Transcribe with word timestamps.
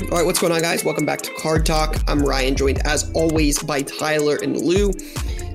All 0.00 0.16
right, 0.16 0.24
what's 0.24 0.38
going 0.38 0.52
on, 0.52 0.62
guys? 0.62 0.84
Welcome 0.84 1.04
back 1.04 1.22
to 1.22 1.34
Card 1.34 1.66
Talk. 1.66 1.96
I'm 2.06 2.22
Ryan, 2.22 2.54
joined 2.54 2.78
as 2.86 3.10
always 3.14 3.60
by 3.60 3.82
Tyler 3.82 4.38
and 4.40 4.56
Lou. 4.56 4.92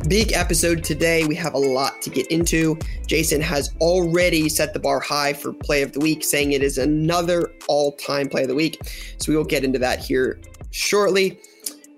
Big 0.09 0.33
episode 0.33 0.83
today. 0.83 1.25
We 1.25 1.33
have 1.35 1.53
a 1.53 1.57
lot 1.57 2.01
to 2.01 2.09
get 2.09 2.27
into. 2.27 2.77
Jason 3.07 3.39
has 3.39 3.73
already 3.79 4.49
set 4.49 4.73
the 4.73 4.81
bar 4.81 4.99
high 4.99 5.31
for 5.31 5.53
play 5.53 5.81
of 5.81 5.93
the 5.93 6.01
week, 6.01 6.25
saying 6.25 6.51
it 6.51 6.61
is 6.61 6.77
another 6.77 7.53
all 7.69 7.93
time 7.93 8.27
play 8.27 8.41
of 8.41 8.49
the 8.49 8.53
week. 8.53 8.79
So 9.17 9.31
we 9.31 9.37
will 9.37 9.45
get 9.45 9.63
into 9.63 9.79
that 9.79 9.99
here 9.99 10.41
shortly. 10.71 11.39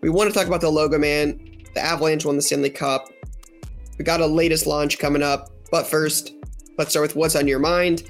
We 0.01 0.11
want 0.11 0.29
to 0.29 0.33
talk 0.33 0.45
about 0.45 0.61
the 0.61 0.69
logo 0.69 0.99
man. 0.99 1.39
The 1.73 1.81
Avalanche 1.81 2.25
won 2.25 2.35
the 2.35 2.43
Stanley 2.43 2.69
Cup. 2.69 3.09
We 3.97 4.05
got 4.05 4.21
a 4.21 4.27
latest 4.27 4.67
launch 4.67 4.99
coming 4.99 5.23
up. 5.23 5.49
But 5.71 5.87
first, 5.87 6.31
let's 6.77 6.91
start 6.91 7.07
with 7.07 7.15
what's 7.15 7.35
on 7.35 7.47
your 7.47 7.59
mind. 7.59 8.03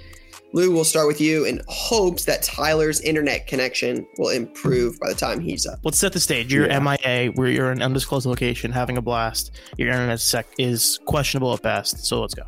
Lou, 0.56 0.72
we'll 0.72 0.86
start 0.86 1.06
with 1.06 1.20
you 1.20 1.44
in 1.44 1.62
hopes 1.68 2.24
that 2.24 2.42
Tyler's 2.42 3.02
internet 3.02 3.46
connection 3.46 4.08
will 4.18 4.30
improve 4.30 4.98
by 5.02 5.10
the 5.10 5.16
time 5.16 5.42
he's 5.42 5.66
up. 5.66 5.80
Let's 5.84 5.98
set 5.98 6.14
the 6.14 6.20
stage. 6.22 6.54
You're 6.54 6.68
yeah. 6.68 6.80
MIA, 6.80 7.32
where 7.34 7.50
you're 7.50 7.74
in 7.74 7.80
an 7.80 7.82
undisclosed 7.82 8.26
location 8.26 8.72
having 8.72 8.96
a 8.96 9.02
blast. 9.02 9.52
Your 9.78 9.90
internet 9.90 10.22
sec 10.22 10.48
is 10.58 11.02
questionable 11.04 11.54
at 11.54 11.62
best. 11.62 12.06
So 12.06 12.22
let's 12.22 12.34
go. 12.34 12.44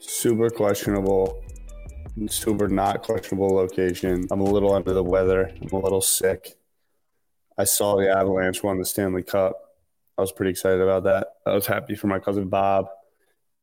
Super 0.00 0.50
questionable, 0.50 1.42
super 2.28 2.68
not 2.68 3.02
questionable 3.02 3.54
location. 3.54 4.28
I'm 4.30 4.42
a 4.42 4.44
little 4.44 4.74
under 4.74 4.92
the 4.92 5.02
weather. 5.02 5.50
I'm 5.62 5.72
a 5.72 5.80
little 5.80 6.02
sick. 6.02 6.58
I 7.56 7.64
saw 7.64 7.96
the 7.96 8.14
Avalanche 8.14 8.62
won 8.62 8.78
the 8.78 8.84
Stanley 8.84 9.22
Cup. 9.22 9.56
I 10.18 10.20
was 10.20 10.30
pretty 10.30 10.50
excited 10.50 10.82
about 10.82 11.04
that. 11.04 11.28
I 11.46 11.54
was 11.54 11.66
happy 11.66 11.94
for 11.94 12.08
my 12.08 12.18
cousin 12.18 12.48
Bob 12.48 12.88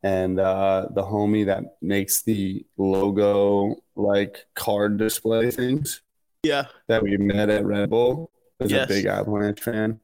and 0.05 0.39
uh, 0.39 0.85
the 0.91 1.01
homie 1.01 1.47
that 1.47 1.77
makes 1.81 2.21
the 2.21 2.63
logo 2.77 3.75
like 3.95 4.45
card 4.53 4.97
display 4.97 5.49
things. 5.49 6.01
Yeah, 6.43 6.67
that 6.87 7.01
we 7.01 7.17
met 7.17 7.49
at 7.49 7.65
Red 7.65 7.89
Bull 7.89 8.29
is 8.59 8.69
yes. 8.71 8.85
a 8.85 8.87
big 8.87 9.07
Avalanche 9.07 9.59
fan. 9.59 9.99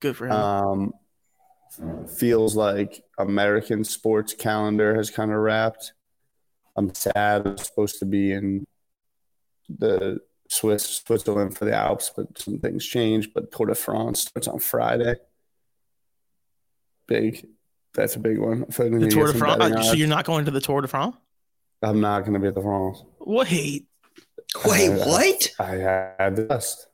Good 0.00 0.16
for 0.16 0.26
him. 0.26 0.32
Um, 0.32 0.92
feels 2.08 2.56
like 2.56 3.04
American 3.18 3.84
sports 3.84 4.32
calendar 4.32 4.94
has 4.94 5.10
kind 5.10 5.30
of 5.30 5.36
wrapped. 5.36 5.92
I'm 6.74 6.94
sad. 6.94 7.46
I'm 7.46 7.58
supposed 7.58 7.98
to 7.98 8.06
be 8.06 8.32
in 8.32 8.64
the 9.68 10.20
Swiss 10.48 11.02
Switzerland 11.06 11.58
for 11.58 11.66
the 11.66 11.74
Alps, 11.74 12.10
but 12.16 12.38
some 12.38 12.58
things 12.58 12.86
changed. 12.86 13.34
But 13.34 13.52
Tour 13.52 13.66
de 13.66 13.74
France 13.74 14.22
starts 14.22 14.48
on 14.48 14.60
Friday. 14.60 15.16
Big 17.06 17.46
that's 17.96 18.16
a 18.16 18.18
big 18.18 18.38
one. 18.38 18.60
The 18.68 19.08
Tour 19.10 19.32
de 19.32 19.38
France. 19.38 19.88
So 19.88 19.94
you're 19.94 20.08
not 20.08 20.24
going 20.24 20.44
to 20.44 20.50
the 20.50 20.60
Tour 20.60 20.82
de 20.82 20.88
France? 20.88 21.16
I'm 21.82 22.00
not 22.00 22.20
going 22.20 22.34
to 22.34 22.38
be 22.38 22.46
at 22.46 22.54
the 22.54 22.62
France. 22.62 23.02
Wait. 23.20 23.86
Wait, 24.64 24.90
I, 24.90 25.06
what? 25.06 25.50
I, 25.58 25.64
I 25.64 26.12
had 26.18 26.36
to 26.36 26.44
adjust. 26.44 26.86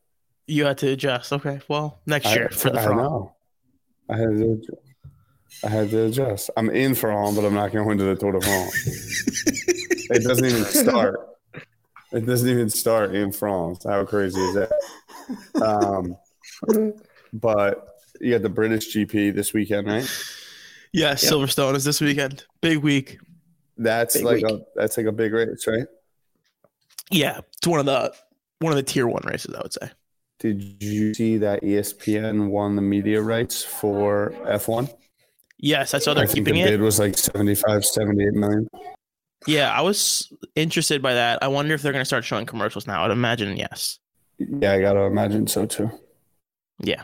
You 0.46 0.64
had 0.64 0.78
to 0.78 0.88
adjust. 0.88 1.32
Okay. 1.32 1.60
Well, 1.68 2.00
next 2.06 2.34
year 2.34 2.48
I, 2.50 2.54
for 2.54 2.70
the 2.70 2.80
France. 2.80 2.90
I 2.90 2.94
know. 2.94 3.34
I 4.08 4.16
had 4.16 4.36
to 4.38 4.52
adjust. 4.52 4.82
I 5.64 5.68
had 5.68 5.90
to 5.90 6.06
adjust. 6.06 6.50
I'm 6.56 6.70
in 6.70 6.94
France, 6.94 7.36
but 7.36 7.44
I'm 7.44 7.54
not 7.54 7.72
going 7.72 7.98
to 7.98 8.04
the 8.04 8.16
Tour 8.16 8.32
de 8.32 8.40
France. 8.40 9.24
it 10.10 10.24
doesn't 10.24 10.44
even 10.44 10.64
start. 10.64 11.20
It 12.12 12.26
doesn't 12.26 12.48
even 12.48 12.68
start 12.68 13.14
in 13.14 13.32
France. 13.32 13.84
How 13.84 14.04
crazy 14.04 14.40
is 14.40 14.54
that? 14.54 15.62
Um, 15.62 16.16
but 17.32 17.96
you 18.20 18.32
got 18.32 18.42
the 18.42 18.48
British 18.48 18.94
GP 18.94 19.34
this 19.34 19.52
weekend, 19.52 19.86
right? 19.86 20.08
Yeah, 20.92 21.10
yep. 21.10 21.18
Silverstone 21.18 21.74
is 21.74 21.84
this 21.84 22.00
weekend. 22.00 22.44
Big 22.60 22.78
week. 22.78 23.18
That's 23.78 24.16
big 24.16 24.24
like 24.24 24.36
week. 24.36 24.46
a 24.46 24.60
that's 24.74 24.96
like 24.96 25.06
a 25.06 25.12
big 25.12 25.32
race, 25.32 25.66
right? 25.66 25.86
Yeah, 27.10 27.40
it's 27.56 27.66
one 27.66 27.80
of 27.80 27.86
the 27.86 28.14
one 28.60 28.72
of 28.72 28.76
the 28.76 28.82
tier 28.82 29.06
one 29.06 29.22
races, 29.24 29.54
I 29.54 29.62
would 29.62 29.72
say. 29.72 29.90
Did 30.38 30.82
you 30.82 31.14
see 31.14 31.36
that 31.38 31.62
ESPN 31.62 32.48
won 32.48 32.76
the 32.76 32.82
media 32.82 33.22
rights 33.22 33.62
for 33.62 34.34
F1? 34.44 34.92
Yes, 35.58 35.94
I 35.94 35.98
saw 35.98 36.14
they're 36.14 36.24
I 36.24 36.26
keeping 36.26 36.54
the 36.54 36.62
it. 36.62 36.70
Bid 36.70 36.80
was 36.80 36.98
like 36.98 37.16
75, 37.16 37.84
78 37.84 38.32
million. 38.34 38.68
Yeah, 39.46 39.72
I 39.72 39.80
was 39.82 40.32
interested 40.56 41.00
by 41.00 41.14
that. 41.14 41.40
I 41.42 41.48
wonder 41.48 41.74
if 41.74 41.82
they're 41.82 41.92
going 41.92 42.00
to 42.02 42.06
start 42.06 42.24
showing 42.24 42.46
commercials 42.46 42.88
now. 42.88 43.04
I'd 43.04 43.12
imagine 43.12 43.56
yes. 43.56 44.00
Yeah, 44.38 44.72
I 44.72 44.80
got 44.80 44.94
to 44.94 45.02
imagine 45.02 45.46
so 45.46 45.66
too. 45.66 45.90
Yeah. 46.80 47.02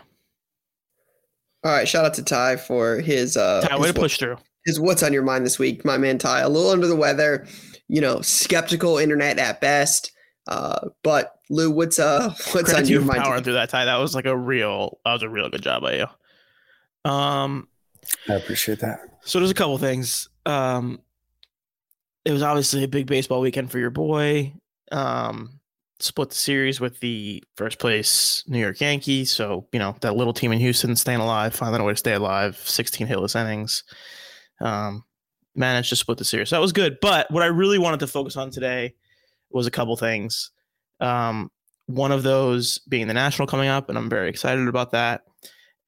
All 1.64 1.72
right, 1.72 1.88
shout 1.88 2.04
out 2.04 2.14
to 2.14 2.22
Ty 2.22 2.56
for 2.56 3.00
his 3.00 3.36
uh 3.36 3.62
Ty, 3.62 3.78
way 3.78 3.88
to 3.88 3.94
push 3.94 4.18
through. 4.18 4.36
His 4.64 4.78
what's 4.78 5.02
on 5.02 5.12
your 5.12 5.22
mind 5.22 5.44
this 5.44 5.58
week, 5.58 5.84
my 5.84 5.98
man 5.98 6.18
Ty. 6.18 6.40
A 6.40 6.48
little 6.48 6.70
under 6.70 6.86
the 6.86 6.96
weather, 6.96 7.46
you 7.88 8.00
know, 8.00 8.20
skeptical 8.20 8.98
internet 8.98 9.38
at 9.38 9.60
best. 9.60 10.12
Uh, 10.46 10.88
but 11.02 11.34
Lou, 11.50 11.70
what's 11.70 11.98
uh 11.98 12.28
what's 12.52 12.70
Credit 12.70 12.76
on 12.76 12.88
your 12.88 13.02
mind? 13.02 13.22
Powering 13.22 13.42
through 13.42 13.54
that 13.54 13.70
Ty. 13.70 13.86
That 13.86 13.96
was 13.96 14.14
like 14.14 14.26
a 14.26 14.36
real 14.36 14.98
that 15.04 15.12
was 15.12 15.22
a 15.22 15.28
real 15.28 15.48
good 15.48 15.62
job 15.62 15.82
by 15.82 15.96
you. 15.96 17.10
Um 17.10 17.68
I 18.28 18.34
appreciate 18.34 18.80
that. 18.80 19.00
So 19.22 19.38
there's 19.40 19.50
a 19.50 19.54
couple 19.54 19.78
things. 19.78 20.28
Um 20.46 21.00
it 22.24 22.32
was 22.32 22.42
obviously 22.42 22.84
a 22.84 22.88
big 22.88 23.06
baseball 23.06 23.40
weekend 23.40 23.70
for 23.70 23.78
your 23.78 23.90
boy. 23.90 24.52
Um 24.92 25.57
split 26.00 26.30
the 26.30 26.34
series 26.34 26.80
with 26.80 27.00
the 27.00 27.42
first 27.56 27.78
place 27.78 28.44
New 28.46 28.58
York 28.58 28.80
Yankees. 28.80 29.32
So, 29.32 29.66
you 29.72 29.78
know, 29.78 29.96
that 30.00 30.16
little 30.16 30.32
team 30.32 30.52
in 30.52 30.58
Houston 30.60 30.94
staying 30.96 31.20
alive, 31.20 31.54
finding 31.54 31.80
a 31.80 31.84
way 31.84 31.92
to 31.92 31.96
stay 31.96 32.14
alive, 32.14 32.56
16 32.56 33.06
hitless 33.06 33.34
innings. 33.34 33.84
Um, 34.60 35.04
managed 35.54 35.88
to 35.90 35.96
split 35.96 36.18
the 36.18 36.24
series. 36.24 36.50
So 36.50 36.56
that 36.56 36.62
was 36.62 36.72
good. 36.72 36.98
But 37.02 37.30
what 37.30 37.42
I 37.42 37.46
really 37.46 37.78
wanted 37.78 38.00
to 38.00 38.06
focus 38.06 38.36
on 38.36 38.50
today 38.50 38.94
was 39.50 39.66
a 39.66 39.70
couple 39.70 39.96
things. 39.96 40.50
Um, 41.00 41.50
one 41.86 42.12
of 42.12 42.22
those 42.22 42.78
being 42.88 43.08
the 43.08 43.14
national 43.14 43.48
coming 43.48 43.68
up, 43.68 43.88
and 43.88 43.98
I'm 43.98 44.08
very 44.08 44.28
excited 44.28 44.68
about 44.68 44.92
that. 44.92 45.22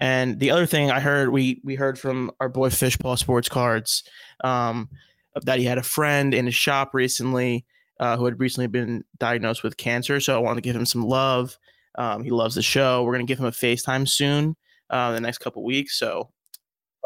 And 0.01 0.41
the 0.41 0.51
other 0.51 0.67
thing 0.67 0.91
I 0.91 0.99
heard, 0.99 1.29
we 1.29 1.61
we 1.63 1.75
heard 1.75 1.99
from 1.99 2.31
our 2.41 2.49
boy 2.49 2.71
Fishpaw 2.71 3.19
Sports 3.19 3.51
Cards 3.51 4.03
um, 4.43 4.89
that 5.43 5.59
he 5.59 5.67
had 5.67 5.79
a 5.79 5.83
friend 5.83 6.33
in 6.33 6.47
his 6.47 6.55
shop 6.55 6.95
recently 6.95 7.67
uh, 8.01 8.17
who 8.17 8.25
had 8.25 8.41
recently 8.41 8.67
been 8.67 9.05
diagnosed 9.19 9.63
with 9.63 9.77
cancer. 9.77 10.19
So 10.19 10.35
I 10.35 10.39
wanted 10.39 10.63
to 10.63 10.69
give 10.69 10.75
him 10.75 10.87
some 10.87 11.07
love. 11.07 11.57
Um, 11.97 12.25
he 12.25 12.31
loves 12.31 12.55
the 12.55 12.63
show. 12.63 13.05
We're 13.05 13.13
going 13.13 13.27
to 13.27 13.31
give 13.31 13.39
him 13.39 13.47
a 13.47 13.51
FaceTime 13.53 14.09
soon, 14.09 14.57
uh, 14.89 15.13
the 15.13 15.21
next 15.21 15.39
couple 15.39 15.63
weeks. 15.63 15.99
So 15.99 16.31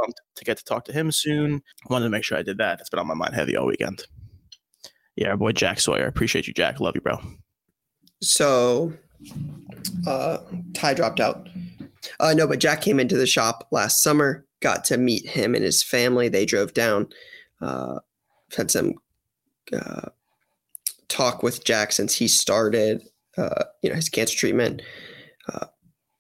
um, 0.03 0.12
to 0.37 0.44
get 0.44 0.56
to 0.59 0.65
talk 0.65 0.84
to 0.87 0.93
him 0.93 1.10
soon. 1.10 1.62
Wanted 1.91 2.04
to 2.04 2.10
make 2.10 2.25
sure 2.25 2.38
I 2.38 2.43
did 2.43 2.59
that. 2.59 2.81
It's 2.81 2.91
been 2.91 3.00
on 3.00 3.09
my 3.09 3.15
mind 3.15 3.34
heavy 3.34 3.56
all 3.56 3.66
weekend. 3.66 4.04
Yeah, 5.16 5.31
our 5.31 5.37
boy 5.37 5.53
Jack 5.53 5.81
Sawyer. 5.81 6.06
Appreciate 6.06 6.47
you, 6.47 6.54
Jack. 6.54 6.81
Love 6.81 6.94
you, 6.94 7.00
bro. 7.00 7.19
So, 8.21 8.93
uh, 10.06 10.38
Ty 10.75 10.94
dropped 10.94 11.21
out. 11.21 11.49
Uh, 12.21 12.34
no, 12.34 12.47
but 12.47 12.60
Jack 12.60 12.83
came 12.83 13.00
into 13.00 13.16
the 13.16 13.27
shop 13.27 13.66
last 13.71 14.03
summer. 14.03 14.44
Got 14.60 14.84
to 14.87 14.97
meet 14.97 15.27
him 15.27 15.54
and 15.54 15.65
his 15.65 15.83
family. 15.83 16.28
They 16.28 16.47
drove 16.47 16.75
down. 16.75 17.09
Uh, 17.60 17.99
had 18.56 18.71
some 18.71 18.94
uh, 19.72 20.09
talk 21.09 21.42
with 21.42 21.65
Jack 21.65 21.92
since 21.92 22.15
he 22.15 22.28
started, 22.28 23.03
uh, 23.37 23.65
you 23.82 23.91
know, 23.91 23.97
his 23.97 24.09
cancer 24.09 24.37
treatment. 24.37 24.82
Uh, 25.53 25.66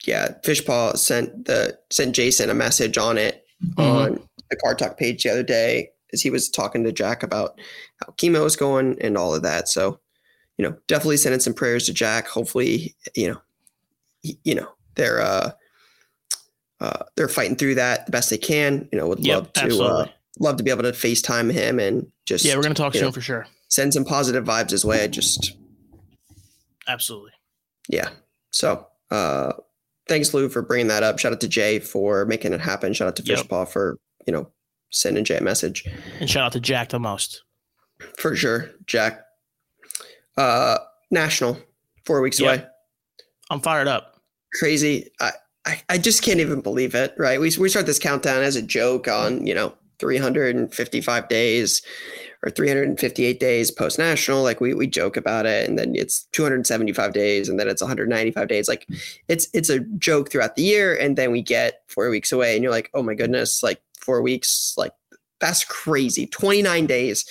yeah, 0.06 0.34
Fishpaw 0.44 0.96
sent 0.96 1.46
the 1.46 1.78
sent 1.90 2.14
Jason 2.14 2.50
a 2.50 2.54
message 2.54 2.98
on 2.98 3.18
it 3.18 3.44
mm-hmm. 3.64 3.80
on 3.80 4.28
the 4.50 4.56
Card 4.56 4.78
Talk 4.78 4.98
page 4.98 5.22
the 5.22 5.30
other 5.30 5.42
day 5.42 5.90
as 6.12 6.22
he 6.22 6.30
was 6.30 6.48
talking 6.48 6.84
to 6.84 6.92
Jack 6.92 7.22
about 7.22 7.58
how 8.04 8.12
chemo 8.12 8.44
is 8.44 8.56
going 8.56 8.98
and 9.00 9.16
all 9.16 9.34
of 9.34 9.42
that. 9.42 9.68
So, 9.68 10.00
you 10.58 10.64
know, 10.64 10.76
definitely 10.86 11.16
sending 11.16 11.40
some 11.40 11.54
prayers 11.54 11.86
to 11.86 11.94
Jack. 11.94 12.28
Hopefully, 12.28 12.94
you 13.14 13.30
know, 13.30 13.40
he, 14.22 14.38
you 14.44 14.54
know, 14.54 14.68
they're 14.94 15.20
uh, 15.20 15.52
uh, 16.80 17.04
they're 17.16 17.28
fighting 17.28 17.56
through 17.56 17.76
that 17.76 18.06
the 18.06 18.12
best 18.12 18.30
they 18.30 18.38
can. 18.38 18.88
You 18.92 18.98
know, 18.98 19.08
would 19.08 19.24
yep, 19.24 19.36
love 19.36 19.52
to 19.54 19.82
uh, 19.82 20.06
love 20.38 20.56
to 20.56 20.62
be 20.62 20.70
able 20.70 20.82
to 20.82 20.92
FaceTime 20.92 21.52
him 21.52 21.78
and 21.78 22.06
just 22.26 22.44
yeah, 22.44 22.56
we're 22.56 22.62
gonna 22.62 22.74
talk 22.74 22.92
to 22.92 23.06
him 23.06 23.12
for 23.12 23.20
sure 23.20 23.46
send 23.74 23.92
some 23.92 24.04
positive 24.04 24.44
vibes 24.44 24.70
his 24.70 24.84
way. 24.84 25.08
Just 25.08 25.56
absolutely, 26.86 27.32
yeah. 27.88 28.10
So, 28.52 28.86
uh, 29.10 29.54
thanks 30.08 30.32
Lou 30.32 30.48
for 30.48 30.62
bringing 30.62 30.88
that 30.88 31.02
up. 31.02 31.18
Shout 31.18 31.32
out 31.32 31.40
to 31.40 31.48
Jay 31.48 31.80
for 31.80 32.24
making 32.24 32.52
it 32.52 32.60
happen. 32.60 32.92
Shout 32.92 33.08
out 33.08 33.16
to 33.16 33.22
yep. 33.24 33.40
Fishpaw 33.40 33.68
for 33.68 33.98
you 34.26 34.32
know 34.32 34.48
sending 34.90 35.24
Jay 35.24 35.36
a 35.36 35.42
message, 35.42 35.84
and 36.20 36.30
shout 36.30 36.44
out 36.44 36.52
to 36.52 36.60
Jack 36.60 36.90
the 36.90 37.00
most 37.00 37.42
for 38.18 38.36
sure. 38.36 38.70
Jack, 38.86 39.24
uh, 40.36 40.78
national 41.10 41.58
four 42.06 42.20
weeks 42.20 42.38
yep. 42.38 42.58
away. 42.58 42.66
I'm 43.50 43.60
fired 43.60 43.88
up. 43.88 44.20
Crazy. 44.54 45.10
I 45.20 45.32
I, 45.66 45.82
I 45.88 45.98
just 45.98 46.22
can't 46.22 46.40
even 46.40 46.60
believe 46.60 46.94
it, 46.94 47.14
right? 47.16 47.40
We, 47.40 47.50
we 47.58 47.68
start 47.68 47.86
this 47.86 47.98
countdown 47.98 48.42
as 48.42 48.56
a 48.56 48.62
joke 48.62 49.08
on, 49.08 49.46
you 49.46 49.54
know, 49.54 49.74
355 49.98 51.28
days 51.28 51.82
or 52.44 52.50
358 52.50 53.40
days 53.40 53.70
post 53.70 53.98
national. 53.98 54.42
Like 54.42 54.60
we, 54.60 54.74
we 54.74 54.86
joke 54.86 55.16
about 55.16 55.46
it 55.46 55.68
and 55.68 55.78
then 55.78 55.94
it's 55.94 56.24
275 56.32 57.12
days 57.12 57.48
and 57.48 57.58
then 57.58 57.68
it's 57.68 57.82
195 57.82 58.48
days. 58.48 58.68
Like 58.68 58.86
it's, 59.28 59.48
it's 59.54 59.70
a 59.70 59.80
joke 59.80 60.30
throughout 60.30 60.56
the 60.56 60.62
year. 60.62 60.94
And 60.94 61.16
then 61.16 61.32
we 61.32 61.42
get 61.42 61.82
four 61.88 62.10
weeks 62.10 62.32
away 62.32 62.54
and 62.54 62.62
you're 62.62 62.72
like, 62.72 62.90
oh 62.94 63.02
my 63.02 63.14
goodness, 63.14 63.62
like 63.62 63.80
four 63.98 64.20
weeks, 64.20 64.74
like 64.76 64.92
that's 65.40 65.64
crazy. 65.64 66.26
29 66.26 66.86
days 66.86 67.24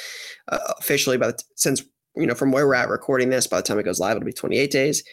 uh, 0.48 0.60
officially 0.80 1.18
the, 1.18 1.38
since, 1.56 1.83
you 2.15 2.25
know, 2.25 2.36
from 2.36 2.51
where 2.51 2.68
we're 2.68 2.75
at 2.75 2.89
recording 2.89 3.30
this, 3.30 3.48
by 3.48 3.57
the 3.57 3.63
time 3.63 3.80
it 3.80 3.83
goes 3.83 4.00
live, 4.00 4.18
it'll 4.18 4.25
be 4.25 4.33
28 4.33 4.71
days. 4.71 5.04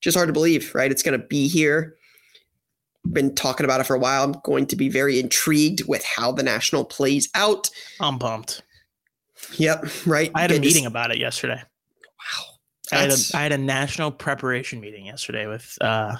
Just 0.00 0.16
hard 0.16 0.28
to 0.28 0.32
believe, 0.32 0.74
right? 0.74 0.90
It's 0.90 1.02
going 1.02 1.18
to 1.20 1.26
be 1.26 1.48
here 1.48 1.97
been 3.12 3.34
talking 3.34 3.64
about 3.64 3.80
it 3.80 3.84
for 3.84 3.94
a 3.94 3.98
while. 3.98 4.24
I'm 4.24 4.36
going 4.44 4.66
to 4.66 4.76
be 4.76 4.88
very 4.88 5.18
intrigued 5.20 5.86
with 5.88 6.04
how 6.04 6.32
the 6.32 6.42
national 6.42 6.84
plays 6.84 7.28
out. 7.34 7.70
I'm 8.00 8.18
pumped. 8.18 8.62
Yep, 9.56 9.86
right. 10.06 10.30
I 10.34 10.42
had 10.42 10.50
a 10.50 10.54
Get 10.54 10.62
this- 10.62 10.74
meeting 10.74 10.86
about 10.86 11.10
it 11.10 11.18
yesterday. 11.18 11.60
Wow. 11.62 12.44
I 12.92 12.96
had, 13.02 13.10
a, 13.12 13.36
had 13.36 13.52
a 13.52 13.58
national 13.58 14.10
preparation 14.10 14.80
meeting 14.80 15.06
yesterday 15.06 15.46
with 15.46 15.76
uh, 15.80 16.16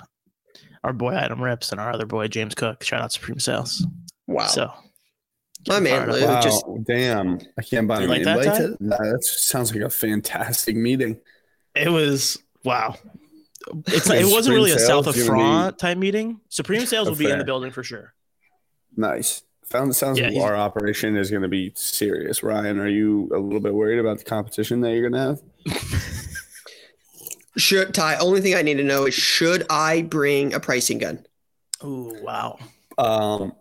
our 0.84 0.92
boy 0.92 1.14
Adam 1.14 1.42
Rips 1.42 1.72
and 1.72 1.80
our 1.80 1.92
other 1.92 2.06
boy 2.06 2.28
James 2.28 2.54
Cook. 2.54 2.82
Shout 2.84 3.00
out 3.02 3.12
Supreme 3.12 3.38
Sales. 3.40 3.86
Wow. 4.26 4.46
So 4.46 4.70
My 5.66 5.80
man. 5.80 6.10
Lou, 6.10 6.22
Wow, 6.24 6.40
just 6.42 6.64
damn! 6.84 7.38
I 7.58 7.62
can't 7.62 7.88
buy 7.88 8.02
an 8.02 8.08
like 8.10 8.20
invite 8.20 8.44
Ty? 8.44 8.56
to 8.58 8.68
that. 8.80 8.98
That 8.98 9.24
sounds 9.24 9.74
like 9.74 9.82
a 9.82 9.90
fantastic 9.90 10.76
meeting. 10.76 11.18
it 11.74 11.88
was 11.88 12.38
wow. 12.64 12.94
It's 13.88 14.08
Okay, 14.08 14.20
it 14.20 14.30
wasn't 14.30 14.54
really 14.54 14.70
a 14.70 14.78
Supreme 14.78 14.86
South 14.86 15.06
of 15.06 15.16
is 15.16 15.28
gonna 15.28 15.40
France 15.40 15.76
type 15.78 15.98
meeting. 15.98 16.40
Supreme 16.48 16.86
Sales 16.86 17.08
will 17.08 17.16
be 17.16 17.30
in 17.30 17.38
the 17.38 17.44
building 17.44 17.70
for 17.70 17.82
sure. 17.82 18.14
Nice. 18.96 19.42
Found 19.66 19.94
sounds 19.94 20.18
Yeah, 20.18 20.30
like 20.30 20.42
our 20.42 20.56
operation 20.56 21.14
is 21.16 21.30
going 21.30 21.42
to 21.42 21.48
be 21.48 21.72
serious. 21.74 22.42
Ryan, 22.42 22.78
are 22.78 22.88
you 22.88 23.30
a 23.34 23.38
little 23.38 23.60
bit 23.60 23.74
worried 23.74 23.98
about 23.98 24.18
the 24.18 24.24
competition 24.24 24.80
that 24.80 24.92
you're 24.92 25.10
going 25.10 25.12
to 25.12 25.18
have? 25.18 25.42
should 27.58 27.92
Ty. 27.92 28.16
Only 28.16 28.40
thing 28.40 28.54
I 28.54 28.62
need 28.62 28.78
to 28.78 28.84
know 28.84 29.04
is 29.04 29.14
should 29.14 29.66
I 29.68 30.02
bring 30.02 30.54
a 30.54 30.60
pricing 30.60 30.98
gun? 30.98 31.26
Oh 31.82 32.16
wow. 32.22 32.58
Um, 32.96 33.52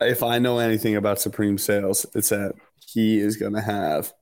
if 0.00 0.22
I 0.22 0.38
know 0.38 0.58
anything 0.58 0.96
about 0.96 1.20
Supreme 1.20 1.58
Sales, 1.58 2.06
it's 2.14 2.30
that 2.30 2.54
he 2.78 3.18
is 3.18 3.36
going 3.36 3.52
to 3.52 3.60
have 3.60 4.12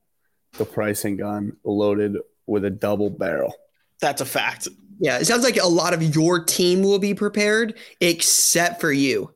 the 0.59 0.65
pricing 0.65 1.17
gun 1.17 1.57
loaded 1.65 2.17
with 2.47 2.65
a 2.65 2.71
double 2.71 3.09
barrel. 3.09 3.55
That's 4.01 4.21
a 4.21 4.27
fact. 4.27 4.69
Yeah, 4.99 5.19
it 5.19 5.27
sounds 5.27 5.45
like 5.45 5.57
a 5.57 5.67
lot 5.67 5.95
of 5.95 6.03
your 6.15 6.45
team 6.45 6.83
will 6.83 6.99
be 6.99 7.15
prepared, 7.15 7.79
except 8.01 8.81
for 8.81 8.93
you. 8.93 9.35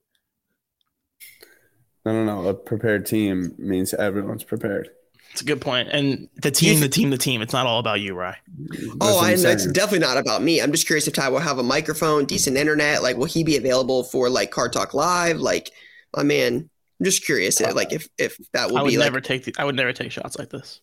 No, 2.05 2.13
no, 2.13 2.25
no. 2.43 2.49
A 2.49 2.55
prepared 2.55 3.07
team 3.07 3.55
means 3.59 3.95
everyone's 3.95 4.45
prepared. 4.45 4.91
It's 5.33 5.41
a 5.41 5.45
good 5.45 5.61
point. 5.61 5.89
And 5.91 6.29
the 6.43 6.51
team, 6.51 6.79
the 6.81 6.89
team, 6.89 7.11
the 7.11 7.19
team. 7.19 7.43
It's 7.43 7.53
not 7.53 7.67
all 7.67 7.81
about 7.81 8.01
you, 8.01 8.15
Rye. 8.15 8.37
That's 8.57 8.97
oh, 9.01 9.17
what 9.17 9.25
I'm 9.25 9.35
and 9.35 9.43
that's 9.43 9.67
definitely 9.67 10.07
not 10.07 10.17
about 10.17 10.43
me. 10.43 10.61
I'm 10.61 10.71
just 10.71 10.87
curious 10.87 11.09
if 11.09 11.15
Ty 11.15 11.31
will 11.31 11.41
have 11.41 11.59
a 11.59 11.63
microphone, 11.63 12.25
decent 12.25 12.57
internet. 12.57 13.03
Like, 13.03 13.17
will 13.17 13.25
he 13.25 13.43
be 13.43 13.57
available 13.57 14.05
for 14.05 14.29
like 14.29 14.51
Card 14.53 14.73
Talk 14.73 14.95
Live? 14.95 15.39
Like, 15.39 15.73
my 16.15 16.23
man, 16.23 16.71
I'm 17.01 17.05
just 17.05 17.25
curious. 17.25 17.61
uh, 17.61 17.73
like, 17.75 17.93
if 17.93 18.07
if 18.17 18.39
that 18.53 18.71
will 18.71 18.79
I 18.79 18.83
would 18.83 18.91
be 18.91 18.99
like 18.99 19.07
never 19.07 19.21
take 19.21 19.45
the, 19.45 19.55
I 19.59 19.65
would 19.65 19.75
never 19.75 19.93
take 19.93 20.13
shots 20.13 20.39
like 20.39 20.51
this. 20.51 20.81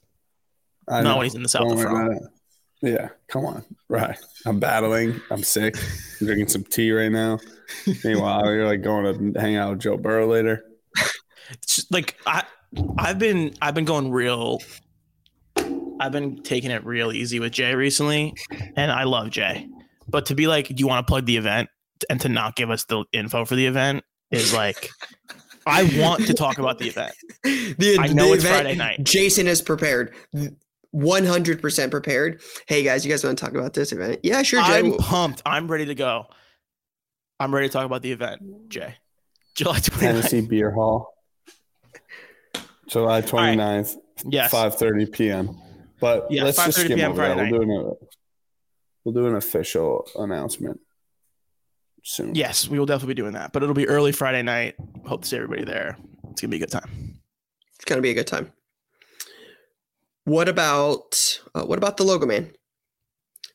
I 0.89 1.01
Not 1.01 1.03
know. 1.03 1.17
when 1.17 1.25
he's 1.27 1.35
in 1.35 1.43
the 1.43 1.49
south 1.49 1.69
Don't 1.69 1.71
of 1.73 1.77
worry 1.77 1.87
France. 1.87 2.09
about 2.09 2.23
it. 2.23 2.40
Yeah, 2.81 3.09
come 3.27 3.45
on. 3.45 3.63
Right. 3.89 4.17
I'm 4.45 4.59
battling. 4.59 5.21
I'm 5.29 5.43
sick. 5.43 5.75
I'm 6.19 6.27
drinking 6.27 6.47
some 6.47 6.63
tea 6.63 6.91
right 6.91 7.11
now. 7.11 7.39
Meanwhile, 8.03 8.51
you're 8.51 8.65
like 8.65 8.81
going 8.81 9.33
to 9.33 9.39
hang 9.39 9.55
out 9.55 9.71
with 9.71 9.79
Joe 9.81 9.97
Burrow 9.97 10.27
later. 10.27 10.63
It's 11.51 11.75
just, 11.75 11.91
like 11.91 12.17
I 12.25 12.43
I've 12.97 13.19
been 13.19 13.53
I've 13.61 13.75
been 13.75 13.85
going 13.85 14.09
real 14.09 14.59
I've 15.99 16.11
been 16.11 16.41
taking 16.43 16.71
it 16.71 16.85
real 16.85 17.11
easy 17.11 17.39
with 17.39 17.51
Jay 17.51 17.75
recently 17.75 18.33
and 18.75 18.91
I 18.91 19.03
love 19.03 19.29
Jay. 19.29 19.67
But 20.07 20.27
to 20.27 20.35
be 20.35 20.47
like, 20.47 20.67
do 20.67 20.75
you 20.77 20.87
want 20.87 21.05
to 21.05 21.11
plug 21.11 21.25
the 21.25 21.37
event 21.37 21.69
and 22.09 22.19
to 22.21 22.29
not 22.29 22.55
give 22.55 22.71
us 22.71 22.85
the 22.85 23.03
info 23.11 23.45
for 23.45 23.55
the 23.55 23.65
event 23.65 24.03
is 24.31 24.53
like 24.53 24.89
I 25.65 25.83
want 25.99 26.25
to 26.25 26.33
talk 26.33 26.57
about 26.57 26.79
the 26.79 26.87
event. 26.87 27.13
the, 27.43 27.97
I 27.99 28.07
know 28.07 28.29
the 28.29 28.33
it's 28.33 28.47
Friday 28.47 28.75
night. 28.75 29.03
Jason 29.03 29.47
is 29.47 29.61
prepared. 29.61 30.15
100% 30.95 31.91
prepared. 31.91 32.41
Hey 32.67 32.83
guys, 32.83 33.05
you 33.05 33.11
guys 33.11 33.23
want 33.23 33.37
to 33.37 33.43
talk 33.45 33.53
about 33.53 33.73
this 33.73 33.91
event? 33.91 34.19
Yeah, 34.23 34.41
sure, 34.43 34.61
Jay. 34.63 34.79
I'm 34.79 34.97
pumped. 34.97 35.41
I'm 35.45 35.67
ready 35.67 35.85
to 35.85 35.95
go. 35.95 36.25
I'm 37.39 37.53
ready 37.53 37.67
to 37.67 37.73
talk 37.73 37.85
about 37.85 38.01
the 38.01 38.11
event, 38.11 38.69
Jay. 38.69 38.95
July 39.55 39.77
29th. 39.79 39.99
Tennessee 39.99 40.41
Beer 40.41 40.71
Hall. 40.71 41.13
July 42.87 43.21
29th, 43.21 43.95
Yes. 44.25 44.53
5.30 44.53 45.11
p.m. 45.11 45.57
But 45.99 46.27
Yeah, 46.29 46.43
let's 46.43 46.57
just 46.57 46.77
5:30 46.77 46.83
skim 46.85 46.97
p.m. 46.97 47.11
over 47.11 47.21
that. 47.21 47.35
Friday 47.37 47.51
We'll 47.51 47.61
do, 47.61 47.71
an, 47.89 47.95
we'll 49.05 49.13
do 49.13 49.27
an 49.27 49.35
official 49.35 50.07
announcement 50.17 50.79
soon. 52.03 52.35
Yes, 52.35 52.67
we 52.67 52.77
will 52.79 52.85
definitely 52.85 53.13
be 53.13 53.21
doing 53.21 53.33
that. 53.33 53.53
But 53.53 53.63
it'll 53.63 53.75
be 53.75 53.87
early 53.87 54.11
Friday 54.11 54.41
night. 54.41 54.75
Hope 55.05 55.21
to 55.21 55.27
see 55.27 55.37
everybody 55.37 55.63
there. 55.63 55.97
It's 56.31 56.41
gonna 56.41 56.49
be 56.51 56.57
a 56.57 56.59
good 56.59 56.71
time. 56.71 57.19
It's 57.75 57.85
gonna 57.85 58.01
be 58.01 58.09
a 58.09 58.13
good 58.13 58.27
time. 58.27 58.51
What 60.25 60.47
about 60.47 61.39
uh, 61.55 61.63
what 61.63 61.77
about 61.77 61.97
the 61.97 62.03
logo 62.03 62.25
man? 62.25 62.51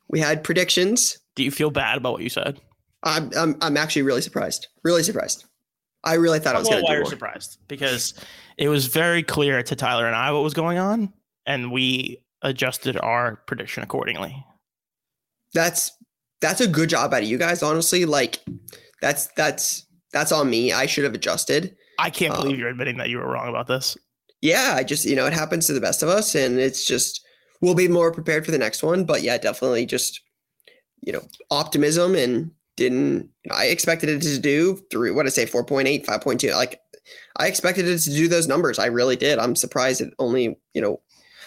We 0.09 0.19
had 0.19 0.43
predictions. 0.43 1.17
Do 1.35 1.43
you 1.43 1.51
feel 1.51 1.69
bad 1.71 1.97
about 1.97 2.13
what 2.13 2.23
you 2.23 2.29
said? 2.29 2.59
I'm 3.03 3.31
I'm, 3.37 3.55
I'm 3.61 3.77
actually 3.77 4.01
really 4.03 4.21
surprised. 4.21 4.67
Really 4.83 5.03
surprised. 5.03 5.45
I 6.03 6.13
really 6.15 6.39
thought 6.39 6.55
I 6.55 6.59
I'm 6.59 6.61
was 6.63 6.69
gonna 6.69 6.81
little 6.81 6.95
do 6.95 7.01
more. 7.01 7.09
surprised 7.09 7.57
because 7.67 8.13
it 8.57 8.69
was 8.69 8.87
very 8.87 9.23
clear 9.23 9.63
to 9.63 9.75
Tyler 9.75 10.05
and 10.07 10.15
I 10.15 10.31
what 10.31 10.43
was 10.43 10.53
going 10.53 10.77
on, 10.77 11.13
and 11.45 11.71
we 11.71 12.23
adjusted 12.41 12.97
our 12.97 13.37
prediction 13.47 13.83
accordingly. 13.83 14.43
That's 15.53 15.91
that's 16.41 16.61
a 16.61 16.67
good 16.67 16.89
job 16.89 17.13
out 17.13 17.23
of 17.23 17.27
you 17.29 17.37
guys. 17.37 17.63
Honestly, 17.63 18.05
like 18.05 18.39
that's 19.01 19.27
that's 19.35 19.85
that's 20.13 20.31
on 20.31 20.49
me. 20.49 20.71
I 20.73 20.85
should 20.85 21.03
have 21.03 21.13
adjusted. 21.13 21.75
I 21.99 22.09
can't 22.09 22.33
Um, 22.35 22.43
believe 22.43 22.59
you're 22.59 22.69
admitting 22.69 22.97
that 22.97 23.09
you 23.09 23.17
were 23.17 23.27
wrong 23.27 23.49
about 23.49 23.67
this. 23.67 23.97
Yeah, 24.41 24.73
I 24.75 24.83
just 24.83 25.05
you 25.05 25.15
know 25.15 25.25
it 25.25 25.33
happens 25.33 25.67
to 25.67 25.73
the 25.73 25.81
best 25.81 26.03
of 26.03 26.09
us, 26.09 26.35
and 26.35 26.59
it's 26.59 26.85
just 26.85 27.25
we'll 27.61 27.75
be 27.75 27.87
more 27.87 28.11
prepared 28.11 28.45
for 28.45 28.51
the 28.51 28.57
next 28.57 28.83
one. 28.83 29.05
But 29.05 29.21
yeah, 29.23 29.37
definitely 29.37 29.85
just 29.85 30.21
you 31.01 31.13
know 31.13 31.21
optimism 31.51 32.15
and 32.15 32.51
didn't 32.75 33.29
I 33.51 33.65
expected 33.67 34.09
it 34.09 34.21
to 34.21 34.39
do 34.39 34.79
three 34.91 35.11
what 35.11 35.25
I 35.25 35.29
say 35.29 35.45
4.8 35.45 36.05
5.2 36.05 36.53
like 36.55 36.79
I 37.37 37.47
expected 37.47 37.87
it 37.87 37.99
to 37.99 38.09
do 38.11 38.27
those 38.27 38.47
numbers 38.47 38.79
I 38.79 38.85
really 38.87 39.15
did 39.15 39.39
I'm 39.39 39.55
surprised 39.55 40.01
it 40.01 40.13
only 40.19 40.57
you 40.73 40.81
know 40.81 41.01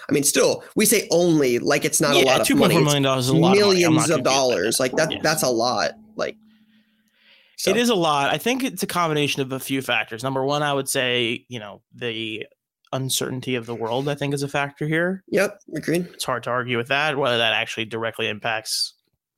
I 0.09 0.13
mean 0.13 0.25
still 0.25 0.65
we 0.77 0.87
say 0.87 1.09
only 1.11 1.59
like 1.59 1.85
it's 1.85 2.01
not 2.01 2.15
a 2.15 2.25
lot 2.25 2.49
of 2.49 2.57
money 2.57 2.83
million 2.83 3.03
dollars 3.03 3.27
is 3.27 3.31
a 3.31 3.37
lot. 3.37 3.57
millions 3.57 3.85
of, 3.87 4.09
money. 4.09 4.15
Of 4.15 4.25
dollars 4.25 4.77
that. 4.79 4.83
like 4.83 4.93
that 4.97 5.13
Yes. 5.13 5.21
that's 5.23 5.43
a 5.43 5.51
lot 5.51 5.93
like 6.17 6.37
so, 7.57 7.71
It 7.73 7.77
is 7.77 7.91
a 7.91 7.95
lot. 7.95 8.31
I 8.31 8.39
think 8.39 8.65
it's 8.65 8.83
a 8.83 8.87
combination 8.87 9.43
of 9.43 9.53
a 9.53 9.61
few 9.61 9.83
factors. 9.83 10.23
Number 10.23 10.43
one, 10.43 10.63
I 10.63 10.73
would 10.73 10.89
say, 10.89 11.45
you 11.51 11.59
know, 11.59 11.83
the 11.95 12.47
uncertainty 12.93 13.55
of 13.55 13.67
the 13.67 13.75
world, 13.75 14.09
I 14.09 14.15
think, 14.15 14.35
is 14.35 14.43
a 14.43 14.49
factor 14.49 14.87
here. 14.87 15.23
yep 15.29 15.61
agreed 15.75 16.07
It's 16.13 16.25
hard 16.25 16.43
to 16.45 16.51
argue 16.51 16.77
with 16.77 16.89
that. 16.89 17.17
Whether 17.17 17.39
that 17.39 17.53
actually 17.53 17.85
directly 17.87 18.29
impacts 18.29 18.95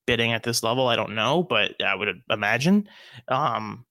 bidding 0.06 0.32
at 0.32 0.42
this 0.42 0.62
level, 0.62 0.88
I 0.88 0.96
don't 0.96 1.14
know, 1.14 1.42
but 1.42 1.80
I 1.82 1.94
would 1.94 2.22
imagine. 2.30 2.88
Um, 3.28 3.84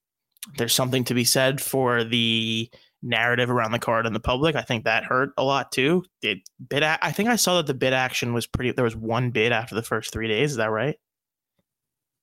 there's 0.58 0.74
something 0.74 1.04
to 1.06 1.14
be 1.14 1.24
said 1.24 1.62
for 1.62 2.04
the 2.04 2.70
narrative 3.04 3.50
around 3.50 3.72
the 3.72 3.80
card 3.80 4.06
in 4.06 4.14
the 4.14 4.20
public. 4.20 4.56
I 4.56 4.62
think 4.62 4.84
that 4.84 5.04
hurt 5.04 5.32
a 5.38 5.44
lot 5.44 5.72
too. 5.72 6.04
It 6.22 6.40
bid. 6.70 6.84
A- 6.84 7.04
I 7.04 7.12
think 7.12 7.30
I 7.30 7.36
saw 7.36 7.58
that 7.58 7.68
the 7.68 7.74
bid 7.74 7.94
action 7.94 8.34
was 8.34 8.48
pretty. 8.48 8.72
There 8.72 8.84
was 8.84 8.96
one 8.96 9.32
bid 9.32 9.52
after 9.52 9.76
the 9.76 9.84
first 9.84 10.12
three 10.12 10.28
days. 10.28 10.52
Is 10.52 10.58
that 10.58 10.72
right? 10.72 10.98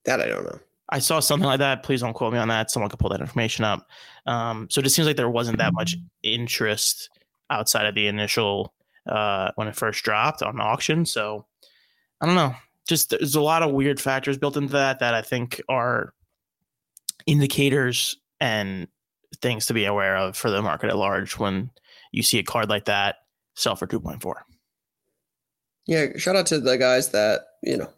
that 0.04 0.20
I 0.20 0.26
don't 0.26 0.44
know 0.44 0.58
I 0.90 1.00
saw 1.00 1.20
something 1.20 1.46
like 1.46 1.58
that. 1.58 1.82
Please 1.82 2.00
don't 2.00 2.14
quote 2.14 2.32
me 2.32 2.38
on 2.38 2.48
that. 2.48 2.70
Someone 2.70 2.88
could 2.88 2.98
pull 2.98 3.10
that 3.10 3.20
information 3.20 3.64
up. 3.64 3.86
Um, 4.26 4.68
so 4.70 4.78
it 4.78 4.84
just 4.84 4.96
seems 4.96 5.06
like 5.06 5.16
there 5.16 5.28
wasn't 5.28 5.58
that 5.58 5.74
much 5.74 5.96
interest 6.22 7.10
outside 7.50 7.86
of 7.86 7.94
the 7.94 8.06
initial 8.06 8.74
uh, 9.06 9.50
when 9.56 9.68
it 9.68 9.76
first 9.76 10.04
dropped 10.04 10.42
on 10.42 10.60
auction. 10.60 11.06
So 11.06 11.46
I 12.20 12.26
don't 12.26 12.34
know. 12.34 12.54
Just 12.88 13.10
there's 13.10 13.34
a 13.34 13.40
lot 13.40 13.62
of 13.62 13.72
weird 13.72 14.00
factors 14.00 14.38
built 14.38 14.56
into 14.56 14.72
that 14.72 15.00
that 15.00 15.14
I 15.14 15.22
think 15.22 15.60
are 15.68 16.14
indicators 17.26 18.16
and 18.40 18.88
things 19.40 19.66
to 19.66 19.74
be 19.74 19.84
aware 19.84 20.16
of 20.16 20.36
for 20.36 20.50
the 20.50 20.62
market 20.62 20.88
at 20.88 20.96
large 20.96 21.38
when 21.38 21.70
you 22.12 22.22
see 22.22 22.38
a 22.38 22.42
card 22.42 22.70
like 22.70 22.86
that 22.86 23.16
sell 23.54 23.76
for 23.76 23.86
2.4. 23.86 24.34
yeah 25.86 26.06
shout 26.16 26.36
out 26.36 26.46
to 26.46 26.58
the 26.58 26.78
guys 26.78 27.10
that 27.10 27.40
you 27.62 27.76
know 27.76 27.92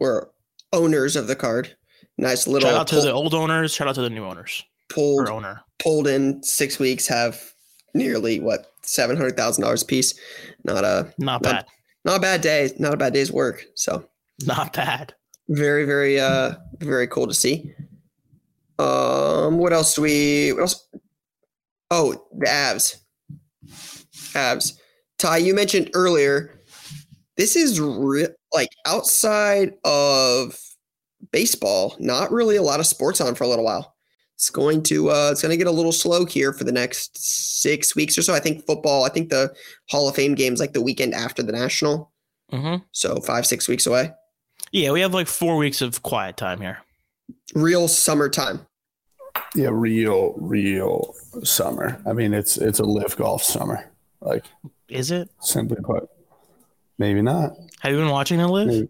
were 0.00 0.30
owners 0.72 1.14
of 1.14 1.28
the 1.28 1.36
card 1.36 1.76
nice 2.18 2.48
little 2.48 2.68
Shout 2.68 2.80
out 2.80 2.88
to 2.88 3.00
the 3.00 3.12
old 3.12 3.34
owners. 3.34 3.72
Shout 3.72 3.86
out 3.86 3.94
to 3.94 4.02
the 4.02 4.10
new 4.10 4.24
owners 4.24 4.64
pulled 4.88 5.28
owner. 5.28 5.60
pulled 5.78 6.08
in 6.08 6.42
six 6.42 6.78
weeks 6.78 7.06
have 7.06 7.52
nearly 7.94 8.40
what 8.40 8.71
seven 8.84 9.16
hundred 9.16 9.36
thousand 9.36 9.62
dollars 9.62 9.82
a 9.82 9.86
piece. 9.86 10.14
Not 10.64 10.84
a 10.84 11.12
Not 11.18 11.42
Not- 11.42 11.42
bad. 11.42 11.66
not 12.04 12.16
a 12.16 12.20
bad 12.20 12.40
day. 12.40 12.70
Not 12.78 12.94
a 12.94 12.96
bad 12.96 13.12
day's 13.12 13.30
work. 13.32 13.64
So 13.74 14.08
Not 14.44 14.72
bad. 14.72 15.14
very 15.48 15.84
very 15.84 16.18
uh 16.20 16.54
very 16.80 17.06
cool 17.06 17.26
to 17.26 17.34
see. 17.34 17.72
Um, 18.78 19.58
what 19.58 19.72
else 19.72 19.94
do 19.94 20.02
we? 20.02 20.52
What 20.52 20.62
else? 20.62 20.88
Oh, 21.90 22.26
the 22.36 22.46
Avs. 22.46 22.96
Avs. 24.34 24.72
Ty, 25.18 25.36
you 25.38 25.54
mentioned 25.54 25.90
earlier. 25.94 26.58
This 27.36 27.54
is 27.54 27.80
re- 27.80 28.28
like 28.52 28.68
outside 28.86 29.74
of 29.84 30.58
baseball. 31.30 31.94
Not 32.00 32.32
really 32.32 32.56
a 32.56 32.62
lot 32.62 32.80
of 32.80 32.86
sports 32.86 33.20
on 33.20 33.34
for 33.34 33.44
a 33.44 33.48
little 33.48 33.64
while. 33.64 33.94
It's 34.42 34.50
going 34.50 34.82
to 34.84 35.08
uh, 35.08 35.28
it's 35.30 35.40
going 35.40 35.52
to 35.52 35.56
get 35.56 35.68
a 35.68 35.70
little 35.70 35.92
slow 35.92 36.24
here 36.24 36.52
for 36.52 36.64
the 36.64 36.72
next 36.72 37.16
six 37.62 37.94
weeks 37.94 38.18
or 38.18 38.22
so. 38.22 38.34
I 38.34 38.40
think 38.40 38.66
football. 38.66 39.04
I 39.04 39.08
think 39.08 39.28
the 39.28 39.54
Hall 39.88 40.08
of 40.08 40.16
Fame 40.16 40.34
games 40.34 40.58
like 40.58 40.72
the 40.72 40.82
weekend 40.82 41.14
after 41.14 41.44
the 41.44 41.52
national. 41.52 42.10
Mm-hmm. 42.52 42.82
So 42.90 43.20
five 43.20 43.46
six 43.46 43.68
weeks 43.68 43.86
away. 43.86 44.10
Yeah, 44.72 44.90
we 44.90 45.00
have 45.00 45.14
like 45.14 45.28
four 45.28 45.56
weeks 45.58 45.80
of 45.80 46.02
quiet 46.02 46.36
time 46.36 46.60
here. 46.60 46.78
Real 47.54 47.86
summertime. 47.86 48.66
Yeah, 49.54 49.68
real, 49.70 50.34
real 50.36 51.14
summer. 51.44 52.02
I 52.04 52.12
mean, 52.12 52.34
it's 52.34 52.56
it's 52.56 52.80
a 52.80 52.84
live 52.84 53.16
golf 53.16 53.44
summer. 53.44 53.92
Like 54.20 54.44
Is 54.88 55.12
it? 55.12 55.30
simply 55.40 55.76
put, 55.84 56.08
maybe 56.98 57.22
not. 57.22 57.52
Have 57.78 57.92
you 57.92 57.98
been 57.98 58.10
watching 58.10 58.38
the 58.38 58.48
live? 58.48 58.66
Maybe. 58.66 58.88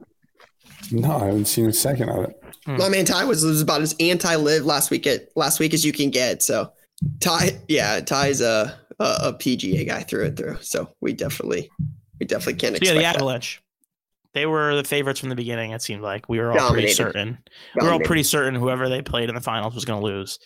No, 0.90 1.16
I 1.16 1.26
haven't 1.26 1.46
seen 1.46 1.66
a 1.66 1.72
second 1.72 2.08
of 2.08 2.24
it. 2.24 2.42
Hmm. 2.66 2.76
My 2.76 2.88
man 2.88 3.04
Ty 3.04 3.24
was, 3.24 3.44
was 3.44 3.60
about 3.60 3.82
as 3.82 3.94
anti-live 4.00 4.64
last 4.64 4.90
week 4.90 5.06
at 5.06 5.28
last 5.36 5.60
week 5.60 5.74
as 5.74 5.84
you 5.84 5.92
can 5.92 6.10
get. 6.10 6.42
So 6.42 6.72
Ty, 7.20 7.58
yeah, 7.68 8.00
Ty's 8.00 8.40
a, 8.40 8.78
a 8.98 9.04
a 9.22 9.32
PGA 9.34 9.86
guy 9.86 10.02
through 10.02 10.26
and 10.26 10.36
through. 10.36 10.58
So 10.60 10.88
we 11.00 11.12
definitely 11.12 11.70
we 12.20 12.26
definitely 12.26 12.54
can't 12.54 12.74
So 12.76 12.78
expect 12.82 13.00
yeah, 13.00 13.12
the 13.12 13.24
that. 13.26 13.58
They 14.34 14.46
were 14.46 14.74
the 14.76 14.84
favorites 14.84 15.20
from 15.20 15.28
the 15.28 15.34
beginning. 15.34 15.72
It 15.72 15.82
seemed 15.82 16.02
like 16.02 16.28
we 16.28 16.38
were 16.40 16.52
all 16.52 16.70
pretty 16.70 16.88
Dominated. 16.88 16.94
certain. 16.94 17.38
We 17.78 17.86
were 17.86 17.92
all 17.92 18.00
pretty 18.00 18.22
certain 18.22 18.54
whoever 18.54 18.88
they 18.88 19.02
played 19.02 19.28
in 19.28 19.34
the 19.34 19.42
finals 19.42 19.74
was 19.74 19.84
going 19.84 20.00
to 20.00 20.06
lose. 20.06 20.38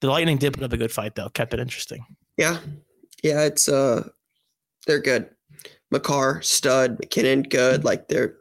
The 0.00 0.08
Lightning 0.08 0.38
did 0.38 0.54
put 0.54 0.62
up 0.62 0.72
a 0.72 0.76
good 0.78 0.92
fight 0.92 1.14
though, 1.14 1.28
kept 1.28 1.52
it 1.52 1.60
interesting. 1.60 2.06
Yeah, 2.36 2.58
yeah, 3.22 3.42
it's 3.44 3.68
uh, 3.68 4.08
they're 4.86 5.00
good. 5.00 5.28
Makar, 5.90 6.40
stud, 6.42 6.98
MacKinnon, 7.00 7.42
good. 7.42 7.84
Like 7.84 8.08
they're 8.08 8.36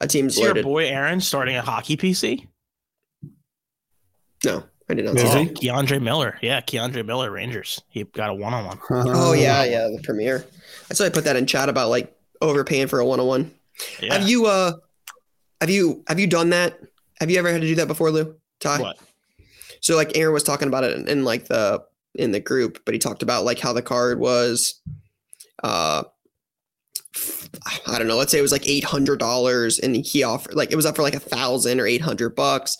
that 0.00 0.10
team's 0.10 0.36
See 0.36 0.42
your 0.42 0.62
boy 0.62 0.86
Aaron 0.86 1.20
starting 1.20 1.56
a 1.56 1.62
hockey 1.62 1.96
PC. 1.96 2.46
No, 4.44 4.62
I 4.88 4.94
did 4.94 5.04
not. 5.04 5.16
Is 5.16 5.32
he? 5.34 5.44
that. 5.46 5.54
K'Andre 5.54 6.00
Miller, 6.00 6.38
yeah, 6.42 6.60
K'Andre 6.60 7.04
Miller, 7.04 7.30
Rangers. 7.30 7.80
He 7.88 8.04
got 8.04 8.30
a 8.30 8.34
one-on-one. 8.34 8.78
Oh 8.90 9.32
yeah, 9.32 9.64
yeah, 9.64 9.88
the 9.88 10.00
premiere. 10.02 10.44
That's 10.88 11.00
why 11.00 11.06
I 11.06 11.10
put 11.10 11.24
that 11.24 11.36
in 11.36 11.46
chat 11.46 11.68
about 11.68 11.88
like 11.88 12.14
overpaying 12.40 12.88
for 12.88 13.00
a 13.00 13.06
one-on-one. 13.06 13.50
Have 14.08 14.28
you 14.28 14.46
uh, 14.46 14.72
have 15.60 15.70
you 15.70 16.04
have 16.08 16.20
you 16.20 16.26
done 16.26 16.50
that? 16.50 16.78
Have 17.20 17.30
you 17.30 17.38
ever 17.38 17.50
had 17.50 17.62
to 17.62 17.66
do 17.66 17.74
that 17.76 17.88
before, 17.88 18.10
Lou? 18.10 18.36
Ty? 18.60 18.80
what? 18.80 18.98
So 19.80 19.96
like 19.96 20.16
Aaron 20.16 20.34
was 20.34 20.42
talking 20.42 20.68
about 20.68 20.84
it 20.84 20.96
in, 20.96 21.08
in 21.08 21.24
like 21.24 21.46
the 21.46 21.84
in 22.14 22.30
the 22.32 22.40
group, 22.40 22.82
but 22.84 22.94
he 22.94 22.98
talked 22.98 23.22
about 23.22 23.44
like 23.44 23.58
how 23.58 23.72
the 23.72 23.82
card 23.82 24.18
was 24.18 24.80
uh 25.64 26.04
f- 26.04 26.12
I 27.86 27.98
don't 27.98 28.06
know, 28.06 28.16
let's 28.16 28.32
say 28.32 28.38
it 28.38 28.42
was 28.42 28.52
like 28.52 28.68
eight 28.68 28.84
hundred 28.84 29.18
dollars 29.18 29.78
and 29.78 29.96
he 29.96 30.22
offered 30.22 30.54
like 30.54 30.72
it 30.72 30.76
was 30.76 30.86
up 30.86 30.96
for 30.96 31.02
like 31.02 31.14
a 31.14 31.20
thousand 31.20 31.80
or 31.80 31.86
eight 31.86 32.02
hundred 32.02 32.34
bucks 32.34 32.76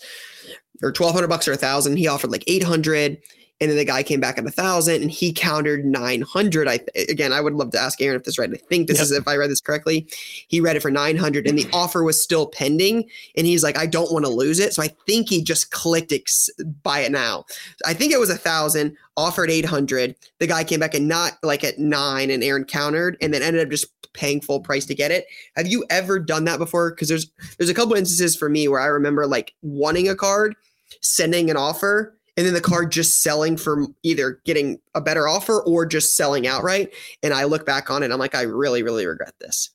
or 0.81 0.91
twelve 0.91 1.13
hundred 1.13 1.27
bucks 1.27 1.47
or 1.47 1.53
a 1.53 1.57
thousand. 1.57 1.97
He 1.97 2.07
offered 2.07 2.31
like 2.31 2.43
eight 2.47 2.63
hundred 2.63 3.17
and 3.59 3.69
then 3.71 3.77
the 3.77 3.85
guy 3.85 4.03
came 4.03 4.19
back 4.19 4.37
at 4.37 4.45
a 4.45 4.51
thousand 4.51 5.01
and 5.01 5.09
he 5.09 5.33
countered 5.33 5.83
900 5.85 6.67
i 6.67 6.77
th- 6.77 7.09
again 7.09 7.33
i 7.33 7.41
would 7.41 7.53
love 7.53 7.71
to 7.71 7.79
ask 7.79 7.99
aaron 8.01 8.15
if 8.15 8.23
this 8.23 8.33
is 8.33 8.37
right. 8.37 8.49
I 8.53 8.57
think 8.57 8.87
this 8.87 8.97
Yep. 8.97 9.03
is 9.03 9.11
if 9.13 9.27
i 9.27 9.35
read 9.35 9.49
this 9.49 9.61
correctly 9.61 10.07
he 10.47 10.61
read 10.61 10.75
it 10.75 10.81
for 10.81 10.91
900 10.91 11.47
and 11.47 11.57
the 11.57 11.67
offer 11.73 12.03
was 12.03 12.21
still 12.21 12.47
pending. 12.47 13.09
And 13.35 13.47
he's 13.47 13.63
like 13.63 13.77
i 13.77 13.85
don't 13.85 14.11
want 14.11 14.25
to 14.25 14.31
lose 14.31 14.59
it. 14.59 14.73
So 14.73 14.83
i 14.83 14.89
think 15.07 15.29
he 15.29 15.41
just 15.43 15.71
clicked 15.71 16.11
ex- 16.11 16.49
buy 16.83 16.99
it 16.99 17.11
now. 17.11 17.45
I 17.85 17.93
think 17.93 18.11
it 18.13 18.19
was 18.19 18.29
a 18.29 18.37
thousand 18.37 18.95
offered 19.15 19.49
800 19.49 20.15
the 20.39 20.47
guy 20.47 20.63
came 20.63 20.79
back 20.79 20.93
and 20.93 21.07
not 21.07 21.33
like 21.43 21.63
at 21.63 21.79
nine 21.79 22.29
and 22.29 22.43
aaron 22.43 22.65
countered 22.65 23.17
and 23.21 23.33
then 23.33 23.41
ended 23.41 23.63
up 23.63 23.69
just 23.71 23.87
paying 24.13 24.41
full 24.41 24.59
price 24.59 24.85
to 24.85 24.95
get 24.95 25.11
it. 25.11 25.25
Have 25.55 25.67
you 25.67 25.85
ever 25.91 26.17
done 26.19 26.45
that 26.45 26.57
before? 26.57 26.91
Because 26.91 27.07
there's 27.07 27.29
there's 27.57 27.69
a 27.69 27.73
couple 27.73 27.93
instances 27.95 28.35
for 28.35 28.49
me 28.49 28.67
where 28.67 28.79
i 28.79 28.85
remember 28.85 29.25
like 29.27 29.53
wanting 29.61 30.07
a 30.09 30.15
card 30.15 30.55
sending 31.01 31.49
an 31.51 31.57
offer 31.57 32.16
and 32.37 32.45
then 32.45 32.53
the 32.53 32.61
card 32.61 32.91
just 32.91 33.21
selling 33.23 33.57
for 33.57 33.87
either 34.03 34.39
getting 34.45 34.79
a 34.95 35.01
better 35.01 35.27
offer 35.27 35.61
or 35.63 35.85
just 35.85 36.15
selling 36.15 36.47
outright 36.47 36.93
and 37.23 37.33
i 37.33 37.43
look 37.43 37.65
back 37.65 37.89
on 37.89 38.03
it 38.03 38.11
i'm 38.11 38.19
like 38.19 38.35
i 38.35 38.43
really 38.43 38.83
really 38.83 39.05
regret 39.05 39.33
this 39.39 39.71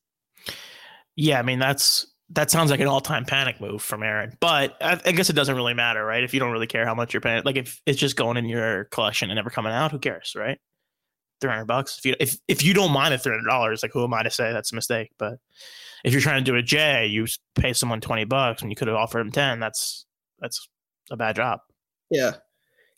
Yeah, 1.17 1.39
I 1.39 1.43
mean 1.43 1.59
that's 1.59 2.07
that 2.31 2.51
sounds 2.51 2.71
like 2.71 2.81
an 2.81 2.87
all-time 2.87 3.27
panic 3.27 3.61
move 3.61 3.83
from 3.83 4.03
Aaron, 4.03 4.35
but 4.41 4.75
I, 4.81 4.99
I 5.05 5.13
guess 5.13 5.29
it 5.29 5.35
doesn't 5.35 5.55
really 5.55 5.75
matter, 5.75 6.03
right? 6.03 6.25
If 6.25 6.33
you 6.33 6.41
don't 6.41 6.51
really 6.51 6.67
care 6.67 6.87
how 6.87 6.95
much 6.95 7.13
you're 7.13 7.21
paying, 7.21 7.43
like 7.45 7.57
if 7.57 7.83
it's 7.85 7.99
just 7.99 8.17
going 8.17 8.39
in 8.39 8.47
your 8.47 8.85
collection 8.85 9.29
and 9.29 9.37
never 9.37 9.51
coming 9.51 9.71
out, 9.73 9.91
who 9.93 9.99
cares, 9.99 10.35
right? 10.35 10.59
Three 11.43 11.51
hundred 11.51 11.67
bucks. 11.67 11.99
If 11.99 12.07
you 12.07 12.15
if 12.21 12.39
if 12.49 12.65
you 12.65 12.73
don't 12.73 12.93
mind 12.93 13.13
the 13.13 13.19
three 13.19 13.33
hundred 13.33 13.51
dollars, 13.51 13.83
like 13.83 13.93
who 13.93 14.03
am 14.05 14.15
I 14.15 14.23
to 14.23 14.31
say 14.31 14.51
that's 14.53 14.73
a 14.73 14.75
mistake? 14.75 15.11
But 15.19 15.35
if 16.05 16.13
you're 16.13 16.23
trying 16.23 16.43
to 16.43 16.51
do 16.51 16.57
a 16.57 16.63
J, 16.63 17.07
you 17.07 17.27
pay 17.55 17.75
someone 17.75 18.01
twenty 18.01 18.25
bucks 18.25 18.63
when 18.63 18.71
you 18.71 18.77
could 18.77 18.89
have 18.89 18.97
offered 18.97 19.21
him 19.21 19.31
ten. 19.33 19.61
That's 19.61 20.07
that's 20.41 20.67
a 21.11 21.17
bad 21.19 21.37
job. 21.37 21.61
yeah 22.11 22.37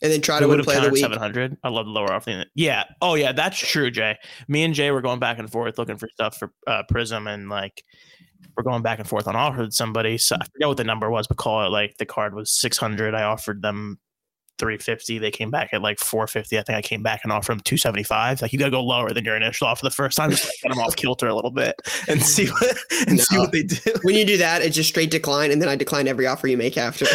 and 0.05 0.13
then 0.13 0.21
try 0.21 0.39
to 0.39 0.47
win 0.47 0.63
play 0.63 0.75
of 0.77 0.83
the 0.83 0.89
week 0.89 1.01
seven 1.01 1.17
hundred? 1.17 1.57
I 1.63 1.69
love 1.69 1.85
the 1.85 1.91
lower 1.91 2.13
offer. 2.13 2.31
than- 2.31 2.45
Yeah. 2.55 2.83
Oh 3.01 3.15
yeah, 3.15 3.31
that's 3.33 3.57
true, 3.57 3.91
Jay. 3.91 4.17
Me 4.47 4.63
and 4.63 4.73
Jay 4.73 4.91
were 4.91 5.01
going 5.01 5.19
back 5.19 5.39
and 5.39 5.51
forth 5.51 5.77
looking 5.77 5.97
for 5.97 6.07
stuff 6.13 6.37
for 6.37 6.51
uh, 6.67 6.83
Prism, 6.89 7.27
and 7.27 7.49
like 7.49 7.83
we're 8.55 8.63
going 8.63 8.81
back 8.83 8.99
and 8.99 9.07
forth 9.07 9.27
on 9.27 9.35
offer 9.35 9.67
somebody. 9.71 10.17
So 10.17 10.35
I 10.39 10.45
forget 10.45 10.67
what 10.67 10.77
the 10.77 10.83
number 10.85 11.09
was, 11.09 11.27
but 11.27 11.37
call 11.37 11.65
it 11.65 11.69
like 11.69 11.97
the 11.97 12.05
card 12.05 12.33
was 12.35 12.51
six 12.51 12.77
hundred. 12.77 13.13
I 13.15 13.23
offered 13.23 13.61
them 13.61 13.99
three 14.57 14.77
fifty. 14.77 15.17
They 15.19 15.31
came 15.31 15.51
back 15.51 15.69
at 15.73 15.81
like 15.81 15.99
four 15.99 16.27
fifty. 16.27 16.57
I 16.57 16.61
think 16.63 16.77
I 16.77 16.81
came 16.81 17.03
back 17.03 17.21
and 17.23 17.31
offered 17.33 17.53
them 17.57 17.59
two 17.65 17.75
seventy 17.75 18.03
five. 18.03 18.41
Like 18.41 18.53
you 18.53 18.59
got 18.59 18.65
to 18.65 18.71
go 18.71 18.81
lower 18.83 19.11
than 19.11 19.25
your 19.25 19.35
initial 19.35 19.67
offer 19.67 19.83
the 19.83 19.91
first 19.91 20.15
time, 20.15 20.29
just 20.31 20.43
to 20.43 20.53
get 20.63 20.69
them 20.69 20.79
off 20.79 20.95
kilter 20.95 21.27
a 21.27 21.35
little 21.35 21.51
bit 21.51 21.75
and 22.07 22.21
see 22.23 22.47
what 22.47 22.77
and 23.09 23.19
see 23.19 23.37
what 23.37 23.51
they 23.51 23.63
do. 23.63 23.77
when 24.03 24.15
you 24.15 24.25
do 24.25 24.37
that 24.37 24.61
it's 24.61 24.75
just 24.75 24.87
straight 24.89 25.11
decline 25.11 25.51
and 25.51 25.61
then 25.61 25.67
i 25.67 25.75
decline 25.75 26.07
every 26.07 26.25
offer 26.25 26.47
you 26.47 26.55
make 26.57 26.77
after 26.77 27.05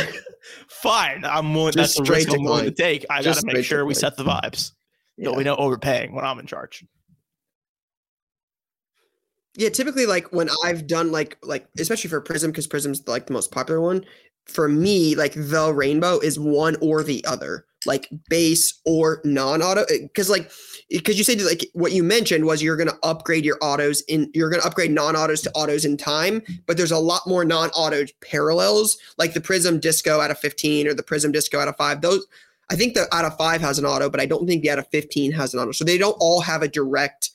Fine, 0.69 1.25
I'm 1.25 1.55
willing. 1.55 1.73
Just 1.73 1.97
That's 1.97 1.99
the 1.99 2.05
straight 2.05 2.27
risk 2.27 2.39
I'm 2.39 2.45
willing 2.45 2.65
to 2.65 2.71
take. 2.71 3.05
I 3.11 3.23
got 3.23 3.37
to 3.37 3.47
make 3.47 3.57
straight 3.57 3.65
sure 3.65 3.85
we 3.85 3.95
set 3.95 4.17
the 4.17 4.25
vibes. 4.25 4.73
yeah. 5.17 5.31
No, 5.31 5.35
we 5.35 5.45
know 5.45 5.57
overpaying 5.57 6.15
when 6.15 6.25
I'm 6.25 6.39
in 6.39 6.47
charge. 6.47 6.85
Yeah, 9.57 9.69
typically 9.69 10.07
like 10.07 10.33
when 10.33 10.49
I've 10.65 10.87
done 10.87 11.11
like 11.11 11.37
like 11.43 11.67
especially 11.79 12.09
for 12.09 12.21
Prism 12.21 12.51
because 12.51 12.67
Prism's 12.67 13.07
like 13.07 13.27
the 13.27 13.33
most 13.33 13.51
popular 13.51 13.81
one. 13.81 14.05
For 14.47 14.69
me, 14.69 15.15
like 15.15 15.35
the 15.35 15.73
rainbow 15.73 16.19
is 16.19 16.39
one 16.39 16.77
or 16.81 17.03
the 17.03 17.25
other, 17.25 17.67
like 17.87 18.09
base 18.29 18.81
or 18.85 19.21
non-auto. 19.25 19.85
Because 19.89 20.29
like 20.29 20.51
because 20.89 21.17
you 21.19 21.25
said 21.25 21.41
like 21.43 21.67
what 21.73 21.93
you 21.93 22.03
mentioned 22.03 22.45
was 22.45 22.63
you're 22.63 22.77
gonna 22.77 22.99
upgrade 23.03 23.45
your 23.45 23.59
autos 23.61 24.03
in 24.03 24.31
you're 24.35 24.51
gonna 24.51 24.65
upgrade 24.65 24.91
non-autos 24.91 25.43
to 25.43 25.53
autos 25.53 25.85
in 25.85 25.97
time, 25.97 26.43
but 26.67 26.77
there's 26.77 26.93
a 26.93 26.99
lot 26.99 27.23
more 27.27 27.45
non-auto 27.45 28.05
parallels 28.21 28.99
like 29.19 29.35
the 29.35 29.41
Prism 29.41 29.79
Disco 29.79 30.21
out 30.21 30.31
of 30.31 30.39
15 30.39 30.89
or 30.89 30.95
the 30.95 31.03
Prism 31.03 31.33
Disco 31.33 31.59
out 31.59 31.69
of 31.69 31.77
five. 31.77 32.01
Those 32.01 32.27
I 32.71 32.77
think 32.77 32.95
the 32.95 33.13
out 33.15 33.25
of 33.25 33.37
five 33.37 33.61
has 33.61 33.79
an 33.79 33.85
auto, 33.85 34.09
but 34.09 34.21
I 34.21 34.27
don't 34.27 34.47
think 34.47 34.63
the 34.63 34.71
out 34.71 34.79
of 34.79 34.89
15 34.89 35.33
has 35.33 35.55
an 35.55 35.61
auto. 35.61 35.73
So 35.73 35.85
they 35.85 35.99
don't 35.99 36.17
all 36.21 36.41
have 36.41 36.63
a 36.63 36.69
direct 36.69 37.31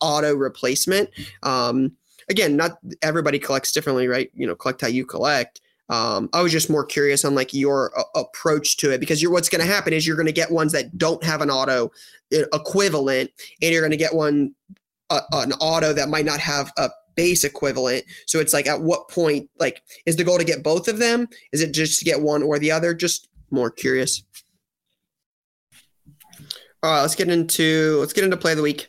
auto 0.00 0.34
replacement. 0.34 1.10
Um, 1.42 1.92
again, 2.28 2.56
not 2.56 2.78
everybody 3.02 3.38
collects 3.38 3.72
differently, 3.72 4.08
right? 4.08 4.30
You 4.34 4.46
know, 4.46 4.54
collect 4.54 4.82
how 4.82 4.88
you 4.88 5.06
collect. 5.06 5.60
Um, 5.88 6.30
I 6.32 6.40
was 6.40 6.50
just 6.50 6.70
more 6.70 6.84
curious 6.84 7.24
on 7.24 7.34
like 7.34 7.52
your 7.52 7.92
uh, 7.98 8.04
approach 8.14 8.78
to 8.78 8.90
it 8.90 9.00
because 9.00 9.20
you're 9.22 9.32
what's 9.32 9.50
going 9.50 9.60
to 9.60 9.70
happen 9.70 9.92
is 9.92 10.06
you're 10.06 10.16
going 10.16 10.26
to 10.26 10.32
get 10.32 10.50
ones 10.50 10.72
that 10.72 10.96
don't 10.96 11.22
have 11.22 11.42
an 11.42 11.50
auto 11.50 11.90
equivalent, 12.30 13.30
and 13.60 13.72
you're 13.72 13.82
going 13.82 13.90
to 13.90 13.96
get 13.96 14.14
one 14.14 14.54
an 15.10 15.52
auto 15.60 15.92
that 15.92 16.08
might 16.08 16.24
not 16.24 16.40
have 16.40 16.72
a 16.78 16.90
base 17.14 17.44
equivalent. 17.44 18.04
So 18.26 18.40
it's 18.40 18.52
like, 18.52 18.66
at 18.66 18.80
what 18.80 19.08
point, 19.08 19.48
like, 19.60 19.82
is 20.06 20.16
the 20.16 20.24
goal 20.24 20.38
to 20.38 20.44
get 20.44 20.64
both 20.64 20.88
of 20.88 20.98
them? 20.98 21.28
Is 21.52 21.60
it 21.60 21.72
just 21.72 21.98
to 22.00 22.04
get 22.04 22.20
one 22.20 22.42
or 22.42 22.58
the 22.58 22.72
other? 22.72 22.94
Just 22.94 23.28
more 23.50 23.70
curious. 23.70 24.24
All 26.82 26.90
right, 26.90 27.02
let's 27.02 27.14
get 27.14 27.28
into 27.28 27.98
let's 28.00 28.12
get 28.12 28.24
into 28.24 28.36
play 28.36 28.52
of 28.52 28.56
the 28.56 28.62
week. 28.62 28.88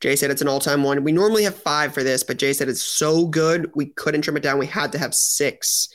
Jay 0.00 0.16
said 0.16 0.30
it's 0.30 0.42
an 0.42 0.48
all-time 0.48 0.82
one. 0.82 1.04
We 1.04 1.12
normally 1.12 1.44
have 1.44 1.54
five 1.54 1.92
for 1.92 2.02
this, 2.02 2.22
but 2.22 2.38
Jay 2.38 2.54
said 2.54 2.68
it's 2.68 2.82
so 2.82 3.26
good 3.26 3.70
we 3.74 3.86
couldn't 3.86 4.22
trim 4.22 4.36
it 4.36 4.42
down. 4.42 4.58
We 4.58 4.66
had 4.66 4.92
to 4.92 4.98
have 4.98 5.14
six, 5.14 5.88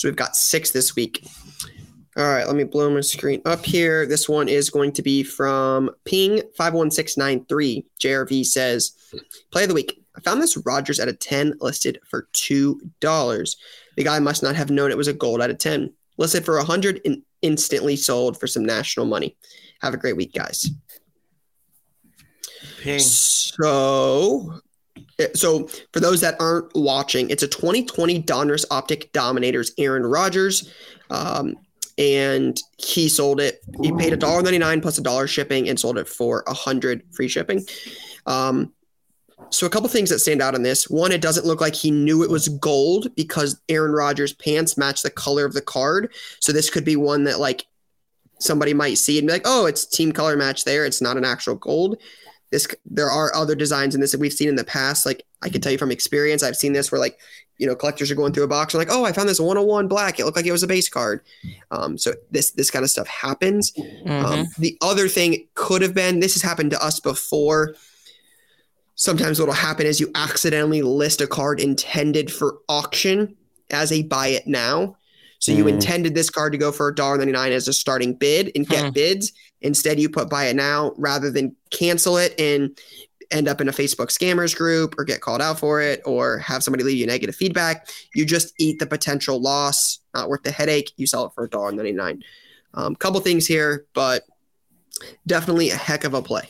so 0.00 0.08
we've 0.08 0.16
got 0.16 0.34
six 0.34 0.70
this 0.70 0.96
week. 0.96 1.26
All 2.16 2.24
right, 2.24 2.46
let 2.46 2.56
me 2.56 2.64
blow 2.64 2.88
my 2.88 3.02
screen 3.02 3.42
up 3.44 3.62
here. 3.66 4.06
This 4.06 4.30
one 4.30 4.48
is 4.48 4.70
going 4.70 4.92
to 4.92 5.02
be 5.02 5.22
from 5.22 5.90
Ping 6.06 6.40
five 6.56 6.72
one 6.72 6.90
six 6.90 7.18
nine 7.18 7.44
three. 7.50 7.84
JRV 8.02 8.46
says, 8.46 8.92
"Play 9.50 9.64
of 9.64 9.68
the 9.68 9.74
week. 9.74 10.02
I 10.16 10.20
found 10.22 10.40
this 10.40 10.56
Rodgers 10.64 11.00
at 11.00 11.08
a 11.08 11.12
ten, 11.12 11.52
listed 11.60 11.98
for 12.08 12.28
two 12.32 12.80
dollars. 13.00 13.58
The 13.98 14.04
guy 14.04 14.18
must 14.20 14.42
not 14.42 14.56
have 14.56 14.70
known 14.70 14.90
it 14.90 14.96
was 14.96 15.06
a 15.06 15.12
gold 15.12 15.42
at 15.42 15.50
a 15.50 15.54
ten. 15.54 15.92
Listed 16.16 16.46
for 16.46 16.56
a 16.56 16.64
hundred 16.64 17.02
and 17.04 17.22
instantly 17.42 17.94
sold 17.94 18.40
for 18.40 18.46
some 18.46 18.64
national 18.64 19.04
money. 19.04 19.36
Have 19.82 19.92
a 19.92 19.98
great 19.98 20.16
week, 20.16 20.32
guys." 20.32 20.70
Ping. 22.80 23.00
So, 23.00 24.60
so 25.34 25.66
for 25.92 26.00
those 26.00 26.20
that 26.20 26.36
aren't 26.40 26.74
watching, 26.74 27.30
it's 27.30 27.42
a 27.42 27.48
2020 27.48 28.22
Donruss 28.22 28.64
Optic 28.70 29.12
Dominators 29.12 29.72
Aaron 29.78 30.04
Rodgers. 30.04 30.72
Um, 31.10 31.56
and 31.98 32.58
he 32.78 33.08
sold 33.08 33.40
it. 33.40 33.60
He 33.82 33.92
paid 33.92 34.12
a 34.12 34.16
dollar 34.16 34.42
ninety 34.42 34.58
nine 34.58 34.80
plus 34.80 34.96
a 34.96 35.02
dollar 35.02 35.26
shipping 35.26 35.68
and 35.68 35.78
sold 35.78 35.98
it 35.98 36.08
for 36.08 36.42
a 36.46 36.54
hundred 36.54 37.02
free 37.12 37.28
shipping. 37.28 37.64
Um, 38.26 38.72
so 39.50 39.66
a 39.66 39.70
couple 39.70 39.88
things 39.88 40.10
that 40.10 40.20
stand 40.20 40.40
out 40.40 40.54
on 40.54 40.62
this. 40.62 40.88
One, 40.88 41.12
it 41.12 41.20
doesn't 41.20 41.46
look 41.46 41.60
like 41.60 41.74
he 41.74 41.90
knew 41.90 42.22
it 42.22 42.30
was 42.30 42.48
gold 42.48 43.14
because 43.16 43.60
Aaron 43.68 43.92
Rodgers' 43.92 44.32
pants 44.32 44.78
match 44.78 45.02
the 45.02 45.10
color 45.10 45.44
of 45.44 45.52
the 45.52 45.60
card. 45.60 46.12
So 46.38 46.52
this 46.52 46.70
could 46.70 46.84
be 46.84 46.96
one 46.96 47.24
that 47.24 47.40
like 47.40 47.66
somebody 48.38 48.72
might 48.72 48.96
see 48.98 49.18
and 49.18 49.26
be 49.26 49.34
like, 49.34 49.42
"Oh, 49.44 49.66
it's 49.66 49.84
team 49.84 50.12
color 50.12 50.36
match 50.36 50.64
there. 50.64 50.86
It's 50.86 51.02
not 51.02 51.18
an 51.18 51.24
actual 51.24 51.56
gold." 51.56 51.98
This 52.50 52.66
there 52.84 53.10
are 53.10 53.34
other 53.34 53.54
designs 53.54 53.94
in 53.94 54.00
this 54.00 54.12
that 54.12 54.20
we've 54.20 54.32
seen 54.32 54.48
in 54.48 54.56
the 54.56 54.64
past. 54.64 55.06
Like 55.06 55.24
I 55.42 55.48
can 55.48 55.60
tell 55.60 55.72
you 55.72 55.78
from 55.78 55.92
experience, 55.92 56.42
I've 56.42 56.56
seen 56.56 56.72
this 56.72 56.90
where 56.90 57.00
like 57.00 57.18
you 57.58 57.66
know 57.66 57.76
collectors 57.76 58.10
are 58.10 58.14
going 58.16 58.32
through 58.32 58.44
a 58.44 58.48
box 58.48 58.74
and 58.74 58.78
like, 58.78 58.88
"Oh, 58.90 59.04
I 59.04 59.12
found 59.12 59.28
this 59.28 59.38
101 59.38 59.86
black. 59.86 60.18
It 60.18 60.24
looked 60.24 60.36
like 60.36 60.46
it 60.46 60.52
was 60.52 60.62
a 60.62 60.66
base 60.66 60.88
card." 60.88 61.20
Um, 61.70 61.96
so 61.96 62.14
this 62.30 62.50
this 62.52 62.70
kind 62.70 62.84
of 62.84 62.90
stuff 62.90 63.06
happens. 63.06 63.72
Mhm. 63.72 64.24
Um, 64.24 64.46
the 64.58 64.76
other 64.80 65.08
thing 65.08 65.46
could 65.54 65.82
have 65.82 65.94
been 65.94 66.20
this 66.20 66.34
has 66.34 66.42
happened 66.42 66.72
to 66.72 66.82
us 66.84 66.98
before. 66.98 67.74
Sometimes 68.96 69.38
what'll 69.38 69.54
happen 69.54 69.86
is 69.86 70.00
you 70.00 70.10
accidentally 70.14 70.82
list 70.82 71.20
a 71.20 71.26
card 71.26 71.60
intended 71.60 72.30
for 72.30 72.58
auction 72.68 73.36
as 73.70 73.92
a 73.92 74.02
buy 74.02 74.28
it 74.28 74.46
now. 74.46 74.96
So 75.40 75.52
you 75.52 75.64
Mhm. 75.64 75.70
intended 75.70 76.14
this 76.14 76.30
card 76.30 76.52
to 76.52 76.58
go 76.58 76.70
for 76.70 76.92
$1.99 76.92 77.50
as 77.52 77.66
a 77.66 77.72
starting 77.72 78.14
bid 78.14 78.52
and 78.54 78.66
get 78.68 78.84
Hmm. 78.86 78.90
bids. 78.92 79.32
Instead, 79.62 79.98
you 79.98 80.08
put 80.08 80.30
buy 80.30 80.46
it 80.46 80.54
now 80.56 80.92
rather 80.96 81.30
than 81.30 81.56
cancel 81.70 82.16
it 82.18 82.34
and 82.38 82.78
end 83.30 83.48
up 83.48 83.60
in 83.60 83.68
a 83.68 83.72
Facebook 83.72 84.08
scammers 84.08 84.54
group 84.56 84.94
or 84.98 85.04
get 85.04 85.20
called 85.20 85.40
out 85.40 85.58
for 85.58 85.80
it 85.80 86.02
or 86.04 86.38
have 86.38 86.62
somebody 86.62 86.82
leave 86.84 86.96
you 86.98 87.06
negative 87.06 87.34
feedback. 87.34 87.88
You 88.14 88.24
just 88.24 88.52
eat 88.58 88.78
the 88.80 88.86
potential 88.86 89.40
loss, 89.40 90.00
not 90.14 90.28
worth 90.28 90.42
the 90.42 90.50
headache. 90.50 90.92
You 90.96 91.06
sell 91.06 91.26
it 91.26 91.32
for 91.34 91.46
$1.99. 91.48 92.22
Um, 92.74 92.94
couple 92.96 93.20
things 93.20 93.46
here, 93.46 93.86
but 93.94 94.24
definitely 95.26 95.70
a 95.70 95.76
heck 95.76 96.04
of 96.04 96.14
a 96.14 96.22
play. 96.22 96.48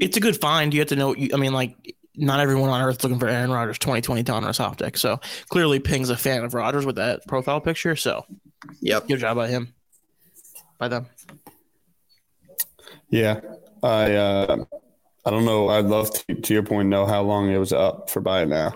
it's 0.00 0.16
a 0.16 0.20
good 0.20 0.40
find. 0.40 0.72
You 0.72 0.78
have 0.80 0.88
to 0.90 0.96
know. 0.96 1.12
You, 1.16 1.30
I 1.34 1.36
mean, 1.38 1.52
like, 1.52 1.74
not 2.18 2.40
everyone 2.40 2.68
on 2.70 2.82
earth 2.82 3.02
looking 3.02 3.18
for 3.18 3.28
Aaron 3.28 3.50
Rodgers 3.50 3.78
2020 3.78 4.22
Donruss 4.24 4.60
optic. 4.60 4.96
So 4.98 5.20
clearly, 5.48 5.78
Ping's 5.78 6.10
a 6.10 6.16
fan 6.16 6.44
of 6.44 6.52
Rodgers 6.54 6.84
with 6.84 6.96
that 6.96 7.26
profile 7.26 7.60
picture. 7.60 7.96
So 7.96 8.24
Yep. 8.80 9.08
good 9.08 9.20
job 9.20 9.36
by 9.36 9.48
him, 9.48 9.74
by 10.78 10.88
them. 10.88 11.06
Yeah, 13.10 13.40
I 13.82 14.14
uh, 14.14 14.64
I 15.24 15.30
don't 15.30 15.44
know. 15.44 15.68
I'd 15.68 15.86
love 15.86 16.10
to, 16.12 16.34
to 16.34 16.54
your 16.54 16.62
point, 16.62 16.88
know 16.88 17.06
how 17.06 17.22
long 17.22 17.50
it 17.50 17.58
was 17.58 17.72
up 17.72 18.10
for 18.10 18.20
buy 18.20 18.42
it 18.42 18.48
now, 18.48 18.72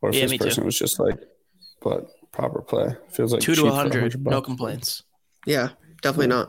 or 0.00 0.10
if 0.10 0.14
Yeah, 0.16 0.22
this 0.22 0.30
me 0.32 0.38
too. 0.38 0.44
person 0.44 0.64
was 0.64 0.78
just 0.78 0.98
like, 1.00 1.18
but 1.82 2.06
proper 2.32 2.62
play 2.62 2.96
feels 3.10 3.32
like 3.32 3.42
Two 3.42 3.54
to 3.54 3.66
a 3.66 3.72
hundred, 3.72 4.02
100 4.02 4.24
no 4.24 4.40
complaints. 4.40 5.02
Yeah, 5.46 5.70
definitely 6.02 6.28
not. 6.28 6.48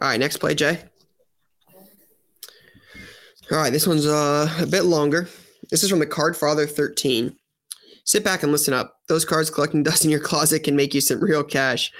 All 0.00 0.08
right, 0.08 0.20
next 0.20 0.36
play, 0.38 0.54
Jay. 0.54 0.82
All 3.52 3.58
right, 3.58 3.72
this 3.72 3.86
one's 3.86 4.06
uh, 4.06 4.52
a 4.60 4.66
bit 4.66 4.86
longer. 4.86 5.28
This 5.70 5.84
is 5.84 5.90
from 5.90 6.00
the 6.00 6.06
Card 6.06 6.36
Father 6.36 6.66
13. 6.66 7.36
Sit 8.04 8.24
back 8.24 8.42
and 8.42 8.50
listen 8.50 8.74
up. 8.74 8.96
Those 9.08 9.24
cards 9.24 9.50
collecting 9.50 9.82
dust 9.84 10.04
in 10.04 10.10
your 10.10 10.20
closet 10.20 10.64
can 10.64 10.74
make 10.74 10.94
you 10.94 11.00
some 11.00 11.20
real 11.20 11.44
cash. 11.44 11.92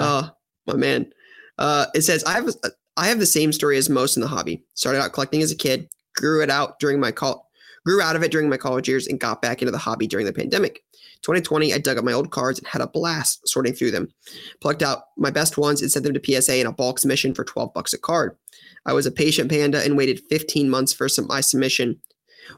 Oh, 0.00 0.30
my 0.66 0.74
man. 0.74 1.12
Uh, 1.58 1.86
it 1.94 2.02
says 2.02 2.22
I 2.24 2.34
have 2.34 2.50
I 2.96 3.08
have 3.08 3.18
the 3.18 3.26
same 3.26 3.52
story 3.52 3.78
as 3.78 3.90
most 3.90 4.16
in 4.16 4.20
the 4.20 4.28
hobby. 4.28 4.64
Started 4.74 5.00
out 5.00 5.12
collecting 5.12 5.42
as 5.42 5.50
a 5.50 5.56
kid, 5.56 5.88
grew 6.14 6.40
it 6.40 6.50
out 6.50 6.78
during 6.78 7.00
my 7.00 7.10
call, 7.10 7.50
grew 7.84 8.00
out 8.00 8.14
of 8.14 8.22
it 8.22 8.30
during 8.30 8.48
my 8.48 8.56
college 8.56 8.88
years, 8.88 9.08
and 9.08 9.18
got 9.18 9.42
back 9.42 9.60
into 9.60 9.72
the 9.72 9.78
hobby 9.78 10.06
during 10.06 10.26
the 10.26 10.32
pandemic. 10.32 10.82
2020, 11.22 11.72
I 11.72 11.78
dug 11.78 11.98
up 11.98 12.04
my 12.04 12.12
old 12.12 12.30
cards 12.30 12.58
and 12.58 12.66
had 12.66 12.82
a 12.82 12.86
blast 12.86 13.46
sorting 13.48 13.72
through 13.72 13.92
them. 13.92 14.12
Plucked 14.60 14.82
out 14.82 15.04
my 15.16 15.30
best 15.30 15.56
ones 15.56 15.80
and 15.80 15.90
sent 15.90 16.04
them 16.04 16.14
to 16.14 16.42
PSA 16.42 16.58
in 16.58 16.66
a 16.66 16.72
bulk 16.72 16.98
submission 16.98 17.34
for 17.34 17.44
12 17.44 17.72
bucks 17.72 17.92
a 17.92 17.98
card. 17.98 18.36
I 18.84 18.92
was 18.92 19.06
a 19.06 19.12
patient 19.12 19.50
panda 19.50 19.82
and 19.82 19.96
waited 19.96 20.22
15 20.28 20.68
months 20.68 20.92
for 20.92 21.08
some 21.08 21.26
my 21.26 21.40
submission. 21.40 22.00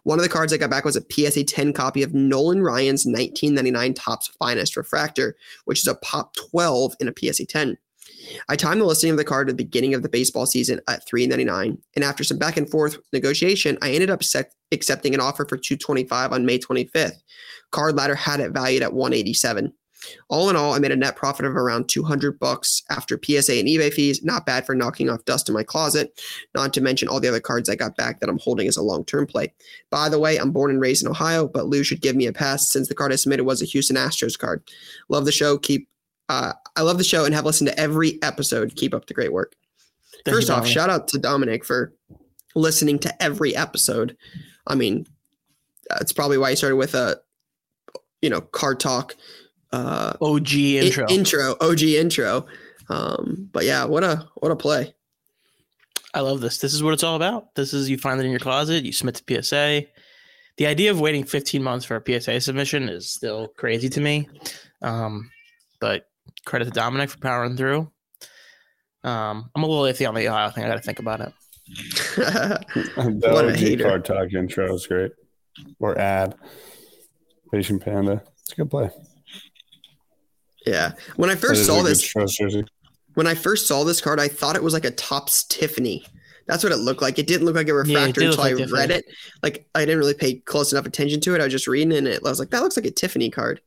One 0.04 0.18
of 0.18 0.22
the 0.22 0.30
cards 0.30 0.52
I 0.52 0.56
got 0.56 0.70
back 0.70 0.84
was 0.84 0.96
a 0.96 1.04
PSA 1.10 1.44
10 1.44 1.72
copy 1.72 2.02
of 2.02 2.14
Nolan 2.14 2.62
Ryan's 2.62 3.04
1999 3.04 3.94
Topps 3.94 4.28
Finest 4.28 4.76
Refractor, 4.76 5.36
which 5.66 5.80
is 5.80 5.86
a 5.86 5.94
pop 5.96 6.34
12 6.34 6.94
in 7.00 7.08
a 7.08 7.12
PSA 7.16 7.46
10. 7.46 7.76
I 8.48 8.56
timed 8.56 8.80
the 8.80 8.86
listing 8.86 9.10
of 9.10 9.16
the 9.16 9.24
card 9.24 9.48
at 9.48 9.56
the 9.56 9.64
beginning 9.64 9.94
of 9.94 10.02
the 10.02 10.08
baseball 10.08 10.46
season 10.46 10.80
at 10.88 11.06
3.99, 11.08 11.78
and 11.94 12.04
after 12.04 12.24
some 12.24 12.38
back 12.38 12.56
and 12.56 12.70
forth 12.70 12.98
negotiation, 13.12 13.78
I 13.82 13.92
ended 13.92 14.10
up 14.10 14.22
accepting 14.72 15.14
an 15.14 15.20
offer 15.20 15.44
for 15.44 15.56
225 15.56 16.32
on 16.32 16.46
May 16.46 16.58
25th. 16.58 17.22
Card 17.70 17.96
Ladder 17.96 18.14
had 18.14 18.40
it 18.40 18.52
valued 18.52 18.82
at 18.82 18.92
187. 18.92 19.72
All 20.28 20.50
in 20.50 20.56
all, 20.56 20.74
I 20.74 20.78
made 20.78 20.92
a 20.92 20.96
net 20.96 21.16
profit 21.16 21.46
of 21.46 21.56
around 21.56 21.88
200 21.88 22.38
bucks 22.38 22.82
after 22.90 23.18
PSA 23.18 23.58
and 23.58 23.66
eBay 23.66 23.90
fees. 23.90 24.22
Not 24.22 24.44
bad 24.44 24.66
for 24.66 24.74
knocking 24.74 25.08
off 25.08 25.24
dust 25.24 25.48
in 25.48 25.54
my 25.54 25.62
closet. 25.62 26.20
Not 26.54 26.74
to 26.74 26.82
mention 26.82 27.08
all 27.08 27.20
the 27.20 27.28
other 27.28 27.40
cards 27.40 27.70
I 27.70 27.74
got 27.74 27.96
back 27.96 28.20
that 28.20 28.28
I'm 28.28 28.38
holding 28.38 28.68
as 28.68 28.76
a 28.76 28.82
long-term 28.82 29.28
play. 29.28 29.54
By 29.90 30.10
the 30.10 30.18
way, 30.18 30.36
I'm 30.36 30.50
born 30.50 30.70
and 30.70 30.80
raised 30.80 31.02
in 31.02 31.10
Ohio, 31.10 31.48
but 31.48 31.68
Lou 31.68 31.82
should 31.82 32.02
give 32.02 32.16
me 32.16 32.26
a 32.26 32.34
pass 32.34 32.70
since 32.70 32.88
the 32.88 32.94
card 32.94 33.14
I 33.14 33.16
submitted 33.16 33.44
was 33.44 33.62
a 33.62 33.66
Houston 33.66 33.96
Astros 33.96 34.38
card. 34.38 34.62
Love 35.08 35.24
the 35.24 35.32
show. 35.32 35.56
Keep 35.56 35.88
uh, 36.28 36.52
I 36.76 36.82
love 36.82 36.98
the 36.98 37.04
show 37.04 37.24
and 37.24 37.34
have 37.34 37.44
listened 37.44 37.68
to 37.68 37.78
every 37.78 38.22
episode. 38.22 38.74
Keep 38.76 38.94
up 38.94 39.06
the 39.06 39.14
great 39.14 39.32
work. 39.32 39.54
Thank 40.24 40.36
First 40.36 40.48
you, 40.48 40.54
off, 40.54 40.66
shout 40.66 40.90
out 40.90 41.08
to 41.08 41.18
Dominic 41.18 41.64
for 41.64 41.92
listening 42.54 42.98
to 43.00 43.22
every 43.22 43.54
episode. 43.54 44.16
I 44.66 44.74
mean, 44.74 45.06
that's 45.88 46.12
probably 46.12 46.38
why 46.38 46.50
he 46.50 46.56
started 46.56 46.76
with 46.76 46.94
a, 46.94 47.20
you 48.22 48.30
know, 48.30 48.40
card 48.40 48.80
talk, 48.80 49.16
uh, 49.72 50.14
OG 50.20 50.52
intro. 50.54 51.06
intro, 51.08 51.56
OG 51.60 51.82
intro. 51.82 52.46
Um, 52.88 53.48
but 53.52 53.64
yeah, 53.64 53.84
what 53.84 54.04
a 54.04 54.26
what 54.36 54.52
a 54.52 54.56
play. 54.56 54.94
I 56.14 56.20
love 56.20 56.40
this. 56.40 56.58
This 56.58 56.72
is 56.72 56.82
what 56.82 56.94
it's 56.94 57.02
all 57.02 57.16
about. 57.16 57.54
This 57.54 57.74
is 57.74 57.90
you 57.90 57.98
find 57.98 58.20
it 58.20 58.24
in 58.24 58.30
your 58.30 58.40
closet, 58.40 58.84
you 58.84 58.92
submit 58.92 59.16
to 59.16 59.42
PSA. 59.42 59.84
The 60.56 60.66
idea 60.66 60.92
of 60.92 61.00
waiting 61.00 61.24
15 61.24 61.60
months 61.62 61.84
for 61.84 61.96
a 61.96 62.20
PSA 62.20 62.40
submission 62.40 62.88
is 62.88 63.10
still 63.10 63.48
crazy 63.48 63.88
to 63.88 64.00
me. 64.00 64.28
Um, 64.80 65.28
but 65.80 66.08
credit 66.44 66.66
to 66.66 66.70
Dominic 66.70 67.10
for 67.10 67.18
powering 67.18 67.56
through. 67.56 67.90
Um, 69.02 69.50
I'm 69.54 69.62
a 69.62 69.66
little 69.66 69.84
iffy 69.84 70.08
on 70.08 70.14
the 70.14 70.28
Ohio 70.28 70.50
thing. 70.50 70.64
I 70.64 70.68
got 70.68 70.76
to 70.76 70.80
think 70.82 70.98
about 70.98 71.20
it. 71.20 71.32
the 72.16 73.18
What 73.32 73.44
a 73.46 73.52
OG 73.52 73.56
hater. 73.56 73.84
card 73.84 74.04
talk 74.04 74.32
intro 74.32 74.74
is 74.74 74.86
great, 74.86 75.12
or 75.78 75.98
ad. 75.98 76.34
Patient 77.52 77.82
panda, 77.84 78.22
it's 78.42 78.52
a 78.52 78.56
good 78.56 78.70
play. 78.70 78.90
yeah, 80.66 80.92
when 81.16 81.30
I 81.30 81.34
first 81.36 81.66
saw 81.66 81.82
this, 81.82 82.12
when 83.14 83.26
I 83.26 83.34
first 83.34 83.66
saw 83.68 83.84
this 83.84 84.00
card, 84.00 84.18
I 84.18 84.28
thought 84.28 84.56
it 84.56 84.62
was 84.62 84.74
like 84.74 84.84
a 84.84 84.90
Topps 84.90 85.44
Tiffany. 85.44 86.04
That's 86.46 86.62
what 86.62 86.72
it 86.72 86.76
looked 86.76 87.00
like. 87.00 87.18
It 87.18 87.26
didn't 87.26 87.46
look 87.46 87.54
like 87.54 87.68
a 87.68 87.74
refractor 87.74 88.20
did 88.20 88.30
look 88.30 88.38
until 88.38 88.44
I 88.44 88.64
like 88.64 88.72
read 88.72 88.90
it. 88.90 89.04
Like 89.42 89.66
I 89.74 89.80
didn't 89.80 89.98
really 89.98 90.14
pay 90.14 90.34
close 90.34 90.72
enough 90.72 90.84
attention 90.84 91.20
to 91.22 91.34
it. 91.34 91.40
I 91.40 91.44
was 91.44 91.52
just 91.52 91.66
reading 91.66 91.92
it 91.92 91.98
and 91.98 92.08
it. 92.08 92.20
I 92.24 92.28
was 92.28 92.38
like, 92.38 92.50
that 92.50 92.62
looks 92.62 92.76
like 92.76 92.84
a 92.86 92.90
Tiffany 92.90 93.30
card. 93.30 93.60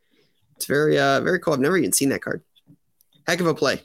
It's 0.58 0.66
very, 0.66 1.00
uh, 1.00 1.22
very 1.22 1.40
cool. 1.40 1.54
I've 1.54 1.60
never 1.60 1.78
even 1.78 1.92
seen 1.94 2.10
that 2.10 2.22
card. 2.22 2.44
Heck 3.28 3.42
of 3.42 3.48
a 3.48 3.54
play. 3.54 3.82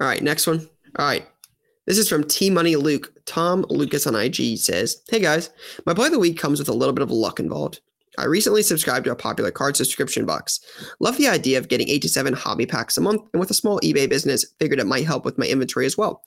All 0.00 0.06
right, 0.06 0.22
next 0.22 0.46
one. 0.46 0.68
All 0.98 1.06
right. 1.06 1.26
This 1.86 1.98
is 1.98 2.08
from 2.08 2.24
T 2.24 2.50
Money 2.50 2.76
Luke. 2.76 3.12
Tom 3.24 3.64
Lucas 3.70 4.06
on 4.06 4.14
IG 4.14 4.58
says, 4.58 5.02
Hey 5.08 5.20
guys, 5.20 5.50
my 5.86 5.94
play 5.94 6.06
of 6.06 6.12
the 6.12 6.18
week 6.18 6.38
comes 6.38 6.58
with 6.58 6.68
a 6.68 6.74
little 6.74 6.92
bit 6.94 7.02
of 7.02 7.10
luck 7.10 7.40
involved. 7.40 7.80
I 8.18 8.24
recently 8.26 8.62
subscribed 8.62 9.06
to 9.06 9.12
a 9.12 9.16
popular 9.16 9.50
card 9.50 9.76
subscription 9.76 10.26
box. 10.26 10.60
Love 11.00 11.16
the 11.16 11.28
idea 11.28 11.58
of 11.58 11.68
getting 11.68 11.88
eight 11.88 12.02
to 12.02 12.08
seven 12.08 12.34
hobby 12.34 12.66
packs 12.66 12.98
a 12.98 13.00
month, 13.00 13.22
and 13.32 13.40
with 13.40 13.50
a 13.50 13.54
small 13.54 13.80
eBay 13.80 14.08
business, 14.08 14.44
figured 14.58 14.80
it 14.80 14.86
might 14.86 15.06
help 15.06 15.24
with 15.24 15.38
my 15.38 15.46
inventory 15.46 15.86
as 15.86 15.96
well. 15.96 16.22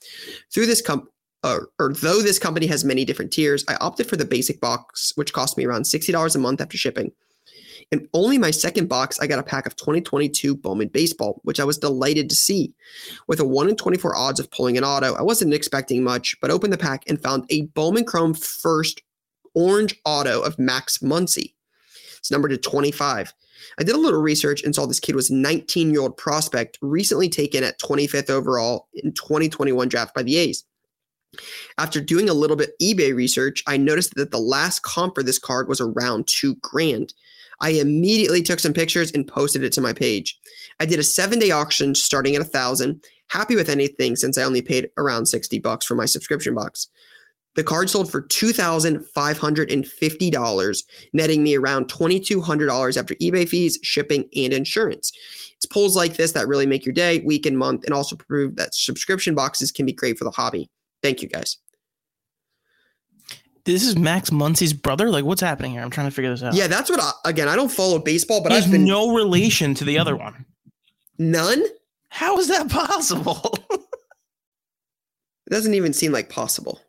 Through 0.52 0.66
this 0.66 0.82
comp, 0.82 1.08
or, 1.44 1.68
or 1.78 1.92
though 1.92 2.22
this 2.22 2.38
company 2.38 2.66
has 2.66 2.84
many 2.84 3.04
different 3.04 3.32
tiers, 3.32 3.64
I 3.68 3.76
opted 3.76 4.08
for 4.08 4.16
the 4.16 4.24
basic 4.24 4.60
box, 4.60 5.12
which 5.14 5.32
cost 5.32 5.56
me 5.56 5.66
around 5.66 5.84
sixty 5.84 6.10
dollars 6.10 6.34
a 6.34 6.40
month 6.40 6.60
after 6.60 6.76
shipping. 6.76 7.12
In 7.90 8.08
only 8.12 8.38
my 8.38 8.50
second 8.50 8.88
box, 8.88 9.20
I 9.20 9.26
got 9.26 9.38
a 9.38 9.44
pack 9.44 9.66
of 9.66 9.76
2022 9.76 10.56
Bowman 10.56 10.88
Baseball, 10.88 11.40
which 11.44 11.60
I 11.60 11.64
was 11.64 11.78
delighted 11.78 12.28
to 12.30 12.36
see. 12.36 12.72
With 13.28 13.40
a 13.40 13.44
1 13.44 13.68
in 13.68 13.76
24 13.76 14.16
odds 14.16 14.40
of 14.40 14.50
pulling 14.50 14.76
an 14.78 14.84
auto, 14.84 15.14
I 15.14 15.22
wasn't 15.22 15.54
expecting 15.54 16.02
much, 16.02 16.36
but 16.40 16.50
opened 16.50 16.72
the 16.72 16.78
pack 16.78 17.04
and 17.06 17.22
found 17.22 17.44
a 17.50 17.62
Bowman 17.62 18.04
Chrome 18.04 18.34
first 18.34 19.02
orange 19.54 20.00
auto 20.04 20.40
of 20.40 20.58
Max 20.58 20.98
Muncy. 20.98 21.54
It's 22.18 22.30
numbered 22.30 22.50
to 22.50 22.56
25. 22.56 23.32
I 23.78 23.82
did 23.82 23.94
a 23.94 23.98
little 23.98 24.20
research 24.20 24.62
and 24.62 24.74
saw 24.74 24.86
this 24.86 25.00
kid 25.00 25.14
was 25.14 25.30
a 25.30 25.34
19 25.34 25.90
year 25.90 26.00
old 26.00 26.16
prospect 26.16 26.78
recently 26.80 27.28
taken 27.28 27.64
at 27.64 27.80
25th 27.80 28.30
overall 28.30 28.88
in 28.94 29.12
2021 29.12 29.88
draft 29.88 30.14
by 30.14 30.22
the 30.22 30.36
A's. 30.36 30.64
After 31.78 32.00
doing 32.00 32.28
a 32.28 32.34
little 32.34 32.56
bit 32.56 32.78
eBay 32.80 33.14
research, 33.14 33.62
I 33.66 33.76
noticed 33.76 34.14
that 34.14 34.30
the 34.30 34.38
last 34.38 34.82
comp 34.82 35.16
for 35.16 35.22
this 35.22 35.38
card 35.38 35.68
was 35.68 35.80
around 35.80 36.26
two 36.28 36.54
grand. 36.56 37.12
I 37.60 37.70
immediately 37.70 38.42
took 38.42 38.60
some 38.60 38.72
pictures 38.72 39.12
and 39.12 39.26
posted 39.26 39.64
it 39.64 39.72
to 39.74 39.80
my 39.80 39.92
page. 39.92 40.38
I 40.80 40.86
did 40.86 40.98
a 40.98 41.04
seven 41.04 41.38
day 41.38 41.50
auction 41.50 41.94
starting 41.94 42.34
at 42.34 42.42
a 42.42 42.44
thousand. 42.44 43.04
Happy 43.28 43.56
with 43.56 43.68
anything 43.68 44.16
since 44.16 44.36
I 44.36 44.42
only 44.42 44.62
paid 44.62 44.90
around 44.98 45.26
60 45.26 45.58
bucks 45.60 45.86
for 45.86 45.94
my 45.94 46.04
subscription 46.04 46.54
box. 46.54 46.88
The 47.54 47.64
card 47.64 47.88
sold 47.88 48.10
for 48.10 48.22
$2,550, 48.22 50.84
netting 51.12 51.44
me 51.44 51.54
around 51.54 51.88
$2,200 51.88 52.96
after 52.96 53.14
eBay 53.16 53.46
fees, 53.48 53.78
shipping, 53.82 54.28
and 54.34 54.52
insurance. 54.52 55.12
It's 55.56 55.66
polls 55.66 55.94
like 55.94 56.16
this 56.16 56.32
that 56.32 56.48
really 56.48 56.66
make 56.66 56.84
your 56.84 56.92
day, 56.92 57.20
week, 57.20 57.46
and 57.46 57.56
month, 57.56 57.84
and 57.84 57.94
also 57.94 58.16
prove 58.16 58.56
that 58.56 58.74
subscription 58.74 59.36
boxes 59.36 59.70
can 59.70 59.86
be 59.86 59.92
great 59.92 60.18
for 60.18 60.24
the 60.24 60.32
hobby. 60.32 60.68
Thank 61.00 61.22
you, 61.22 61.28
guys. 61.28 61.58
This 63.64 63.86
is 63.86 63.96
Max 63.96 64.30
Muncy's 64.30 64.72
brother. 64.74 65.08
Like, 65.10 65.24
what's 65.24 65.40
happening 65.40 65.72
here? 65.72 65.80
I'm 65.82 65.90
trying 65.90 66.06
to 66.08 66.10
figure 66.14 66.30
this 66.30 66.42
out. 66.42 66.54
Yeah, 66.54 66.66
that's 66.66 66.90
what 66.90 67.00
I, 67.00 67.12
again, 67.24 67.48
I 67.48 67.56
don't 67.56 67.70
follow 67.70 67.98
baseball, 67.98 68.42
but 68.42 68.50
There's 68.50 68.66
I've 68.66 68.70
been 68.70 68.84
no 68.84 69.14
relation 69.14 69.74
to 69.74 69.84
the 69.84 69.98
other 69.98 70.16
one. 70.16 70.44
none. 71.18 71.62
How 72.10 72.38
is 72.38 72.48
that 72.48 72.68
possible? 72.70 73.40
It 75.46 75.50
doesn't 75.50 75.74
even 75.74 75.92
seem 75.92 76.10
like 76.12 76.28
possible. 76.30 76.80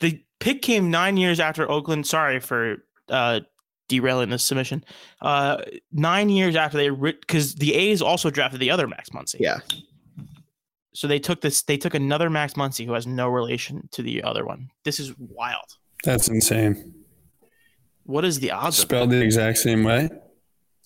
the 0.00 0.22
pick 0.40 0.62
came 0.62 0.90
nine 0.90 1.16
years 1.18 1.40
after 1.40 1.70
Oakland. 1.70 2.06
Sorry 2.06 2.40
for 2.40 2.76
uh, 3.08 3.40
derailing 3.88 4.30
this 4.30 4.42
submission. 4.44 4.82
Uh, 5.20 5.58
nine 5.92 6.28
years 6.30 6.56
after 6.56 6.78
they 6.78 6.88
because 6.90 7.54
the 7.56 7.74
A's 7.74 8.00
also 8.00 8.30
drafted 8.30 8.60
the 8.60 8.70
other 8.70 8.86
Max 8.88 9.10
Muncy. 9.10 9.36
Yeah. 9.40 9.58
So 10.94 11.06
they 11.06 11.18
took 11.18 11.40
this. 11.42 11.62
They 11.62 11.76
took 11.76 11.94
another 11.94 12.30
Max 12.30 12.54
Muncy 12.54 12.86
who 12.86 12.92
has 12.94 13.06
no 13.06 13.28
relation 13.28 13.88
to 13.92 14.02
the 14.02 14.22
other 14.22 14.46
one. 14.46 14.70
This 14.84 14.98
is 15.00 15.12
wild. 15.18 15.76
That's 16.04 16.28
insane. 16.28 16.94
What 18.04 18.24
is 18.24 18.40
the 18.40 18.50
odds 18.50 18.76
Spelled 18.76 19.10
the 19.10 19.20
exact 19.20 19.58
same 19.58 19.84
way. 19.84 20.10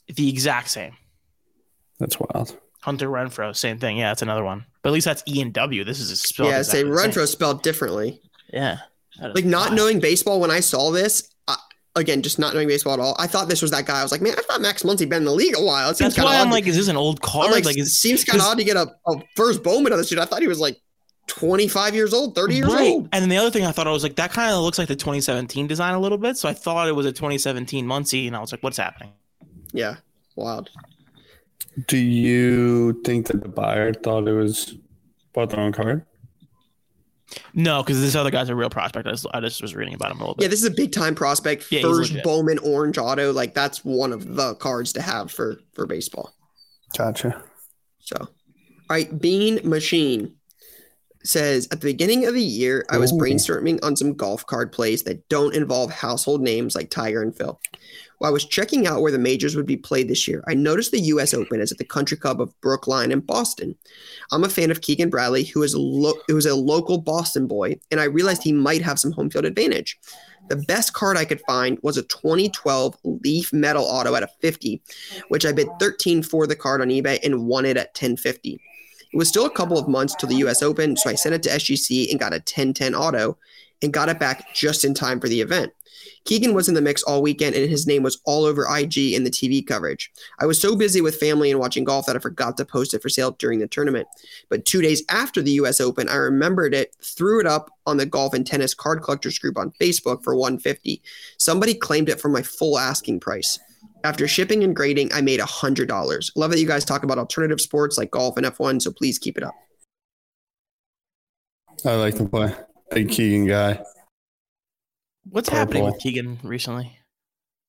the 0.09 0.29
exact 0.29 0.69
same? 0.71 0.93
That's 1.99 2.19
wild. 2.21 2.59
Hunter 2.83 3.09
Renfro, 3.09 3.57
same 3.57 3.79
thing. 3.79 3.97
Yeah, 3.97 4.11
that's 4.11 4.23
another 4.23 4.45
one. 4.45 4.65
But 4.83 4.91
at 4.91 4.93
least 4.93 5.07
that's 5.07 5.23
E 5.27 5.41
and 5.41 5.53
W. 5.53 5.83
This 5.85 5.99
is 5.99 6.21
spelled. 6.21 6.51
yeah, 6.51 6.63
say 6.63 6.81
exactly 6.81 6.91
the 6.91 6.97
same. 6.99 7.11
Renfro 7.25 7.27
spelled 7.29 7.63
differently. 7.63 8.21
Yeah. 8.53 8.79
Like 9.21 9.45
not 9.47 9.69
wild. 9.69 9.75
knowing 9.77 9.99
baseball 10.01 10.41
when 10.41 10.51
I 10.51 10.61
saw 10.61 10.91
this, 10.93 11.27
I, 11.49 11.57
again, 11.97 12.21
just 12.23 12.39
not 12.39 12.53
knowing 12.53 12.69
baseball 12.69 12.93
at 12.95 13.01
all. 13.01 13.17
I 13.19 13.27
thought 13.27 13.49
this 13.49 13.63
was 13.63 13.71
that 13.71 13.87
guy. 13.87 13.99
I 13.99 14.03
was 14.03 14.13
like, 14.13 14.21
man, 14.21 14.35
I 14.39 14.43
thought 14.43 14.61
Max 14.61 14.83
Muncy 14.83 15.09
been 15.09 15.15
in 15.19 15.25
the 15.25 15.33
league 15.33 15.57
a 15.57 15.63
while. 15.65 15.91
It 15.91 15.97
seems 15.97 16.15
That's 16.15 16.17
kind 16.17 16.29
of 16.29 16.33
why 16.33 16.37
odd. 16.39 16.43
I'm 16.43 16.49
to- 16.49 16.53
like, 16.53 16.67
is 16.67 16.77
this 16.77 16.89
an 16.89 16.97
old 16.97 17.19
I'm 17.23 17.29
card? 17.31 17.51
like, 17.51 17.65
like, 17.65 17.79
it 17.79 17.81
is 17.81 17.99
seems 17.99 18.23
kind 18.25 18.39
of 18.41 18.47
odd 18.47 18.59
to 18.59 18.65
get 18.65 18.77
a, 18.77 18.95
a 19.07 19.15
first 19.35 19.63
Bowman 19.63 19.93
on 19.93 19.99
this 19.99 20.11
dude. 20.11 20.19
I 20.19 20.27
thought 20.27 20.43
he 20.43 20.49
was 20.49 20.61
like 20.61 20.77
25 21.27 21.95
years 21.95 22.13
old, 22.15 22.35
30 22.35 22.55
years 22.55 22.69
Right. 22.73 22.91
old. 22.93 23.09
And 23.13 23.23
then 23.23 23.29
the 23.29 23.37
other 23.37 23.51
thing 23.51 23.65
I 23.65 23.73
thought 23.73 23.87
I 23.87 23.91
was 23.91 24.03
like, 24.03 24.17
that 24.17 24.31
kind 24.33 24.53
of 24.53 24.63
looks 24.63 24.79
like 24.79 24.89
the 24.89 24.97
2017 24.97 25.67
design 25.67 25.95
a 25.95 26.01
little 26.01 26.19
bit. 26.19 26.37
So 26.37 26.49
I 26.49 26.55
thought 26.55 26.89
it 26.89 26.93
was 26.93 27.07
a 27.07 27.13
2017 27.13 27.85
Muncy, 27.87 28.27
and 28.27 28.37
I 28.37 28.41
was 28.41 28.53
like, 28.53 28.63
what's 28.63 28.77
happening? 28.77 29.13
Yeah, 29.73 29.97
wild. 30.37 30.71
Do 31.89 31.99
you 31.99 33.03
think 33.05 33.27
that 33.27 33.43
the 33.43 33.49
buyer 33.49 33.93
thought 33.93 34.27
it 34.29 34.33
was 34.33 34.75
bought 35.35 35.51
the 35.51 35.57
wrong 35.57 35.73
card? 35.73 36.07
No, 37.53 37.83
because 37.83 38.01
this 38.01 38.15
other 38.15 38.31
guy's 38.31 38.49
a 38.49 38.55
real 38.55 38.71
prospect. 38.71 39.07
I 39.07 39.11
just, 39.11 39.27
I 39.35 39.41
just 39.41 39.61
was 39.61 39.75
reading 39.75 39.95
about 39.95 40.13
him 40.13 40.19
a 40.19 40.21
little 40.21 40.35
bit. 40.37 40.43
Yeah, 40.45 40.49
this 40.49 40.61
is 40.61 40.67
a 40.67 40.71
big 40.75 40.93
time 40.93 41.15
prospect. 41.15 41.67
Yeah, 41.71 41.83
First. 41.83 42.15
Bowman 42.23 42.59
orange 42.61 42.99
auto. 42.99 43.33
Like 43.33 43.53
that's 43.53 43.85
one 43.85 44.13
of 44.13 44.37
the 44.37 44.55
cards 44.55 44.93
to 44.95 45.03
have 45.03 45.31
for 45.33 45.59
for 45.75 45.87
baseball. 45.87 46.33
Gotcha. 46.97 47.43
So, 47.99 48.17
all 48.21 48.29
right, 48.89 49.21
Bean 49.21 49.59
Machine 49.69 50.35
says 51.29 51.69
at 51.71 51.81
the 51.81 51.89
beginning 51.89 52.27
of 52.27 52.35
the 52.35 52.43
year, 52.43 52.85
I 52.91 52.99
was 52.99 53.13
Ooh. 53.13 53.17
brainstorming 53.17 53.79
on 53.83 53.97
some 53.97 54.15
golf 54.15 54.47
card 54.47 54.73
plays 54.73 55.03
that 55.05 55.29
don't 55.29 55.55
involve 55.55 55.91
household 55.91 56.41
names 56.41 56.75
like 56.75 56.91
Tiger 56.91 57.23
and 57.23 57.37
Phil. 57.37 57.61
While 58.19 58.31
I 58.31 58.33
was 58.33 58.47
checking 58.47 58.87
out 58.87 59.03
where 59.03 59.13
the 59.13 59.19
majors 59.19 59.57
would 59.57 59.67
be 59.67 59.77
played 59.77 60.09
this 60.09 60.27
year, 60.27 60.43
I 60.49 60.55
noticed 60.55 60.91
the 60.91 61.01
U.S. 61.01 61.35
Open 61.35 61.61
is 61.61 61.71
at 61.71 61.79
the 61.79 61.85
Country 61.85 62.17
Club 62.17 62.41
of 62.41 62.59
Brookline 62.63 63.13
in 63.13 63.21
Boston. 63.21 63.77
I'm 64.33 64.45
a 64.45 64.49
fan 64.49 64.71
of 64.71 64.81
Keegan 64.81 65.11
Bradley, 65.11 65.45
who 65.45 65.63
is 65.63 65.75
lo- 65.75 66.19
who 66.27 66.37
is 66.37 66.47
a 66.47 66.55
local 66.55 66.99
Boston 66.99 67.47
boy, 67.47 67.79
and 67.91 68.01
I 68.01 68.05
realized 68.05 68.43
he 68.43 68.53
might 68.53 68.81
have 68.81 68.99
some 68.99 69.13
home 69.13 69.29
field 69.29 69.45
advantage. 69.45 69.99
The 70.49 70.57
best 70.57 70.93
card 70.93 71.17
I 71.17 71.25
could 71.25 71.43
find 71.47 71.79
was 71.83 71.99
a 71.99 72.05
2012 72.05 72.97
Leaf 73.05 73.53
Metal 73.53 73.85
Auto 73.85 74.15
at 74.15 74.23
a 74.23 74.29
50, 74.41 74.81
which 75.29 75.45
I 75.45 75.53
bid 75.53 75.69
13 75.81 76.23
for 76.23 76.47
the 76.47 76.57
card 76.57 76.81
on 76.81 76.89
eBay 76.89 77.19
and 77.25 77.47
won 77.47 77.67
it 77.67 77.77
at 77.77 77.89
1050. 77.89 78.61
It 79.17 79.19
was 79.19 79.31
still 79.31 79.47
a 79.47 79.51
couple 79.51 79.79
of 79.79 79.89
months 79.89 80.15
till 80.15 80.29
the 80.29 80.45
US 80.47 80.61
Open, 80.61 80.95
so 80.95 81.09
I 81.09 81.15
sent 81.15 81.35
it 81.35 81.43
to 81.45 81.49
SGC 81.49 82.11
and 82.11 82.21
got 82.21 82.35
a 82.35 82.37
1010 82.37 82.95
auto 82.95 83.39
and 83.81 83.91
got 83.91 84.11
it 84.11 84.19
back 84.19 84.55
just 84.55 84.85
in 84.85 84.93
time 84.93 85.21
for 85.21 85.29
the 85.31 85.41
event. 85.41 85.73
Keegan 86.27 86.53
was 86.53 86.69
in 86.69 86.75
the 86.75 86.83
mix 86.83 87.03
all 87.03 87.23
weekend 87.23 87.57
and 87.57 87.67
his 87.71 87.87
name 87.87 88.03
was 88.03 88.21
all 88.27 88.45
over 88.45 88.67
IG 88.71 89.15
in 89.15 89.25
the 89.25 89.31
TV 89.31 89.67
coverage. 89.67 90.13
I 90.39 90.45
was 90.45 90.61
so 90.61 90.77
busy 90.77 91.01
with 91.01 91.17
family 91.17 91.51
and 91.51 91.59
watching 91.59 91.83
golf 91.83 92.05
that 92.05 92.17
I 92.17 92.19
forgot 92.19 92.59
to 92.59 92.67
post 92.67 92.93
it 92.93 93.01
for 93.01 93.09
sale 93.09 93.31
during 93.31 93.59
the 93.59 93.67
tournament. 93.67 94.07
But 94.51 94.67
two 94.67 94.83
days 94.83 95.03
after 95.09 95.41
the 95.41 95.53
US 95.53 95.81
Open, 95.81 96.11
I 96.11 96.17
remembered 96.17 96.75
it, 96.75 96.95
threw 97.01 97.41
it 97.41 97.47
up 97.47 97.71
on 97.87 97.97
the 97.97 98.05
golf 98.05 98.35
and 98.35 98.47
tennis 98.47 98.75
card 98.75 99.03
collectors 99.03 99.39
group 99.39 99.57
on 99.57 99.73
Facebook 99.81 100.23
for 100.25 100.37
150. 100.37 101.01
Somebody 101.39 101.73
claimed 101.73 102.11
it 102.11 102.21
for 102.21 102.29
my 102.29 102.43
full 102.43 102.79
asking 102.79 103.21
price. 103.21 103.59
After 104.07 104.29
shipping 104.29 104.63
and 104.63 104.75
grading, 104.77 105.13
I 105.13 105.21
made 105.21 105.41
$100. 105.41 106.31
Love 106.37 106.51
that 106.53 106.61
you 106.61 106.67
guys 106.69 106.85
talk 106.85 107.03
about 107.03 107.19
alternative 107.19 107.61
sports 107.61 107.99
like 107.99 108.13
golf 108.13 108.37
and 108.37 108.47
F1, 108.47 108.81
so 108.81 108.93
please 108.93 109.19
keep 109.19 109.37
it 109.37 109.43
up. 109.43 109.53
I 111.85 111.97
like 111.97 112.15
the 112.15 112.29
play. 112.29 112.55
Big 112.93 113.11
Keegan 113.11 113.49
guy. 113.49 113.83
What's 115.29 115.49
Purple. 115.49 115.59
happening 115.59 115.85
with 115.87 115.99
Keegan 115.99 116.39
recently? 116.45 116.97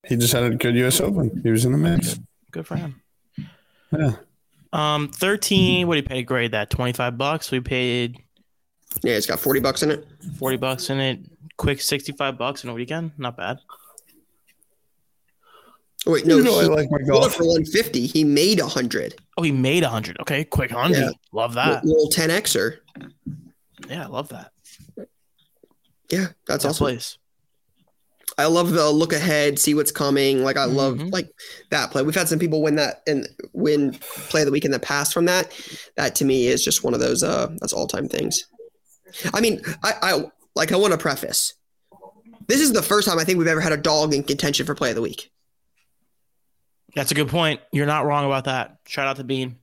He 0.07 0.15
just 0.15 0.31
had 0.31 0.43
a 0.43 0.51
good 0.51 0.75
U.S. 0.75 1.01
Open. 1.01 1.41
He 1.43 1.49
was 1.49 1.65
in 1.65 1.71
the 1.71 1.77
mix. 1.79 2.19
Good 2.51 2.67
for 2.67 2.75
him. 2.75 3.01
Yeah. 3.91 4.11
Um, 4.71 5.09
13. 5.09 5.87
What 5.87 5.95
do 5.95 5.97
you 6.01 6.03
pay 6.03 6.17
to 6.17 6.23
grade 6.23 6.51
that? 6.51 6.69
25 6.69 7.17
bucks. 7.17 7.49
We 7.49 7.61
paid 7.61 8.19
Yeah, 9.01 9.13
it's 9.13 9.25
got 9.25 9.39
40 9.39 9.59
bucks 9.61 9.81
in 9.81 9.89
it. 9.89 10.07
40 10.37 10.57
bucks 10.57 10.91
in 10.91 10.99
it. 10.99 11.19
Quick 11.57 11.81
65 11.81 12.37
bucks 12.37 12.63
in 12.63 12.69
a 12.69 12.75
weekend. 12.75 13.13
Not 13.17 13.37
bad. 13.37 13.57
Oh, 16.07 16.13
wait, 16.13 16.25
no, 16.25 16.37
you 16.37 16.43
know 16.43 16.59
I 16.59 16.63
like 16.63 16.89
my 16.89 17.01
golf. 17.01 17.35
for 17.35 17.43
150. 17.43 18.07
He 18.07 18.23
made 18.23 18.59
100. 18.59 19.15
Oh, 19.37 19.43
he 19.43 19.51
made 19.51 19.83
100. 19.83 20.17
Okay, 20.21 20.43
quick 20.45 20.71
100. 20.71 20.97
Yeah. 20.99 21.09
Love 21.33 21.53
that. 21.55 21.83
Little 21.83 22.09
10xer. 22.09 22.77
Yeah, 23.89 24.03
I 24.05 24.07
love 24.07 24.29
that. 24.29 24.51
Yeah, 26.09 26.27
that's 26.47 26.63
That 26.63 26.69
awesome. 26.69 26.85
place. 26.85 27.17
I 28.37 28.45
love 28.45 28.71
the 28.71 28.89
look 28.91 29.13
ahead, 29.13 29.57
see 29.59 29.73
what's 29.73 29.91
coming. 29.91 30.43
Like 30.43 30.57
I 30.57 30.65
love 30.65 30.95
Mhm. 30.95 31.11
like 31.11 31.29
that 31.71 31.89
play. 31.91 32.03
We've 32.03 32.13
had 32.15 32.29
some 32.29 32.37
people 32.39 32.61
win 32.61 32.75
that 32.75 33.01
and 33.07 33.27
win 33.53 33.93
play 34.29 34.41
of 34.41 34.45
the 34.45 34.51
week 34.51 34.63
in 34.63 34.71
the 34.71 34.79
past 34.79 35.11
from 35.11 35.25
that. 35.25 35.51
That 35.95 36.13
to 36.15 36.25
me 36.25 36.47
is 36.47 36.63
just 36.63 36.83
one 36.83 36.93
of 36.93 36.99
those 36.99 37.23
uh 37.23 37.47
that's 37.59 37.73
all 37.73 37.87
time 37.87 38.07
things. 38.07 38.45
I 39.33 39.41
mean, 39.41 39.61
I, 39.83 39.93
I 40.01 40.23
like 40.55 40.71
I 40.71 40.75
want 40.75 40.91
to 40.91 40.99
preface. 40.99 41.55
This 42.47 42.61
is 42.61 42.73
the 42.73 42.83
first 42.83 43.07
time 43.07 43.17
I 43.17 43.23
think 43.23 43.39
we've 43.39 43.47
ever 43.47 43.59
had 43.61 43.71
a 43.73 43.77
dog 43.77 44.13
in 44.13 44.23
contention 44.23 44.65
for 44.67 44.75
play 44.75 44.89
of 44.89 44.95
the 44.95 45.01
week. 45.01 45.31
That's 46.97 47.11
a 47.11 47.15
good 47.15 47.27
point. 47.29 47.61
You're 47.71 47.85
not 47.85 48.05
wrong 48.07 48.25
about 48.25 48.45
that. 48.45 48.79
Shout 48.87 49.07
out 49.07 49.17
to 49.17 49.23
Bean. 49.23 49.57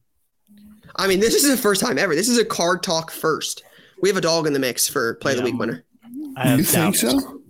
I 0.94 1.08
mean, 1.08 1.18
this 1.18 1.34
is 1.34 1.50
the 1.50 1.56
first 1.60 1.80
time 1.80 1.98
ever. 1.98 2.14
This 2.14 2.28
is 2.28 2.38
a 2.38 2.44
card 2.44 2.84
talk 2.84 3.10
first. 3.10 3.64
We 4.00 4.08
have 4.08 4.16
a 4.16 4.20
dog 4.20 4.46
in 4.46 4.52
the 4.52 4.60
mix 4.60 4.86
for 4.86 5.14
play 5.16 5.32
of 5.32 5.38
the 5.38 5.44
week 5.44 5.58
winner. 5.58 5.82
I 6.36 6.46
have 6.50 6.58
You 6.60 6.64
think 6.64 6.94
so? 6.94 7.40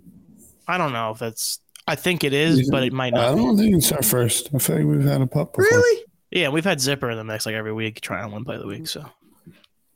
I 0.66 0.78
don't 0.78 0.94
know 0.94 1.10
if 1.10 1.18
that's. 1.18 1.58
I 1.86 1.96
think 1.96 2.24
it 2.24 2.32
is, 2.32 2.60
You 2.60 2.70
but 2.70 2.82
it 2.82 2.94
might 2.94 3.12
not. 3.12 3.32
I 3.32 3.34
don't 3.36 3.58
think 3.58 3.76
it's 3.76 3.92
our 3.92 4.00
first. 4.02 4.48
I 4.54 4.58
feel 4.58 4.76
like 4.76 4.86
we've 4.86 5.04
had 5.04 5.20
a 5.20 5.26
pup 5.26 5.52
before. 5.52 5.64
Really? 5.70 6.04
Yeah, 6.30 6.48
we've 6.48 6.64
had 6.64 6.80
Zipper 6.80 7.10
in 7.10 7.18
the 7.18 7.24
mix 7.24 7.44
like 7.44 7.54
every 7.54 7.74
week 7.74 8.00
trying 8.00 8.26
to 8.26 8.34
win 8.34 8.42
play 8.46 8.54
of 8.54 8.62
the 8.62 8.66
week. 8.66 8.88
So 8.88 9.04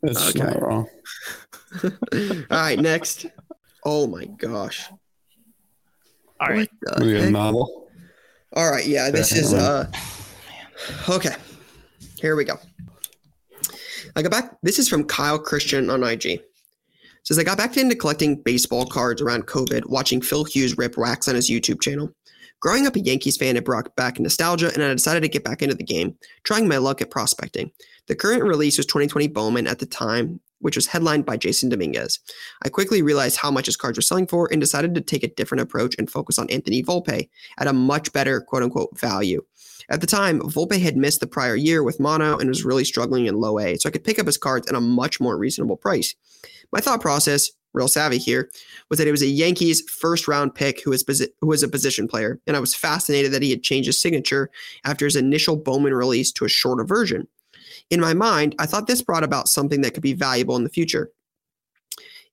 That's 0.03 0.29
Okay. 0.37 0.41
not 0.41 0.61
wrong. 0.61 0.87
All 1.83 1.91
right, 2.51 2.79
next. 2.79 3.25
Oh 3.87 4.07
my 4.07 4.27
gosh. 4.27 4.91
all 6.41 6.49
right, 6.49 6.69
What 6.83 6.99
the 6.99 7.05
We 7.07 7.13
got 7.15 7.23
a 7.23 7.31
novel. 7.31 7.88
All 8.55 8.71
right, 8.71 8.87
yeah, 8.87 9.11
this 9.11 9.33
is 9.33 9.53
uh 9.53 9.91
okay. 11.09 11.35
Here 12.21 12.35
we 12.35 12.45
go. 12.45 12.59
I 14.17 14.23
got 14.23 14.33
back. 14.33 14.57
This 14.63 14.79
is 14.79 14.89
from 14.89 15.05
Kyle 15.05 15.39
Christian 15.39 15.91
on 15.91 16.03
IG. 16.03 16.41
Says 17.25 17.39
I 17.39 17.45
got 17.45 17.59
back 17.59 17.77
into 17.77 17.95
collecting 17.95 18.41
baseball 18.43 18.87
cards 18.87 19.21
around 19.21 19.47
COVID, 19.47 19.87
watching 19.87 20.21
Phil 20.21 20.45
Hughes 20.45 20.79
rip 20.79 20.97
wax 20.97 21.29
on 21.29 21.35
his 21.35 21.51
YouTube 21.51 21.81
channel. 21.81 22.11
Growing 22.61 22.87
up 22.87 22.97
a 22.97 23.01
Yankees 23.01 23.37
fan, 23.37 23.57
it 23.57 23.65
brought 23.65 23.95
back 23.95 24.19
nostalgia, 24.19 24.73
and 24.73 24.83
I 24.83 24.93
decided 24.93 25.23
to 25.23 25.29
get 25.29 25.45
back 25.45 25.63
into 25.63 25.77
the 25.77 25.85
game, 25.85 26.17
trying 26.43 26.67
my 26.67 26.79
luck 26.79 27.01
at 27.01 27.11
prospecting. 27.11 27.71
The 28.09 28.17
current 28.17 28.43
release 28.43 28.79
was 28.79 28.87
2020 28.87 29.29
Bowman 29.29 29.67
at 29.69 29.79
the 29.79 29.87
time, 29.87 30.41
which 30.61 30.77
was 30.77 30.87
headlined 30.87 31.27
by 31.27 31.37
Jasson 31.37 31.71
Dominguez. 31.71 32.19
I 32.63 32.69
quickly 32.69 33.03
realized 33.03 33.37
how 33.37 33.51
much 33.51 33.67
his 33.67 33.77
cards 33.77 33.99
were 33.99 34.03
selling 34.03 34.27
for 34.27 34.49
and 34.51 34.61
decided 34.61 34.95
to 34.95 35.01
take 35.01 35.23
a 35.23 35.35
different 35.35 35.63
approach 35.63 35.95
and 35.99 36.11
focus 36.11 36.39
on 36.39 36.51
Anthony 36.51 36.83
Volpe 36.83 37.29
at 37.59 37.67
a 37.67 37.73
much 37.73 38.13
better 38.13 38.41
quote 38.41 38.63
unquote 38.63 38.99
value. 38.99 39.43
At 39.91 40.01
the 40.01 40.07
time, 40.07 40.41
Volpe 40.41 40.81
had 40.81 40.97
missed 40.97 41.21
the 41.21 41.27
prior 41.27 41.57
year 41.57 41.83
with 41.83 42.01
mono 42.01 42.37
and 42.37 42.49
was 42.49 42.65
really 42.65 42.85
struggling 42.85 43.27
in 43.27 43.37
low 43.41 43.59
A, 43.59 43.77
so 43.77 43.89
I 43.89 43.93
could 43.93 44.05
pick 44.05 44.19
up 44.19 44.27
his 44.27 44.37
cards 44.37 44.69
at 44.69 44.75
a 44.75 44.81
much 44.81 45.21
more 45.21 45.39
reasonable 45.39 45.77
price. 45.77 46.15
My 46.73 46.81
thought 46.81 47.01
process, 47.01 47.51
real 47.73 47.89
savvy 47.89 48.19
here, 48.19 48.51
was 48.91 48.99
that 48.99 49.09
it 49.09 49.13
was 49.13 49.23
a 49.23 49.27
Yankees 49.27 49.83
first 49.89 50.29
round 50.29 50.55
pick 50.55 50.83
who 50.83 50.91
was, 50.91 51.03
posi- 51.05 51.31
who 51.41 51.47
was 51.47 51.63
a 51.63 51.69
position 51.69 52.07
player, 52.07 52.39
and 52.47 52.57
I 52.57 52.61
was 52.61 52.75
fascinated 52.75 53.33
that 53.33 53.43
he 53.43 53.51
had 53.51 53.63
changed 53.63 53.87
his 53.87 54.01
signature 54.01 54.51
after 54.85 55.07
his 55.07 55.17
initial 55.17 55.57
Bowman 55.57 55.95
release 55.95 56.33
to 56.33 56.45
a 56.45 56.51
shorter 56.51 56.85
version. 56.85 57.27
In 57.91 58.01
my 58.01 58.15
mind, 58.15 58.55
I 58.59 58.67
thought 58.67 58.87
this 58.87 59.03
brought 59.03 59.25
about 59.25 59.49
something 59.49 59.81
that 59.81 59.95
could 59.95 60.03
be 60.03 60.13
valuable 60.13 60.57
in 60.57 60.65
the 60.65 60.71
future. 60.71 61.11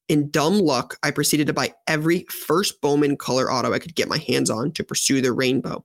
In 0.07 0.29
dumb 0.29 0.59
luck, 0.59 0.97
I 1.01 1.11
proceeded 1.11 1.47
to 1.47 1.53
buy 1.53 1.73
every 1.87 2.25
first 2.29 2.79
Bowman 2.81 3.17
color 3.17 3.51
auto 3.51 3.73
I 3.73 3.79
could 3.79 3.95
get 3.95 4.09
my 4.09 4.19
hands 4.19 4.49
on 4.49 4.71
to 4.73 4.83
pursue 4.83 5.21
the 5.21 5.31
rainbow. 5.31 5.83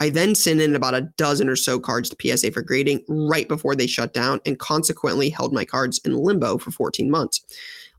I 0.00 0.10
then 0.10 0.34
sent 0.34 0.60
in 0.60 0.74
about 0.74 0.94
a 0.94 1.08
dozen 1.16 1.48
or 1.48 1.54
so 1.54 1.78
cards 1.78 2.10
to 2.10 2.36
PSA 2.36 2.50
for 2.50 2.62
grading 2.62 3.04
right 3.08 3.46
before 3.46 3.76
they 3.76 3.86
shut 3.86 4.12
down 4.12 4.40
and 4.44 4.58
consequently 4.58 5.30
held 5.30 5.52
my 5.52 5.64
cards 5.64 6.00
in 6.04 6.16
limbo 6.16 6.58
for 6.58 6.72
14 6.72 7.08
months. 7.08 7.44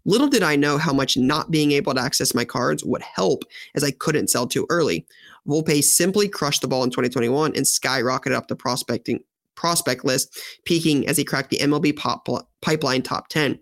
Little 0.06 0.28
did 0.28 0.44
I 0.44 0.58
know 0.58 0.78
how 0.78 0.92
much 0.92 1.16
not 1.16 1.50
being 1.50 1.72
able 1.72 1.94
to 1.94 2.02
access 2.02 2.36
my 2.36 2.44
cards 2.44 2.84
would 2.84 3.04
help 3.04 3.46
as 3.74 3.86
I 3.86 3.92
couldn't 3.92 4.30
sell 4.30 4.48
too 4.48 4.66
early. 4.70 5.06
Volpe 5.48 5.82
simply 5.82 6.28
crushed 6.28 6.62
the 6.62 6.68
ball 6.68 6.84
in 6.84 6.90
2021 6.90 7.56
and 7.56 7.66
skyrocketed 7.66 8.34
up 8.34 8.50
the 8.50 8.56
prospecting 8.56 9.24
prospect 9.56 10.06
list, 10.06 10.38
peaking 10.66 11.08
as 11.08 11.18
he 11.18 11.24
cracked 11.24 11.50
the 11.50 11.60
MLB 11.60 11.96
pop, 11.96 12.28
pipeline 12.62 13.02
top 13.02 13.28
10. 13.30 13.60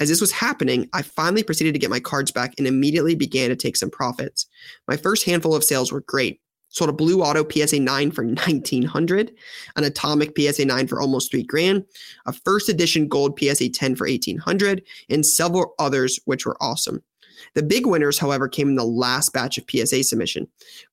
As 0.00 0.08
this 0.08 0.20
was 0.20 0.32
happening, 0.32 0.88
I 0.92 1.02
finally 1.02 1.42
proceeded 1.42 1.72
to 1.72 1.78
get 1.78 1.90
my 1.90 2.00
cards 2.00 2.30
back 2.30 2.54
and 2.58 2.66
immediately 2.66 3.14
began 3.14 3.50
to 3.50 3.56
take 3.56 3.76
some 3.76 3.90
profits. 3.90 4.46
My 4.88 4.96
first 4.96 5.24
handful 5.24 5.54
of 5.54 5.64
sales 5.64 5.92
were 5.92 6.00
great. 6.00 6.40
Sold 6.68 6.90
a 6.90 6.92
blue 6.92 7.22
auto 7.22 7.48
PSA 7.48 7.78
9 7.78 8.10
for 8.10 8.24
1900, 8.24 9.32
an 9.76 9.84
atomic 9.84 10.36
PSA 10.36 10.64
9 10.64 10.88
for 10.88 11.00
almost 11.00 11.30
3 11.30 11.44
grand, 11.44 11.84
a 12.26 12.32
first 12.32 12.68
edition 12.68 13.06
gold 13.06 13.38
PSA 13.38 13.68
10 13.68 13.94
for 13.94 14.08
1800, 14.08 14.82
and 15.08 15.24
several 15.24 15.74
others 15.78 16.18
which 16.24 16.44
were 16.44 16.56
awesome. 16.60 17.00
The 17.54 17.62
big 17.62 17.86
winners, 17.86 18.18
however, 18.18 18.48
came 18.48 18.70
in 18.70 18.74
the 18.74 18.84
last 18.84 19.32
batch 19.32 19.56
of 19.56 19.64
PSA 19.70 20.02
submission. 20.02 20.48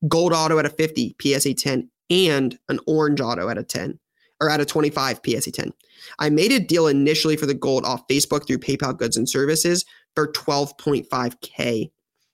Gold 0.07 0.33
auto 0.33 0.59
at 0.59 0.67
a 0.67 0.69
50 0.69 1.15
PSA 1.19 1.55
10 1.55 1.89
and 2.11 2.59
an 2.69 2.79
orange 2.85 3.21
auto 3.21 3.49
at 3.49 3.57
a 3.57 3.63
10 3.63 3.97
or 4.41 4.49
at 4.49 4.59
a 4.59 4.65
25 4.65 5.21
PSA 5.25 5.51
10. 5.51 5.71
I 6.19 6.29
made 6.29 6.51
a 6.51 6.59
deal 6.59 6.87
initially 6.87 7.37
for 7.37 7.45
the 7.45 7.53
gold 7.53 7.85
off 7.85 8.07
Facebook 8.07 8.45
through 8.45 8.57
PayPal 8.57 8.97
Goods 8.97 9.15
and 9.15 9.29
Services 9.29 9.85
for 10.15 10.31
12.5k. 10.33 11.91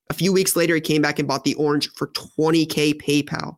A 0.09 0.13
few 0.13 0.31
weeks 0.31 0.55
later, 0.55 0.75
he 0.75 0.81
came 0.81 1.01
back 1.01 1.19
and 1.19 1.27
bought 1.27 1.43
the 1.43 1.55
orange 1.55 1.89
for 1.91 2.07
20K 2.07 2.93
PayPal. 3.01 3.57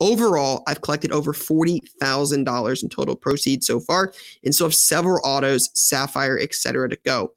Overall, 0.00 0.64
I've 0.66 0.80
collected 0.80 1.12
over 1.12 1.32
$40,000 1.32 2.82
in 2.82 2.88
total 2.88 3.14
proceeds 3.14 3.66
so 3.66 3.78
far 3.78 4.12
and 4.44 4.52
still 4.52 4.66
have 4.66 4.74
several 4.74 5.20
autos, 5.24 5.70
Sapphire, 5.74 6.38
etc. 6.38 6.88
to 6.88 6.98
go. 7.04 7.32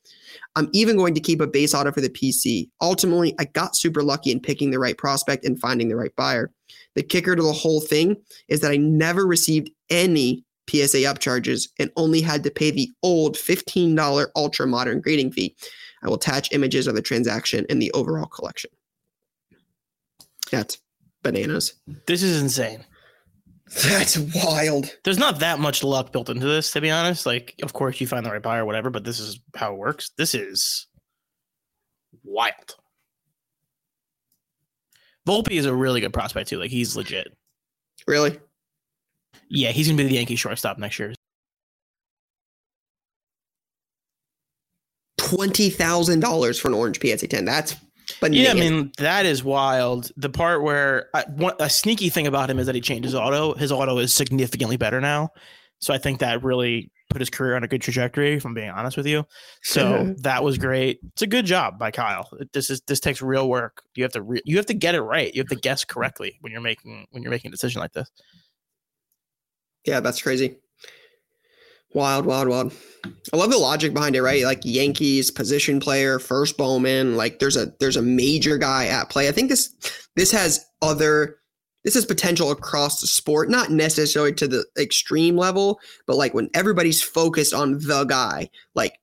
I'm 0.55 0.69
even 0.73 0.97
going 0.97 1.13
to 1.13 1.21
keep 1.21 1.39
a 1.39 1.47
base 1.47 1.75
auto 1.75 1.91
for 1.91 2.01
the 2.01 2.09
PC. 2.09 2.69
Ultimately, 2.81 3.35
I 3.39 3.45
got 3.45 3.75
super 3.75 4.01
lucky 4.01 4.31
in 4.31 4.39
picking 4.39 4.71
the 4.71 4.79
right 4.79 4.97
prospect 4.97 5.45
and 5.45 5.59
finding 5.59 5.87
the 5.87 5.95
right 5.95 6.15
buyer. 6.15 6.51
The 6.95 7.03
kicker 7.03 7.35
to 7.35 7.43
the 7.43 7.53
whole 7.53 7.79
thing 7.79 8.17
is 8.47 8.61
that 8.61 8.71
I 8.71 8.77
never 8.77 9.27
received 9.27 9.69
any 9.91 10.43
PSA 10.69 10.99
upcharges 10.99 11.69
and 11.79 11.91
only 11.95 12.21
had 12.21 12.43
to 12.43 12.51
pay 12.51 12.71
the 12.71 12.91
old 13.03 13.35
$15 13.35 14.27
ultra 14.35 14.67
modern 14.67 15.01
grading 15.01 15.31
fee. 15.31 15.55
I 16.03 16.07
will 16.07 16.15
attach 16.15 16.51
images 16.51 16.87
of 16.87 16.95
the 16.95 17.01
transaction 17.01 17.65
and 17.69 17.81
the 17.81 17.91
overall 17.93 18.27
collection. 18.27 18.69
That's 20.51 20.77
bananas. 21.23 21.73
This 22.05 22.23
is 22.23 22.41
insane. 22.41 22.85
That's 23.83 24.17
wild. 24.17 24.95
There's 25.03 25.17
not 25.17 25.39
that 25.39 25.59
much 25.59 25.83
luck 25.83 26.11
built 26.13 26.29
into 26.29 26.45
this, 26.45 26.71
to 26.71 26.81
be 26.81 26.89
honest. 26.89 27.25
Like, 27.25 27.55
of 27.63 27.73
course, 27.73 27.99
you 27.99 28.07
find 28.07 28.25
the 28.25 28.31
right 28.31 28.41
buyer, 28.41 28.65
whatever, 28.65 28.89
but 28.89 29.03
this 29.03 29.19
is 29.19 29.39
how 29.55 29.73
it 29.73 29.77
works. 29.77 30.11
This 30.17 30.33
is 30.33 30.87
wild. 32.23 32.75
Volpe 35.27 35.51
is 35.51 35.65
a 35.65 35.75
really 35.75 35.99
good 35.99 36.13
prospect 36.13 36.49
too. 36.49 36.59
Like, 36.59 36.71
he's 36.71 36.95
legit. 36.95 37.35
Really? 38.07 38.39
Yeah, 39.49 39.71
he's 39.71 39.87
gonna 39.87 39.97
be 39.97 40.07
the 40.07 40.15
Yankee 40.15 40.35
shortstop 40.35 40.77
next 40.77 40.99
year. 40.99 41.13
Twenty 45.17 45.69
thousand 45.69 46.19
dollars 46.19 46.59
for 46.59 46.67
an 46.67 46.73
orange 46.73 46.99
PSA 47.01 47.27
ten. 47.27 47.45
That's 47.45 47.75
bananas. 48.19 48.43
Yeah, 48.43 48.51
I 48.51 48.53
mean 48.53 48.91
that 48.97 49.25
is 49.25 49.43
wild. 49.43 50.11
The 50.17 50.29
part 50.29 50.63
where 50.63 51.09
I, 51.13 51.23
one, 51.35 51.55
a 51.59 51.69
sneaky 51.69 52.09
thing 52.09 52.27
about 52.27 52.49
him 52.49 52.59
is 52.59 52.65
that 52.65 52.75
he 52.75 52.81
changed 52.81 53.05
his 53.05 53.15
auto. 53.15 53.53
His 53.53 53.71
auto 53.71 53.97
is 53.97 54.13
significantly 54.13 54.77
better 54.77 55.01
now, 55.01 55.29
so 55.79 55.93
I 55.93 55.97
think 55.97 56.19
that 56.19 56.43
really 56.43 56.91
put 57.09 57.21
his 57.21 57.29
career 57.29 57.55
on 57.55 57.63
a 57.63 57.67
good 57.67 57.81
trajectory. 57.81 58.35
If 58.35 58.45
I'm 58.45 58.53
being 58.53 58.69
honest 58.69 58.97
with 58.97 59.07
you, 59.07 59.25
so 59.63 59.85
mm-hmm. 59.85 60.13
that 60.21 60.43
was 60.43 60.57
great. 60.57 60.99
It's 61.13 61.21
a 61.21 61.27
good 61.27 61.45
job 61.45 61.79
by 61.79 61.91
Kyle. 61.91 62.29
This 62.53 62.69
is 62.69 62.81
this 62.81 62.99
takes 62.99 63.21
real 63.21 63.49
work. 63.49 63.81
You 63.95 64.03
have 64.03 64.13
to 64.13 64.21
re, 64.21 64.41
you 64.45 64.57
have 64.57 64.65
to 64.67 64.73
get 64.73 64.95
it 64.95 65.01
right. 65.01 65.33
You 65.33 65.41
have 65.41 65.49
to 65.49 65.55
guess 65.55 65.85
correctly 65.85 66.37
when 66.41 66.51
you're 66.51 66.61
making 66.61 67.07
when 67.11 67.23
you're 67.23 67.31
making 67.31 67.49
a 67.49 67.51
decision 67.53 67.81
like 67.81 67.93
this. 67.93 68.09
Yeah, 69.87 70.01
that's 70.01 70.21
crazy. 70.21 70.57
Wild, 71.93 72.25
wild, 72.25 72.49
wild. 72.49 72.73
I 73.33 73.37
love 73.37 73.49
the 73.49 73.57
logic 73.57 73.93
behind 73.93 74.15
it, 74.15 74.21
right? 74.21 74.43
Like 74.43 74.59
Yankees 74.63 75.31
position 75.31 75.79
player, 75.79 76.19
first 76.19 76.57
Bowman. 76.57 77.15
Like 77.15 77.39
there's 77.39 77.55
a 77.55 77.73
there's 77.79 77.95
a 77.95 78.01
major 78.01 78.57
guy 78.57 78.87
at 78.87 79.09
play. 79.09 79.29
I 79.29 79.31
think 79.31 79.49
this 79.49 79.73
this 80.15 80.29
has 80.31 80.65
other 80.81 81.37
this 81.85 81.93
has 81.93 82.05
potential 82.05 82.51
across 82.51 82.99
the 82.99 83.07
sport, 83.07 83.49
not 83.49 83.71
necessarily 83.71 84.33
to 84.33 84.47
the 84.47 84.65
extreme 84.77 85.37
level, 85.37 85.79
but 86.05 86.17
like 86.17 86.33
when 86.33 86.49
everybody's 86.53 87.01
focused 87.01 87.53
on 87.53 87.79
the 87.79 88.03
guy, 88.03 88.49
like 88.75 88.99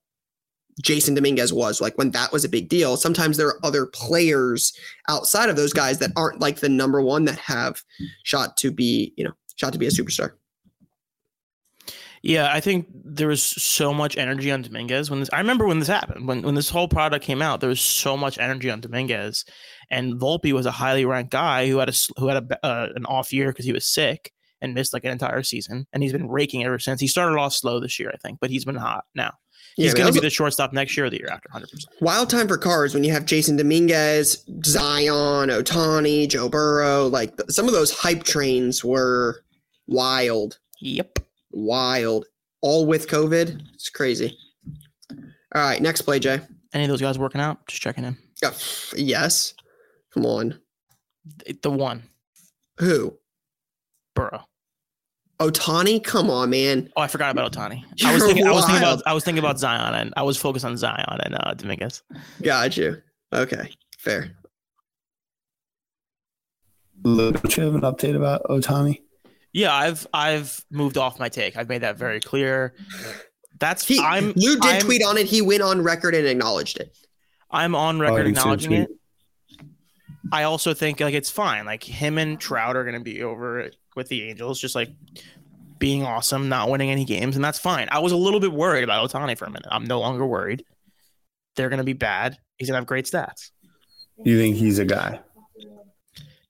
Jasson 0.82 1.14
Dominguez 1.14 1.52
was, 1.52 1.80
like 1.80 1.96
when 1.96 2.10
that 2.10 2.30
was 2.30 2.44
a 2.44 2.48
big 2.48 2.68
deal. 2.68 2.98
Sometimes 2.98 3.38
there 3.38 3.48
are 3.48 3.64
other 3.64 3.86
players 3.86 4.76
outside 5.08 5.48
of 5.48 5.56
those 5.56 5.72
guys 5.72 5.98
that 6.00 6.12
aren't 6.14 6.40
like 6.40 6.60
the 6.60 6.68
number 6.68 7.00
one 7.00 7.24
that 7.24 7.38
have 7.38 7.82
shot 8.22 8.58
to 8.58 8.70
be, 8.70 9.14
you 9.16 9.24
know, 9.24 9.32
shot 9.56 9.72
to 9.72 9.78
be 9.78 9.86
a 9.86 9.90
superstar. 9.90 10.32
Yeah, 12.26 12.48
I 12.50 12.60
think 12.60 12.86
there 13.04 13.28
was 13.28 13.42
so 13.42 13.92
much 13.92 14.16
energy 14.16 14.50
on 14.50 14.62
Dominguez 14.62 15.10
when 15.10 15.20
this. 15.20 15.28
I 15.30 15.38
remember 15.38 15.66
when 15.66 15.78
this 15.78 15.88
happened, 15.88 16.26
when 16.26 16.40
when 16.40 16.54
this 16.54 16.70
whole 16.70 16.88
product 16.88 17.22
came 17.22 17.42
out, 17.42 17.60
there 17.60 17.68
was 17.68 17.82
so 17.82 18.16
much 18.16 18.38
energy 18.38 18.70
on 18.70 18.80
Dominguez, 18.80 19.44
and 19.90 20.14
Volpe 20.14 20.50
was 20.52 20.64
a 20.64 20.70
highly 20.70 21.04
ranked 21.04 21.30
guy 21.32 21.68
who 21.68 21.76
had 21.78 21.90
a 21.90 21.94
who 22.18 22.28
had 22.28 22.42
a, 22.50 22.66
uh, 22.66 22.88
an 22.96 23.04
off 23.04 23.30
year 23.30 23.48
because 23.52 23.66
he 23.66 23.74
was 23.74 23.84
sick 23.86 24.32
and 24.62 24.72
missed 24.72 24.94
like 24.94 25.04
an 25.04 25.10
entire 25.10 25.42
season, 25.42 25.86
and 25.92 26.02
he's 26.02 26.12
been 26.12 26.26
raking 26.26 26.64
ever 26.64 26.78
since. 26.78 26.98
He 26.98 27.08
started 27.08 27.38
off 27.38 27.52
slow 27.52 27.78
this 27.78 28.00
year, 28.00 28.10
I 28.10 28.16
think, 28.16 28.38
but 28.40 28.48
he's 28.48 28.64
been 28.64 28.76
hot 28.76 29.04
now. 29.14 29.34
He's 29.76 29.88
Yeah, 29.88 29.98
going 29.98 30.06
to 30.06 30.18
be 30.18 30.24
the 30.24 30.30
shortstop 30.30 30.72
next 30.72 30.96
year 30.96 31.04
or 31.04 31.10
the 31.10 31.18
year 31.18 31.28
after, 31.30 31.50
hundred 31.52 31.68
percent. 31.68 31.92
wild 32.00 32.30
time 32.30 32.48
for 32.48 32.56
cars 32.56 32.94
when 32.94 33.04
you 33.04 33.12
have 33.12 33.24
Jasson 33.26 33.58
Dominguez, 33.58 34.44
Zion, 34.64 35.50
Ohtani, 35.50 36.26
Joe 36.26 36.48
Burrow. 36.48 37.06
Like 37.06 37.34
some 37.50 37.66
of 37.66 37.74
those 37.74 37.90
hype 37.92 38.22
trains 38.22 38.82
were 38.82 39.44
wild, 39.86 40.58
Yep. 40.80 41.18
Wild. 41.54 42.26
All 42.60 42.86
with 42.86 43.08
COVID. 43.08 43.60
It's 43.74 43.88
crazy. 43.90 44.36
All 45.54 45.62
right, 45.62 45.80
next 45.80 46.02
play, 46.02 46.18
Jay. 46.18 46.40
Any 46.72 46.84
of 46.84 46.90
those 46.90 47.00
guys 47.00 47.18
working 47.18 47.40
out? 47.40 47.66
Just 47.68 47.80
checking 47.82 48.04
in. 48.04 48.16
Yeah, 48.42 48.50
yes. 48.96 49.54
Come 50.12 50.26
on. 50.26 50.58
The- 51.46 51.58
The 51.62 51.70
one, 51.70 52.02
Who? 52.78 53.16
Burrow. 54.14 54.46
Ohtani? 55.40 56.02
Come 56.02 56.30
on, 56.30 56.50
man. 56.50 56.90
Oh, 56.96 57.02
I 57.02 57.08
forgot 57.08 57.30
about 57.32 57.52
Ohtani. 57.52 57.82
I 58.04 58.14
was 58.14 58.24
thinking. 58.24 58.46
I 58.46 58.52
was 58.52 58.64
thinking 58.66 58.82
about. 58.82 59.02
I 59.06 59.12
was 59.12 59.24
thinking 59.24 59.40
about 59.40 59.58
Zion, 59.58 59.94
and 59.94 60.14
I 60.16 60.22
was 60.22 60.36
focused 60.36 60.64
on 60.64 60.76
Zion 60.76 61.04
and 61.24 61.34
uh, 61.34 61.54
Dominguez. 61.54 62.02
Got 62.42 62.76
you. 62.76 63.02
Okay, 63.32 63.70
fair. 63.98 64.30
Lou, 67.02 67.32
don't 67.32 67.56
you 67.56 67.64
have 67.64 67.74
an 67.74 67.80
update 67.82 68.14
about 68.16 68.44
Ohtani? 68.44 69.00
Yeah, 69.54 69.72
I've 69.72 70.06
I've 70.12 70.62
moved 70.70 70.98
off 70.98 71.18
my 71.20 71.28
take. 71.28 71.56
I've 71.56 71.68
made 71.68 71.82
that 71.82 71.96
very 71.96 72.20
clear. 72.20 72.74
That's 73.60 73.86
He, 73.86 74.00
I'm 74.00 74.32
Lou 74.34 74.56
did 74.56 74.64
I'm, 74.64 74.80
tweet 74.80 75.02
on 75.04 75.16
it. 75.16 75.26
He 75.26 75.40
went 75.40 75.62
on 75.62 75.80
record 75.80 76.14
and 76.14 76.26
acknowledged 76.26 76.78
it. 76.78 76.94
I'm 77.50 77.76
on 77.76 77.96
Oh, 77.96 78.00
record 78.00 78.24
didn't 78.24 78.34
see 78.34 78.40
a 78.40 78.52
acknowledging 78.52 78.72
it. 78.72 78.90
I 80.32 80.42
also 80.42 80.74
think 80.74 80.98
like 80.98 81.14
it's 81.14 81.30
fine. 81.30 81.64
Like 81.66 81.84
him 81.84 82.18
and 82.18 82.38
Trout 82.38 82.74
are 82.74 82.84
gonna 82.84 82.98
be 82.98 83.22
over 83.22 83.60
it 83.60 83.76
with 83.94 84.08
the 84.08 84.24
Angels, 84.28 84.60
just 84.60 84.74
like 84.74 84.90
being 85.78 86.02
awesome, 86.02 86.48
not 86.48 86.68
winning 86.68 86.90
any 86.90 87.04
games, 87.04 87.36
and 87.36 87.44
that's 87.44 87.60
fine. 87.60 87.86
I 87.92 88.00
was 88.00 88.10
a 88.10 88.16
little 88.16 88.40
bit 88.40 88.52
worried 88.52 88.82
about 88.82 89.08
Ohtani 89.08 89.38
for 89.38 89.44
a 89.44 89.50
minute. 89.50 89.68
I'm 89.70 89.84
no 89.84 90.00
longer 90.00 90.26
worried. 90.26 90.64
They're 91.54 91.68
gonna 91.68 91.84
be 91.84 91.92
bad. 91.92 92.36
He's 92.56 92.68
gonna 92.68 92.78
have 92.78 92.86
great 92.86 93.04
stats. 93.04 93.50
You 94.24 94.36
think 94.36 94.56
he's 94.56 94.80
a 94.80 94.84
guy? 94.84 95.20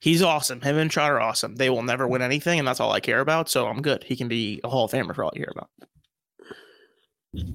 He's 0.04 0.20
awesome. 0.20 0.60
Him 0.60 0.76
and 0.76 0.90
Trout 0.90 1.10
are 1.12 1.18
awesome. 1.18 1.56
They 1.56 1.70
will 1.70 1.82
never 1.82 2.06
win 2.06 2.20
anything, 2.20 2.58
and 2.58 2.68
that's 2.68 2.78
all 2.78 2.92
I 2.92 3.00
care 3.00 3.20
about. 3.20 3.48
So 3.48 3.66
I'm 3.66 3.80
good. 3.80 4.04
He 4.04 4.16
can 4.16 4.28
be 4.28 4.60
a 4.62 4.68
Hall 4.68 4.84
of 4.84 4.90
Famer 4.90 5.14
for 5.14 5.24
all 5.24 5.30
I 5.34 5.38
care 5.38 5.50
about. 5.50 5.70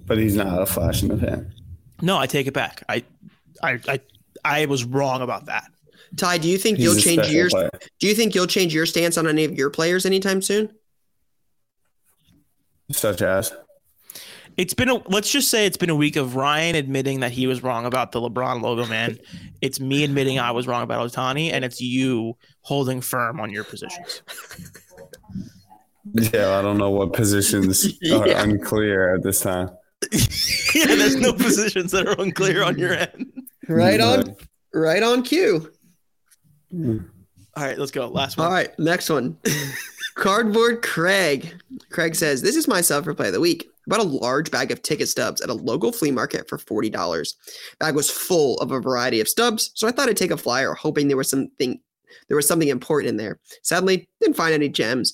But 0.07 0.17
he's 0.17 0.35
not 0.35 0.59
a 0.59 0.65
flash 0.65 1.03
in 1.03 1.09
the 1.09 1.17
pan. 1.17 1.53
No, 2.01 2.17
I 2.17 2.25
take 2.25 2.47
it 2.47 2.55
back. 2.55 2.81
I, 2.89 3.03
I, 3.61 3.79
I, 3.87 3.99
I 4.43 4.65
was 4.65 4.83
wrong 4.83 5.21
about 5.21 5.45
that. 5.45 5.65
Ty, 6.17 6.39
do 6.39 6.49
you 6.49 6.57
think 6.57 6.79
He's 6.79 6.85
you'll 6.85 6.95
change 6.95 7.19
special 7.21 7.35
yours? 7.35 7.53
player. 7.53 7.69
Do 7.99 8.07
you 8.07 8.15
think 8.15 8.33
you'll 8.33 8.47
change 8.47 8.73
your 8.73 8.87
stance 8.87 9.15
on 9.19 9.27
any 9.27 9.45
of 9.45 9.53
your 9.53 9.69
players 9.69 10.07
anytime 10.07 10.41
soon? 10.41 10.73
Such 12.91 13.21
as 13.21 13.53
It's 14.59 14.73
been 14.73 14.89
a 14.89 14.95
let's 15.07 15.31
just 15.31 15.49
say 15.49 15.65
it's 15.65 15.77
been 15.77 15.89
a 15.89 15.95
week 15.95 16.17
of 16.17 16.35
Ryan 16.35 16.75
admitting 16.75 17.21
that 17.21 17.31
he 17.31 17.47
was 17.47 17.63
wrong 17.63 17.85
about 17.85 18.11
the 18.11 18.19
LeBron 18.19 18.61
logo, 18.61 18.85
man. 18.87 19.17
It's 19.61 19.79
me 19.79 20.03
admitting 20.03 20.37
I 20.37 20.51
was 20.51 20.67
wrong 20.67 20.83
about 20.83 21.09
Otani, 21.09 21.53
and 21.53 21.63
it's 21.63 21.79
you 21.79 22.35
holding 22.63 22.99
firm 22.99 23.39
on 23.39 23.51
your 23.51 23.63
positions. 23.63 24.21
yeah, 26.13 26.59
I 26.59 26.61
don't 26.61 26.77
know 26.77 26.89
what 26.89 27.13
positions 27.13 27.85
are 28.11 28.27
Yeah. 28.27 28.43
unclear 28.43 29.15
at 29.15 29.23
this 29.23 29.39
time. 29.39 29.69
yeah, 30.75 30.87
there's 30.87 31.15
no 31.15 31.31
positions 31.31 31.93
that 31.93 32.05
are 32.05 32.19
unclear 32.21 32.61
on 32.61 32.77
your 32.77 32.91
end. 32.93 33.31
Right 33.69 34.01
on, 34.01 34.35
right 34.73 35.01
on 35.03 35.23
cue. 35.23 35.71
All 36.73 36.99
right, 37.63 37.79
let's 37.79 37.91
go. 37.91 38.07
Last 38.09 38.37
one. 38.37 38.47
All 38.47 38.51
right, 38.53 38.77
next 38.77 39.09
one. 39.09 39.37
Cardboard 40.15 40.81
Craig. 40.81 41.53
Craig 41.91 42.13
says, 42.15 42.41
This 42.41 42.57
is 42.57 42.67
my 42.67 42.81
suffer 42.81 43.13
play 43.13 43.27
of 43.27 43.33
the 43.33 43.39
week. 43.39 43.69
Bought 43.89 43.99
a 43.99 44.03
large 44.03 44.51
bag 44.51 44.71
of 44.71 44.81
ticket 44.83 45.09
stubs 45.09 45.41
at 45.41 45.49
a 45.49 45.53
local 45.53 45.91
flea 45.91 46.11
market 46.11 46.47
for 46.47 46.57
$40. 46.57 47.33
Bag 47.79 47.95
was 47.95 48.09
full 48.09 48.57
of 48.59 48.71
a 48.71 48.79
variety 48.79 49.19
of 49.19 49.27
stubs, 49.27 49.71
so 49.73 49.87
I 49.87 49.91
thought 49.91 50.07
I'd 50.07 50.15
take 50.15 50.31
a 50.31 50.37
flyer, 50.37 50.73
hoping 50.75 51.07
there 51.07 51.17
was 51.17 51.29
something 51.29 51.79
there 52.27 52.37
was 52.37 52.47
something 52.47 52.69
important 52.69 53.09
in 53.09 53.17
there. 53.17 53.39
Sadly, 53.63 54.07
didn't 54.21 54.35
find 54.35 54.53
any 54.53 54.69
gems. 54.69 55.13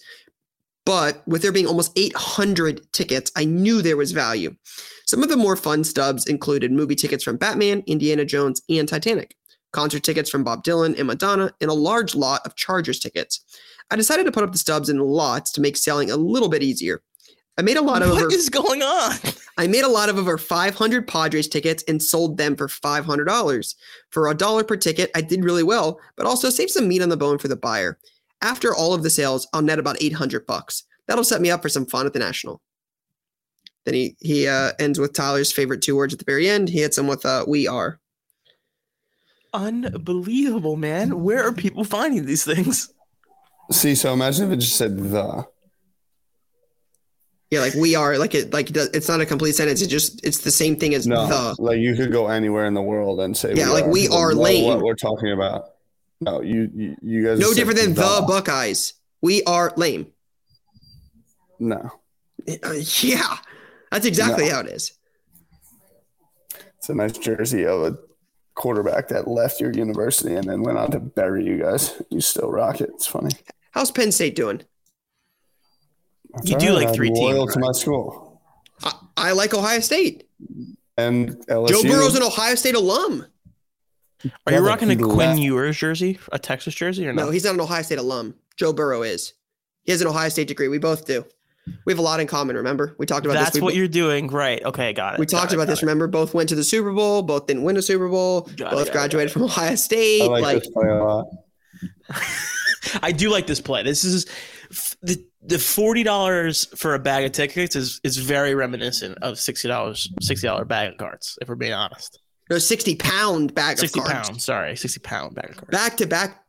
But 0.85 1.27
with 1.27 1.41
there 1.41 1.51
being 1.51 1.67
almost 1.67 1.91
800 1.97 2.91
tickets, 2.93 3.31
I 3.35 3.45
knew 3.45 3.81
there 3.81 3.97
was 3.97 4.11
value. 4.11 4.55
Some 5.05 5.23
of 5.23 5.29
the 5.29 5.37
more 5.37 5.55
fun 5.55 5.83
stubs 5.83 6.27
included 6.27 6.71
movie 6.71 6.95
tickets 6.95 7.23
from 7.23 7.37
Batman, 7.37 7.83
Indiana 7.87 8.23
Jones, 8.23 8.61
and 8.69 8.87
Titanic, 8.87 9.35
concert 9.71 10.03
tickets 10.03 10.29
from 10.29 10.43
Bob 10.43 10.63
Dylan 10.63 10.97
and 10.97 11.07
Madonna, 11.07 11.53
and 11.59 11.71
a 11.71 11.73
large 11.73 12.13
lot 12.13 12.45
of 12.45 12.55
Chargers 12.55 12.99
tickets. 12.99 13.43
I 13.89 13.95
decided 13.95 14.25
to 14.25 14.31
put 14.31 14.43
up 14.43 14.51
the 14.51 14.57
stubs 14.57 14.89
in 14.89 14.99
lots 14.99 15.51
to 15.53 15.61
make 15.61 15.77
selling 15.77 16.11
a 16.11 16.17
little 16.17 16.49
bit 16.49 16.63
easier. 16.63 17.01
I 17.57 17.61
made 17.61 17.77
a 17.77 17.81
lot 17.81 18.01
of 18.01 18.09
What 18.09 18.23
over, 18.23 18.33
is 18.33 18.49
going 18.49 18.81
on? 18.81 19.13
I 19.57 19.67
made 19.67 19.83
a 19.83 19.89
lot 19.89 20.09
of 20.09 20.17
over 20.17 20.37
500 20.37 21.07
Padres 21.07 21.47
tickets 21.47 21.83
and 21.87 22.03
sold 22.03 22.37
them 22.37 22.55
for 22.55 22.67
$500. 22.67 23.75
For 24.09 24.27
a 24.27 24.33
dollar 24.35 24.63
per 24.63 24.75
ticket, 24.75 25.09
I 25.15 25.21
did 25.21 25.45
really 25.45 25.63
well, 25.63 25.99
but 26.17 26.25
also 26.25 26.49
saved 26.49 26.71
some 26.71 26.87
meat 26.87 27.01
on 27.01 27.09
the 27.09 27.17
bone 27.17 27.37
for 27.37 27.47
the 27.47 27.55
buyer. 27.55 27.97
After 28.41 28.75
all 28.75 28.93
of 28.93 29.03
the 29.03 29.09
sales, 29.09 29.47
I'll 29.53 29.61
net 29.61 29.79
about 29.79 30.01
800 30.01 30.45
bucks. 30.45 30.83
That'll 31.07 31.23
set 31.23 31.41
me 31.41 31.51
up 31.51 31.61
for 31.61 31.69
some 31.69 31.85
fun 31.85 32.05
at 32.05 32.13
the 32.13 32.19
National. 32.19 32.61
Then 33.85 33.93
he 33.93 34.17
he 34.19 34.47
uh, 34.47 34.71
ends 34.79 34.99
with 34.99 35.13
Tyler's 35.13 35.51
favorite 35.51 35.81
two 35.81 35.95
words 35.95 36.11
at 36.11 36.19
the 36.19 36.25
very 36.25 36.49
end. 36.49 36.69
He 36.69 36.81
hits 36.81 36.97
him 36.97 37.07
with 37.07 37.23
uh, 37.23 37.45
"We 37.47 37.67
are." 37.67 37.99
Unbelievable, 39.53 40.75
man. 40.75 41.23
Where 41.23 41.43
are 41.47 41.53
people 41.53 41.83
finding 41.83 42.25
these 42.25 42.43
things? 42.43 42.91
See, 43.71 43.95
so 43.95 44.11
imagine 44.13 44.47
if 44.47 44.53
it 44.53 44.61
just 44.61 44.75
said 44.75 44.97
the. 44.97 45.45
Yeah, 47.55 47.61
like 47.61 47.73
we 47.75 47.95
are. 47.95 48.17
Like 48.17 48.35
it. 48.35 48.51
Like 48.53 48.69
it's 48.75 49.07
not 49.07 49.21
a 49.21 49.25
complete 49.25 49.55
sentence. 49.55 49.81
It 49.81 49.87
just 49.87 50.23
it's 50.25 50.39
the 50.39 50.51
same 50.51 50.75
thing 50.75 50.93
as 50.93 51.07
No, 51.07 51.25
the. 51.27 51.55
like 51.59 51.79
you 51.79 51.95
could 51.95 52.11
go 52.11 52.27
anywhere 52.27 52.65
in 52.65 52.73
the 52.73 52.81
world 52.81 53.19
and 53.21 53.35
say, 53.35 53.53
Yeah, 53.55 53.69
like, 53.69 53.85
we 53.87 54.07
are 54.09 54.33
lame. 54.33 54.65
What 54.65 54.81
we're 54.81 54.95
talking 54.95 55.31
about. 55.31 55.71
No, 56.21 56.41
you 56.41 56.69
you, 56.75 56.95
you 57.01 57.23
guys. 57.25 57.39
No 57.39 57.53
different 57.53 57.79
than 57.79 57.93
the 57.93 58.23
Buckeyes. 58.27 58.93
We 59.21 59.43
are 59.43 59.73
lame. 59.77 60.07
No, 61.59 61.91
Uh, 62.63 62.73
yeah, 63.01 63.37
that's 63.91 64.05
exactly 64.05 64.45
No. 64.49 64.55
how 64.55 64.59
it 64.61 64.67
is. 64.67 64.91
it's 66.77 66.89
a 66.89 66.93
nice 66.93 67.17
jersey 67.17 67.65
of 67.65 67.81
a 67.83 67.97
quarterback 68.55 69.07
that 69.07 69.27
left 69.27 69.59
your 69.61 69.71
university 69.71 70.35
and 70.35 70.49
then 70.49 70.61
went 70.61 70.77
on 70.77 70.91
to 70.91 70.99
bury 70.99 71.45
you 71.45 71.57
guys. 71.59 72.01
You 72.09 72.19
still 72.21 72.51
rock 72.51 72.81
it. 72.81 72.89
It's 72.93 73.07
funny. 73.07 73.31
How's 73.71 73.91
Penn 73.91 74.11
State 74.11 74.35
doing? 74.35 74.61
That's 76.35 76.49
You 76.49 76.57
do 76.57 76.69
all 76.69 76.75
like 76.75 76.87
I'm 76.89 76.93
three 76.93 77.11
loyal 77.11 77.45
teams, 77.45 77.53
to 77.53 77.59
my 77.59 77.71
school 77.71 78.41
I, 78.83 78.93
I 79.17 79.31
like 79.31 79.53
Ohio 79.53 79.79
State. 79.79 80.27
and 80.97 81.29
LSU. 81.47 81.69
Joe 81.69 81.83
Burrow's 81.83 82.15
an 82.15 82.23
Ohio 82.23 82.55
State 82.55 82.75
alum. 82.75 83.25
Are 84.47 84.53
you 84.53 84.59
rocking 84.59 84.89
a 84.89 84.95
Quinn 84.95 85.17
left. 85.17 85.39
Ewers 85.39 85.77
jersey, 85.77 86.19
a 86.31 86.39
Texas 86.39 86.73
jersey, 86.73 87.07
or 87.07 87.13
no? 87.13 87.25
No, 87.25 87.31
he's 87.31 87.43
not 87.43 87.53
an 87.53 87.61
Ohio 87.61 87.81
State 87.83 87.99
alum. 87.99 88.35
Joe 88.57 88.73
Burrow 88.73 89.03
is. 89.03 89.33
He 89.83 89.91
has 89.91 90.01
an 90.01 90.07
Ohio 90.07 90.29
State 90.29 90.47
degree. 90.47 90.67
We 90.67 90.79
both 90.79 91.05
do. 91.05 91.25
We 91.85 91.93
have 91.93 91.99
a 91.99 92.03
lot 92.03 92.19
in 92.19 92.27
common. 92.27 92.55
Remember, 92.55 92.95
we 92.99 93.05
talked 93.05 93.25
about 93.25 93.35
That's 93.35 93.51
this. 93.51 93.61
We, 93.61 93.65
what 93.65 93.75
you're 93.75 93.87
doing, 93.87 94.27
right? 94.27 94.63
Okay, 94.63 94.93
got 94.93 95.15
it. 95.15 95.19
we 95.19 95.25
got 95.25 95.39
talked 95.39 95.51
it, 95.51 95.55
about 95.55 95.67
this. 95.67 95.79
it. 95.79 95.83
Remember, 95.83 96.07
both 96.07 96.33
went 96.33 96.49
to 96.49 96.55
the 96.55 96.63
Super 96.63 96.91
Bowl. 96.91 97.23
Both 97.23 97.47
didn't 97.47 97.63
win 97.63 97.77
a 97.77 97.81
Super 97.81 98.07
Bowl. 98.07 98.41
Got 98.55 98.71
both 98.71 98.87
it, 98.87 98.91
graduated 98.91 99.31
from 99.31 99.43
Ohio 99.43 99.75
State. 99.75 100.21
I 100.23 100.25
like, 100.25 100.43
like 100.43 100.59
this 100.59 100.69
play 100.69 100.87
a 100.87 101.03
lot. 101.03 101.25
I 103.01 103.11
do 103.11 103.29
like 103.29 103.47
this 103.47 103.61
play. 103.61 103.83
This 103.83 104.03
is 104.03 104.27
f- 104.71 104.95
the 105.01 105.25
the 105.47 105.59
forty 105.59 106.03
dollars 106.03 106.65
for 106.77 106.95
a 106.95 106.99
bag 106.99 107.25
of 107.25 107.31
tickets 107.31 107.75
is 107.75 107.99
is 108.03 108.17
very 108.17 108.55
reminiscent 108.55 109.17
of 109.21 109.39
sixty 109.39 109.67
dollars 109.67 110.09
sixty 110.21 110.47
dollar 110.47 110.65
bag 110.65 110.91
of 110.93 110.97
cards. 110.97 111.37
If 111.41 111.47
we're 111.49 111.55
being 111.55 111.73
honest, 111.73 112.19
no, 112.49 112.57
sixty 112.57 112.95
pound 112.95 113.53
bag 113.55 113.77
sixty 113.77 113.99
of 113.99 114.05
cards. 114.05 114.29
pounds. 114.29 114.43
Sorry, 114.43 114.75
sixty 114.75 114.99
pound 114.99 115.35
bag 115.35 115.51
of 115.51 115.57
cards. 115.57 115.71
Back 115.71 115.97
to 115.97 116.07
back 116.07 116.43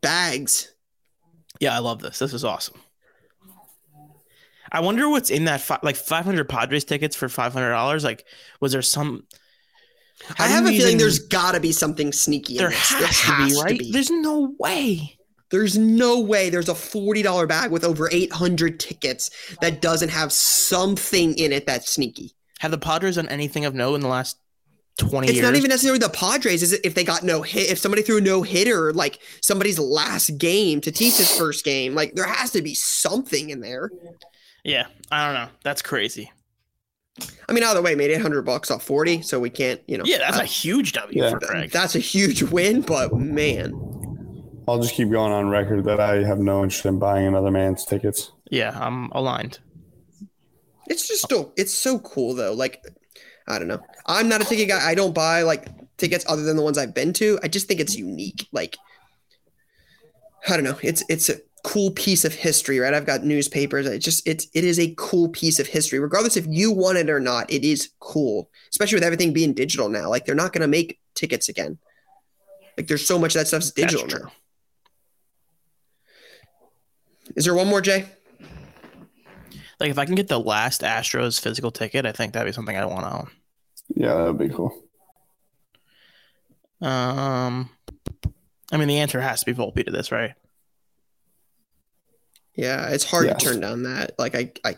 bags. 0.00 0.72
Yeah, 1.60 1.74
I 1.74 1.78
love 1.78 2.00
this. 2.00 2.18
This 2.18 2.34
is 2.34 2.44
awesome. 2.44 2.80
I 4.70 4.80
wonder 4.80 5.08
what's 5.08 5.30
in 5.30 5.44
that 5.44 5.60
fi- 5.60 5.78
like 5.82 5.96
500 5.96 6.48
Padres 6.48 6.84
tickets 6.84 7.14
for 7.14 7.28
$500. 7.28 8.02
Like, 8.04 8.26
was 8.60 8.72
there 8.72 8.82
some? 8.82 9.22
I 10.38 10.48
have 10.48 10.64
a 10.64 10.68
feeling 10.68 10.82
even- 10.86 10.98
there's 10.98 11.20
got 11.20 11.52
to 11.52 11.60
be 11.60 11.72
something 11.72 12.12
sneaky. 12.12 12.54
In 12.54 12.58
there 12.58 12.70
this. 12.70 12.92
has, 12.92 13.22
to 13.22 13.54
be 13.56 13.62
right. 13.62 13.80
There's 13.92 14.10
no 14.10 14.54
way. 14.58 15.15
There's 15.56 15.78
no 15.78 16.20
way 16.20 16.50
there's 16.50 16.68
a 16.68 16.74
$40 16.74 17.48
bag 17.48 17.70
with 17.70 17.82
over 17.82 18.10
800 18.12 18.78
tickets 18.78 19.30
that 19.62 19.80
doesn't 19.80 20.10
have 20.10 20.30
something 20.30 21.32
in 21.38 21.50
it 21.50 21.64
that's 21.64 21.90
sneaky. 21.90 22.34
Have 22.58 22.72
the 22.72 22.76
Padres 22.78 23.14
done 23.16 23.26
anything 23.30 23.64
of 23.64 23.74
note 23.74 23.94
in 23.94 24.02
the 24.02 24.08
last 24.08 24.36
20 24.98 25.28
It's 25.28 25.36
years? 25.36 25.42
not 25.46 25.56
even 25.56 25.70
necessarily 25.70 25.98
the 25.98 26.10
Padres. 26.10 26.62
Is 26.62 26.74
it 26.74 26.82
if 26.84 26.94
they 26.94 27.04
got 27.04 27.22
no 27.22 27.40
hit? 27.40 27.70
If 27.70 27.78
somebody 27.78 28.02
threw 28.02 28.18
a 28.18 28.20
no 28.20 28.42
hitter, 28.42 28.92
like 28.92 29.18
somebody's 29.40 29.78
last 29.78 30.36
game 30.36 30.82
to 30.82 30.92
teach 30.92 31.16
his 31.16 31.34
first 31.34 31.64
game, 31.64 31.94
like 31.94 32.14
there 32.14 32.26
has 32.26 32.50
to 32.50 32.60
be 32.60 32.74
something 32.74 33.48
in 33.48 33.60
there. 33.60 33.90
Yeah, 34.62 34.88
I 35.10 35.24
don't 35.24 35.34
know. 35.34 35.48
That's 35.64 35.80
crazy. 35.80 36.30
I 37.48 37.52
mean, 37.54 37.64
either 37.64 37.80
way, 37.80 37.94
made 37.94 38.10
800 38.10 38.42
bucks 38.42 38.70
off 38.70 38.82
40, 38.82 39.22
so 39.22 39.40
we 39.40 39.48
can't, 39.48 39.80
you 39.86 39.96
know. 39.96 40.04
Yeah, 40.04 40.18
that's 40.18 40.38
uh, 40.38 40.42
a 40.42 40.44
huge 40.44 40.92
W 40.92 41.22
Yeah. 41.22 41.30
for 41.30 41.40
Craig. 41.40 41.70
that's 41.70 41.94
a 41.94 41.98
huge 41.98 42.42
win, 42.42 42.82
but 42.82 43.14
man, 43.14 43.72
I'll 44.68 44.80
just 44.80 44.94
keep 44.94 45.10
going 45.10 45.32
on 45.32 45.48
record 45.48 45.84
that 45.84 46.00
I 46.00 46.24
have 46.24 46.38
no 46.38 46.62
interest 46.64 46.86
in 46.86 46.98
buying 46.98 47.26
another 47.26 47.50
man's 47.50 47.84
tickets. 47.84 48.32
Yeah, 48.50 48.76
I'm 48.80 49.10
aligned. 49.12 49.58
it's 50.88 51.06
just 51.06 51.22
still, 51.22 51.52
it's 51.56 51.72
so 51.74 51.98
cool 52.00 52.34
though. 52.34 52.52
Like, 52.52 52.84
I 53.48 53.58
don't 53.58 53.68
know. 53.68 53.80
I'm 54.06 54.28
not 54.28 54.40
a 54.40 54.44
ticket 54.44 54.68
guy. 54.68 54.84
I 54.88 54.94
don't 54.94 55.14
buy 55.14 55.42
like 55.42 55.68
tickets 55.98 56.24
other 56.28 56.42
than 56.42 56.56
the 56.56 56.62
ones 56.62 56.78
I've 56.78 56.94
been 56.94 57.12
to. 57.14 57.38
I 57.42 57.48
just 57.48 57.68
think 57.68 57.80
it's 57.80 57.96
unique. 57.96 58.48
Like, 58.52 58.76
I 60.48 60.54
don't 60.56 60.64
know. 60.64 60.78
It's 60.82 61.02
it's 61.08 61.28
a 61.28 61.36
cool 61.64 61.90
piece 61.92 62.24
of 62.24 62.34
history, 62.34 62.78
right? 62.78 62.94
I've 62.94 63.06
got 63.06 63.24
newspapers. 63.24 63.86
It 63.86 63.98
just 64.00 64.26
it's 64.26 64.46
it 64.54 64.64
is 64.64 64.78
a 64.78 64.94
cool 64.96 65.28
piece 65.28 65.58
of 65.58 65.66
history, 65.66 65.98
regardless 66.00 66.36
if 66.36 66.46
you 66.48 66.72
want 66.72 66.98
it 66.98 67.10
or 67.10 67.20
not. 67.20 67.52
It 67.52 67.64
is 67.64 67.90
cool, 68.00 68.50
especially 68.70 68.96
with 68.96 69.04
everything 69.04 69.32
being 69.32 69.54
digital 69.54 69.88
now. 69.88 70.08
Like, 70.08 70.24
they're 70.24 70.34
not 70.34 70.52
going 70.52 70.62
to 70.62 70.68
make 70.68 70.98
tickets 71.14 71.48
again. 71.48 71.78
Like, 72.76 72.86
there's 72.88 73.06
so 73.06 73.18
much 73.18 73.34
of 73.34 73.40
that 73.40 73.46
stuff's 73.48 73.72
That's 73.72 73.92
digital 73.92 74.06
true. 74.08 74.20
now. 74.24 74.32
Is 77.36 77.44
there 77.44 77.54
one 77.54 77.68
more, 77.68 77.80
Jay? 77.80 78.06
Like, 79.78 79.90
if 79.90 79.98
I 79.98 80.06
can 80.06 80.14
get 80.14 80.28
the 80.28 80.40
last 80.40 80.80
Astros 80.80 81.38
physical 81.38 81.70
ticket, 81.70 82.06
I 82.06 82.12
think 82.12 82.32
that'd 82.32 82.48
be 82.48 82.52
something 82.52 82.76
I 82.76 82.84
want 82.86 83.04
to 83.06 83.12
own. 83.12 83.30
Yeah, 83.94 84.14
that 84.14 84.24
would 84.34 84.38
be 84.38 84.48
cool. 84.48 84.82
Um, 86.80 87.68
I 88.72 88.76
mean, 88.78 88.88
the 88.88 88.98
answer 88.98 89.20
has 89.20 89.40
to 89.40 89.46
be 89.46 89.54
Volpe 89.54 89.84
to 89.84 89.92
this, 89.92 90.10
right? 90.10 90.32
Yeah, 92.54 92.88
it's 92.88 93.04
hard 93.04 93.26
Yes. 93.26 93.38
to 93.42 93.44
turn 93.50 93.60
down 93.60 93.82
that. 93.82 94.18
Like 94.18 94.34
I, 94.34 94.50
I 94.64 94.76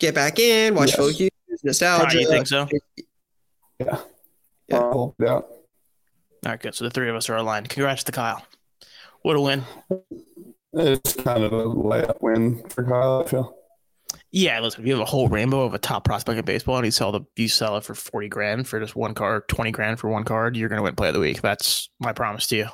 get 0.00 0.14
back 0.16 0.38
in, 0.40 0.74
watch 0.74 0.96
Yes. 0.98 1.16
Phil 1.18 1.28
nostalgia. 1.62 2.06
Kyle, 2.06 2.20
you 2.20 2.28
think 2.28 2.46
so? 2.48 2.68
Yeah. 3.78 4.00
Yeah. 4.68 4.76
I'll 4.78 4.92
hold 4.92 5.14
it 5.20 5.28
out. 5.28 5.44
All 5.44 6.50
right, 6.52 6.60
good. 6.60 6.74
So 6.74 6.84
the 6.84 6.90
three 6.90 7.08
of 7.08 7.14
us 7.14 7.30
are 7.30 7.36
aligned. 7.36 7.68
Congrats 7.68 8.02
to 8.04 8.12
Kyle. 8.12 8.44
What 9.22 9.36
a 9.36 9.40
win. 9.40 9.62
It's 10.76 11.14
kind 11.14 11.42
of 11.44 11.52
a 11.52 11.64
layup 11.64 12.20
win 12.20 12.62
for 12.68 12.84
Kyle, 12.84 13.22
I 13.24 13.28
feel. 13.28 13.56
Yeah, 14.30 14.58
listen, 14.60 14.80
if 14.80 14.86
you 14.88 14.92
have 14.94 15.02
a 15.02 15.04
whole 15.04 15.28
rainbow 15.28 15.62
of 15.62 15.74
a 15.74 15.78
top 15.78 16.04
prospect 16.04 16.38
in 16.38 16.44
baseball 16.44 16.76
and 16.76 16.84
you 16.84 16.90
sell 16.90 17.12
the 17.12 17.20
you 17.36 17.48
sell 17.48 17.76
it 17.76 17.84
for 17.84 17.94
forty 17.94 18.28
grand 18.28 18.66
for 18.66 18.80
just 18.80 18.96
one 18.96 19.14
card, 19.14 19.48
twenty 19.48 19.70
grand 19.70 20.00
for 20.00 20.08
one 20.08 20.24
card, 20.24 20.56
you're 20.56 20.68
gonna 20.68 20.82
win 20.82 20.96
play 20.96 21.08
of 21.08 21.14
the 21.14 21.20
week. 21.20 21.40
That's 21.40 21.88
my 22.00 22.12
promise 22.12 22.46
to 22.48 22.56
you. 22.56 22.66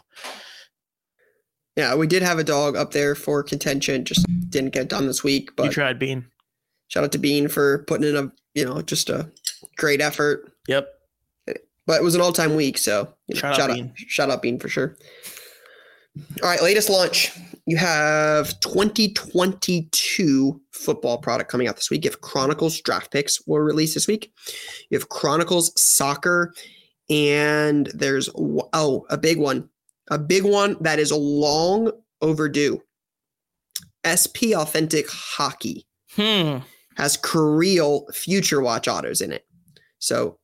Yeah, 1.77 1.95
we 1.95 2.07
did 2.07 2.23
have 2.23 2.39
a 2.39 2.45
dog 2.45 2.77
up 2.77 2.93
there 2.93 3.15
for 3.15 3.43
contention, 3.43 4.05
just 4.05 4.27
didn't 4.49 4.71
get 4.73 4.89
done 4.89 5.07
this 5.07 5.23
week. 5.23 5.51
But 5.57 5.65
you 5.65 5.69
But 5.69 5.75
tried 5.75 5.99
Bean. 5.99 6.27
shout 6.89 7.05
out 7.05 7.13
to 7.13 7.19
Bean 7.19 7.49
for 7.49 7.85
putting 7.85 8.09
in 8.09 8.17
a 8.17 8.33
you 8.55 8.65
know 8.65 8.81
just 8.83 9.11
a 9.11 9.31
great 9.77 10.01
effort. 10.01 10.51
Yep. 10.67 10.89
But 11.87 11.97
it 11.97 12.03
was 12.05 12.15
an 12.15 12.21
all 12.23 12.33
time 12.33 12.55
week, 12.57 12.79
so 12.79 13.13
you 13.27 13.35
know, 13.35 13.41
Shout 13.41 13.53
out 13.53 13.57
shout 13.59 13.71
out, 13.71 13.77
Bean. 13.77 13.93
shout 13.97 14.31
out 14.31 14.43
Bean 14.43 14.59
for 14.59 14.69
sure. 14.69 14.97
All 16.19 16.49
right, 16.49 16.63
latest 16.63 16.91
launch. 16.91 17.31
You 17.67 17.77
have 17.77 18.59
2022 18.61 20.61
football 20.73 21.19
product 21.19 21.51
coming 21.51 21.69
out 21.69 21.77
this 21.77 21.91
week. 21.91 22.05
If 22.05 22.21
Chronicles 22.21 22.81
draft 22.81 23.13
picks 23.13 23.41
will 23.47 23.61
release 23.61 23.95
this 23.95 24.09
week. 24.09 24.33
You 24.89 24.99
have 24.99 25.09
Chronicles 25.09 25.73
soccer, 25.81 26.53
and 27.09 27.87
there's 27.95 28.29
oh 28.35 29.07
a 29.09 29.19
big 29.19 29.39
one, 29.39 29.69
a 30.11 30.19
big 30.19 30.45
one 30.45 30.77
that 30.81 30.99
is 30.99 31.13
long 31.13 31.93
overdue. 32.21 32.83
SP 34.05 34.53
Authentic 34.55 35.07
Hockey 35.11 35.87
Hmm. 36.17 36.59
has 36.97 37.17
Creel 37.17 38.07
Future 38.13 38.61
Watch 38.61 38.89
autos 38.89 39.21
in 39.21 39.33
it. 39.33 39.47
So 40.01 40.39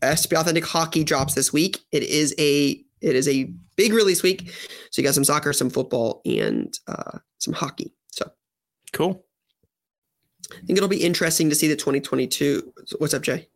SP 0.00 0.32
Authentic 0.34 0.64
Hockey 0.64 1.04
drops 1.04 1.34
this 1.34 1.52
week. 1.52 1.80
It 1.92 2.04
is 2.04 2.34
a 2.38 2.82
it 3.00 3.14
is 3.16 3.28
a 3.28 3.50
big 3.76 3.92
release 3.92 4.22
week, 4.22 4.50
so 4.90 5.00
you 5.00 5.06
got 5.06 5.14
some 5.14 5.24
soccer, 5.24 5.52
some 5.52 5.70
football, 5.70 6.20
and 6.24 6.72
uh, 6.86 7.18
some 7.38 7.54
hockey. 7.54 7.92
So 8.08 8.30
Cool. 8.92 9.24
I 10.50 10.56
think 10.66 10.78
it'll 10.78 10.88
be 10.88 11.04
interesting 11.04 11.50
to 11.50 11.54
see 11.54 11.68
the 11.68 11.76
2022. 11.76 12.72
What's 12.98 13.12
up, 13.14 13.22
Jay? 13.22 13.48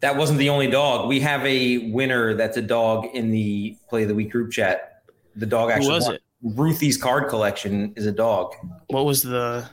That 0.00 0.16
wasn't 0.16 0.38
the 0.38 0.48
only 0.50 0.68
dog. 0.70 1.08
We 1.08 1.18
have 1.20 1.44
a 1.44 1.90
winner 1.90 2.34
that's 2.34 2.56
a 2.56 2.62
dog 2.62 3.06
in 3.14 3.30
the 3.30 3.76
play 3.88 4.02
of 4.02 4.08
the 4.08 4.14
week 4.14 4.30
group 4.30 4.52
chat. 4.52 5.02
The 5.34 5.46
dog 5.46 5.70
Who 5.70 5.74
actually 5.76 5.94
was 5.94 6.06
won. 6.06 6.14
it? 6.16 6.22
Ruthie's 6.42 6.96
card 6.96 7.28
collection 7.28 7.92
is 7.96 8.06
a 8.06 8.12
dog. 8.12 8.54
What 8.88 9.06
was 9.06 9.22
the 9.22 9.68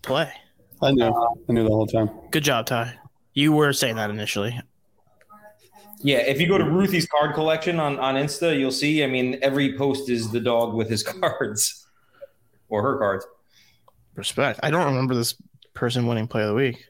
play? 0.00 0.32
I 0.80 0.90
knew. 0.90 1.04
I 1.48 1.52
knew 1.52 1.62
the 1.62 1.70
whole 1.70 1.86
time. 1.86 2.10
Good 2.32 2.42
job, 2.42 2.66
Ty. 2.66 2.94
You 3.34 3.52
were 3.52 3.72
saying 3.72 3.96
that 3.96 4.10
initially. 4.10 4.58
Yeah, 6.02 6.18
if 6.18 6.40
you 6.40 6.48
go 6.48 6.58
to 6.58 6.64
Ruthie's 6.64 7.06
card 7.06 7.34
collection 7.34 7.78
on, 7.78 7.98
on 7.98 8.16
Insta, 8.16 8.58
you'll 8.58 8.72
see. 8.72 9.04
I 9.04 9.06
mean, 9.06 9.38
every 9.40 9.76
post 9.78 10.08
is 10.10 10.30
the 10.30 10.40
dog 10.40 10.74
with 10.74 10.88
his 10.90 11.02
cards 11.20 11.86
or 12.68 12.82
her 12.82 12.98
cards. 12.98 13.26
Respect. 14.16 14.60
I 14.62 14.70
don't 14.70 14.84
remember 14.86 15.14
this 15.14 15.34
person 15.74 16.06
winning 16.06 16.26
play 16.26 16.42
of 16.42 16.48
the 16.48 16.54
week. 16.54 16.84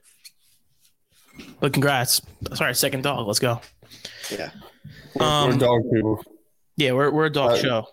But 1.60 1.72
congrats. 1.72 2.20
Sorry, 2.54 2.74
second 2.74 3.02
dog. 3.02 3.26
Let's 3.26 3.38
go. 3.38 3.60
Yeah. 4.30 4.50
We're, 5.14 5.26
Um, 5.26 5.50
we're 5.50 5.56
dog 5.58 5.82
people. 5.92 6.24
Yeah, 6.76 6.92
we're 6.92 7.10
we're 7.10 7.26
a 7.26 7.30
dog 7.32 7.52
Uh, 7.52 7.56
show. 7.58 7.86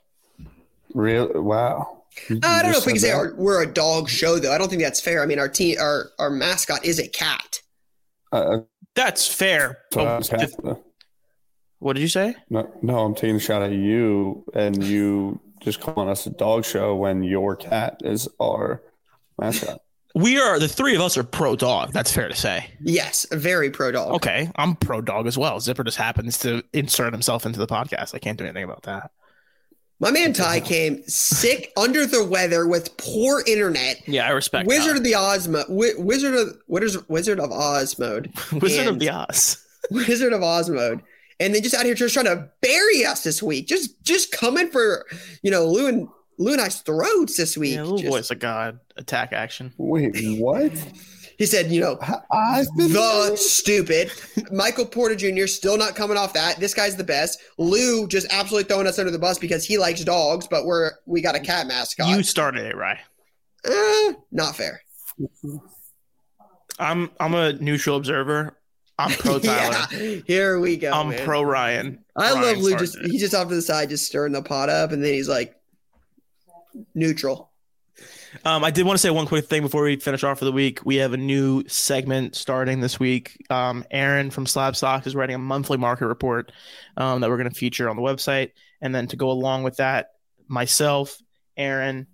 Real? 0.93 1.29
Wow. 1.41 2.03
You 2.29 2.39
I 2.43 2.61
don't 2.63 2.71
know 2.71 2.77
if 2.79 2.85
we 2.85 2.93
can 2.93 2.99
said 3.01 3.07
say 3.09 3.13
our, 3.13 3.33
we're 3.35 3.61
a 3.61 3.71
dog 3.71 4.09
show 4.09 4.39
though. 4.39 4.51
I 4.53 4.57
don't 4.57 4.67
think 4.69 4.81
that's 4.81 4.99
fair. 4.99 5.21
I 5.21 5.25
mean, 5.25 5.37
our 5.39 5.47
team, 5.49 5.77
our 5.79 6.09
our 6.17 6.29
mascot 6.29 6.83
is 6.83 6.97
a 6.99 7.07
cat. 7.07 7.61
Uh, 8.31 8.59
That's 8.95 9.27
fair. 9.27 9.79
so 9.93 10.01
I 10.01 10.13
Oh, 10.13 10.17
was 10.17 10.27
happy, 10.29 10.53
though. 10.63 10.83
What 11.79 11.93
did 11.93 12.01
you 12.01 12.07
say? 12.07 12.35
No, 12.49 12.71
no, 12.81 12.99
I'm 12.99 13.15
taking 13.15 13.37
a 13.37 13.39
shot 13.39 13.61
at 13.61 13.71
you, 13.71 14.43
and 14.53 14.83
you 14.83 15.39
just 15.61 15.79
calling 15.81 16.09
us 16.09 16.25
a 16.25 16.29
dog 16.29 16.63
show 16.65 16.95
when 16.95 17.23
your 17.23 17.55
cat 17.55 17.97
is 18.03 18.27
our 18.39 18.81
mascot. 19.37 19.79
We 20.15 20.39
are 20.39 20.57
the 20.57 20.67
three 20.67 20.95
of 20.95 21.01
us 21.01 21.17
are 21.19 21.23
pro 21.23 21.55
dog. 21.55 21.93
That's 21.93 22.11
fair 22.11 22.27
to 22.27 22.35
say. 22.35 22.65
Yes, 22.81 23.27
very 23.31 23.69
pro 23.69 23.91
dog. 23.91 24.15
Okay, 24.15 24.49
I'm 24.55 24.75
pro 24.75 25.01
dog 25.01 25.27
as 25.27 25.37
well. 25.37 25.59
Zipper 25.59 25.83
just 25.83 25.97
happens 25.97 26.39
to 26.39 26.63
insert 26.73 27.13
himself 27.13 27.45
into 27.45 27.59
the 27.59 27.67
podcast. 27.67 28.15
I 28.15 28.17
can't 28.17 28.35
do 28.35 28.43
anything 28.43 28.63
about 28.63 28.81
that. 28.83 29.11
My 29.99 30.09
man 30.09 30.33
Ty 30.33 30.61
came 30.61 31.03
sick, 31.03 31.71
under 31.77 32.07
the 32.07 32.25
weather, 32.25 32.65
with 32.67 32.97
poor 32.97 33.43
internet. 33.45 34.01
Yeah, 34.07 34.25
I 34.25 34.31
respect 34.31 34.67
Wizard 34.67 34.95
that. 34.95 34.97
of 34.97 35.03
the 35.03 35.13
Oz, 35.13 35.47
mo- 35.47 35.63
wi- 35.67 35.93
Wizard 35.99 36.33
of 36.33 36.57
what 36.65 36.83
is 36.83 36.97
Wizard 37.07 37.39
of 37.39 37.51
Oz 37.51 37.97
mode, 37.99 38.33
Wizard 38.51 38.87
of 38.87 38.97
the 38.97 39.11
Oz. 39.11 39.63
Wizard 39.91 40.33
of 40.33 40.41
Oz 40.41 40.71
mode, 40.71 41.01
and 41.39 41.53
then 41.55 41.63
just 41.63 41.75
out 41.75 41.85
here 41.85 41.95
just 41.95 42.13
trying 42.13 42.25
to 42.25 42.49
bury 42.61 43.05
us 43.05 43.23
this 43.23 43.41
week. 43.41 43.67
Just 43.67 44.01
just 44.03 44.31
coming 44.31 44.69
for 44.69 45.05
you 45.41 45.51
know 45.51 45.65
Lou 45.65 45.87
and 45.87 46.07
Lou 46.37 46.53
and 46.53 46.61
I's 46.61 46.81
throats 46.81 47.35
this 47.37 47.57
week. 47.57 47.75
Yeah, 47.75 47.83
little 47.83 47.97
Just- 47.97 48.09
voice 48.11 48.31
of 48.31 48.39
God 48.39 48.79
attack 48.97 49.33
action. 49.33 49.73
Wait, 49.77 50.39
what? 50.39 50.71
He 51.37 51.45
said, 51.45 51.71
you 51.71 51.79
know, 51.79 51.97
I've 52.33 52.67
been 52.75 52.91
the 52.91 53.37
stupid 53.37 54.11
Michael 54.51 54.85
Porter 54.85 55.15
Jr. 55.15 55.47
still 55.47 55.77
not 55.77 55.95
coming 55.95 56.17
off 56.17 56.33
that. 56.33 56.59
This 56.59 56.73
guy's 56.73 56.97
the 56.97 57.03
best. 57.05 57.39
Lou 57.57 58.09
just 58.09 58.27
absolutely 58.29 58.67
throwing 58.67 58.87
us 58.87 58.99
under 58.99 59.09
the 59.09 59.19
bus 59.19 59.39
because 59.39 59.63
he 59.63 59.77
likes 59.77 60.03
dogs, 60.03 60.47
but 60.49 60.65
we're 60.65 60.91
we 61.05 61.21
got 61.21 61.35
a 61.35 61.39
cat 61.39 61.65
mascot. 61.65 62.09
You 62.09 62.23
started 62.23 62.65
it, 62.65 62.75
right? 62.75 62.97
Eh, 63.65 64.13
not 64.33 64.57
fair. 64.57 64.81
I'm 66.77 67.09
I'm 67.21 67.33
a 67.33 67.53
neutral 67.53 67.95
observer. 67.95 68.57
I'm 68.99 69.11
pro 69.11 69.39
Tyler. 69.39 69.87
yeah, 69.91 70.19
here 70.27 70.59
we 70.59 70.75
go. 70.75 70.91
I'm 70.91 71.09
man. 71.09 71.25
pro 71.25 71.41
Ryan. 71.41 72.03
I 72.15 72.33
Ryan 72.33 72.41
love 72.41 72.57
Lou. 72.57 72.77
Just 72.77 72.97
it. 72.97 73.09
he's 73.09 73.21
just 73.21 73.33
off 73.33 73.47
to 73.47 73.55
the 73.55 73.61
side, 73.61 73.89
just 73.89 74.05
stirring 74.05 74.33
the 74.33 74.41
pot 74.41 74.69
up, 74.69 74.91
and 74.91 75.03
then 75.03 75.13
he's 75.13 75.29
like 75.29 75.55
neutral. 76.93 77.49
Um, 78.45 78.63
I 78.63 78.71
did 78.71 78.85
want 78.85 78.97
to 78.97 79.01
say 79.01 79.09
one 79.09 79.25
quick 79.25 79.45
thing 79.45 79.63
before 79.63 79.83
we 79.83 79.95
finish 79.95 80.23
off 80.23 80.39
for 80.39 80.45
the 80.45 80.51
week. 80.51 80.85
We 80.85 80.97
have 80.97 81.13
a 81.13 81.17
new 81.17 81.63
segment 81.67 82.35
starting 82.35 82.79
this 82.79 82.99
week. 82.99 83.43
Um, 83.49 83.85
Aaron 83.89 84.29
from 84.29 84.45
Slab 84.45 84.75
Stocks 84.75 85.07
is 85.07 85.15
writing 85.15 85.35
a 85.35 85.39
monthly 85.39 85.77
market 85.77 86.05
report 86.05 86.51
um, 86.97 87.21
that 87.21 87.29
we're 87.29 87.37
going 87.37 87.49
to 87.49 87.55
feature 87.55 87.89
on 87.89 87.95
the 87.95 88.03
website. 88.03 88.51
And 88.81 88.93
then 88.93 89.07
to 89.07 89.15
go 89.15 89.31
along 89.31 89.63
with 89.63 89.77
that, 89.77 90.11
myself, 90.47 91.19
Aaron, 91.57 92.05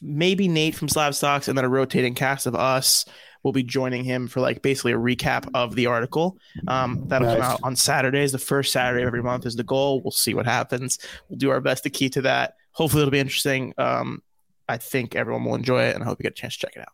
maybe 0.00 0.46
Nate 0.46 0.76
from 0.76 0.88
Slab 0.88 1.14
Stocks, 1.14 1.48
and 1.48 1.58
then 1.58 1.64
a 1.64 1.68
rotating 1.68 2.14
cast 2.14 2.46
of 2.46 2.54
us 2.54 3.04
will 3.42 3.52
be 3.52 3.62
joining 3.62 4.04
him 4.04 4.28
for 4.28 4.40
like 4.40 4.62
basically 4.62 4.92
a 4.92 4.96
recap 4.98 5.48
of 5.54 5.74
the 5.74 5.86
article. 5.86 6.38
Um, 6.68 7.04
that'll 7.08 7.32
come 7.32 7.42
out 7.42 7.60
on 7.62 7.76
Saturdays. 7.76 8.32
The 8.32 8.38
first 8.38 8.72
Saturday 8.72 9.02
of 9.02 9.06
every 9.06 9.22
month 9.22 9.46
is 9.46 9.56
the 9.56 9.64
goal. 9.64 10.00
We'll 10.02 10.10
see 10.10 10.34
what 10.34 10.46
happens. 10.46 10.98
We'll 11.28 11.38
do 11.38 11.50
our 11.50 11.60
best 11.60 11.84
to 11.84 11.90
key 11.90 12.08
to 12.10 12.22
that. 12.22 12.54
Hopefully, 12.72 13.02
it'll 13.02 13.10
be 13.12 13.18
interesting. 13.20 13.72
Um, 13.78 14.22
I 14.68 14.76
think 14.78 15.14
everyone 15.14 15.44
will 15.44 15.54
enjoy 15.54 15.84
it, 15.84 15.94
and 15.94 16.02
I 16.02 16.06
hope 16.06 16.18
you 16.18 16.24
get 16.24 16.32
a 16.32 16.34
chance 16.34 16.56
to 16.58 16.66
check 16.66 16.76
it 16.76 16.80
out. 16.80 16.88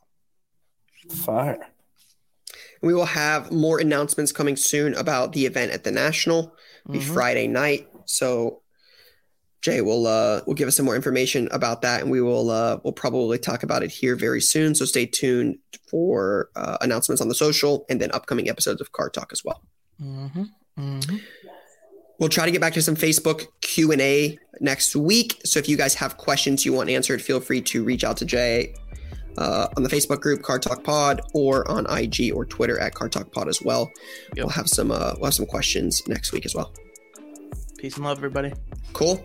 fire. 1.12 1.58
We 2.80 2.94
will 2.94 3.06
have 3.06 3.50
more 3.52 3.80
announcements 3.80 4.32
coming 4.32 4.56
soon 4.56 4.94
about 4.94 5.32
the 5.32 5.46
event 5.46 5.72
at 5.72 5.84
the 5.84 5.90
National. 5.90 6.54
Be 6.90 6.98
Mhm. 6.98 7.12
Friday 7.14 7.46
night. 7.46 7.88
So 8.04 8.61
Jay 9.62 9.80
will 9.80 10.06
uh 10.06 10.40
will 10.46 10.54
give 10.54 10.68
us 10.68 10.76
some 10.76 10.84
more 10.84 10.96
information 10.96 11.48
about 11.52 11.82
that, 11.82 12.02
and 12.02 12.10
we 12.10 12.20
will 12.20 12.50
uh 12.50 12.78
we'll 12.82 12.92
probably 12.92 13.38
talk 13.38 13.62
about 13.62 13.82
it 13.82 13.90
here 13.90 14.16
very 14.16 14.40
soon. 14.40 14.74
So 14.74 14.84
stay 14.84 15.06
tuned 15.06 15.56
for 15.88 16.50
uh, 16.56 16.78
announcements 16.80 17.20
on 17.22 17.28
the 17.28 17.34
social 17.34 17.84
and 17.88 18.00
then 18.00 18.10
upcoming 18.12 18.48
episodes 18.48 18.80
of 18.80 18.92
Card 18.92 19.14
Talk 19.14 19.30
as 19.32 19.44
well. 19.44 19.62
Mhm. 20.02 20.48
Mhm. 20.78 21.20
We'll 22.18 22.28
try 22.28 22.44
to 22.44 22.50
get 22.52 22.60
back 22.60 22.72
to 22.74 22.82
some 22.82 22.96
Facebook 22.96 23.46
Q 23.62 23.92
and 23.92 24.00
A 24.00 24.38
next 24.60 24.94
week. 24.96 25.40
So 25.44 25.58
if 25.58 25.68
you 25.68 25.76
guys 25.76 25.94
have 25.94 26.16
questions 26.16 26.64
you 26.64 26.72
want 26.72 26.90
answered, 26.90 27.22
feel 27.22 27.40
free 27.40 27.60
to 27.62 27.84
reach 27.84 28.04
out 28.04 28.16
to 28.18 28.24
Jay 28.24 28.74
uh, 29.38 29.68
on 29.76 29.82
the 29.82 29.88
Facebook 29.88 30.20
group 30.20 30.42
Card 30.42 30.62
Talk 30.62 30.82
Pod 30.84 31.20
or 31.34 31.68
on 31.70 31.86
IG 31.90 32.32
or 32.34 32.44
Twitter 32.44 32.78
at 32.80 32.94
Card 32.94 33.12
Talk 33.12 33.30
Pod 33.32 33.48
as 33.48 33.60
well. 33.62 33.90
Yep. 34.36 34.44
We'll 34.44 34.48
have 34.50 34.68
some 34.68 34.90
uh, 34.90 35.14
we'll 35.16 35.26
have 35.26 35.34
some 35.34 35.46
questions 35.46 36.02
next 36.08 36.32
week 36.32 36.44
as 36.46 36.54
well. 36.54 36.72
Peace 37.78 37.96
and 37.96 38.04
love, 38.04 38.18
everybody. 38.18 38.52
Cool. 38.92 39.24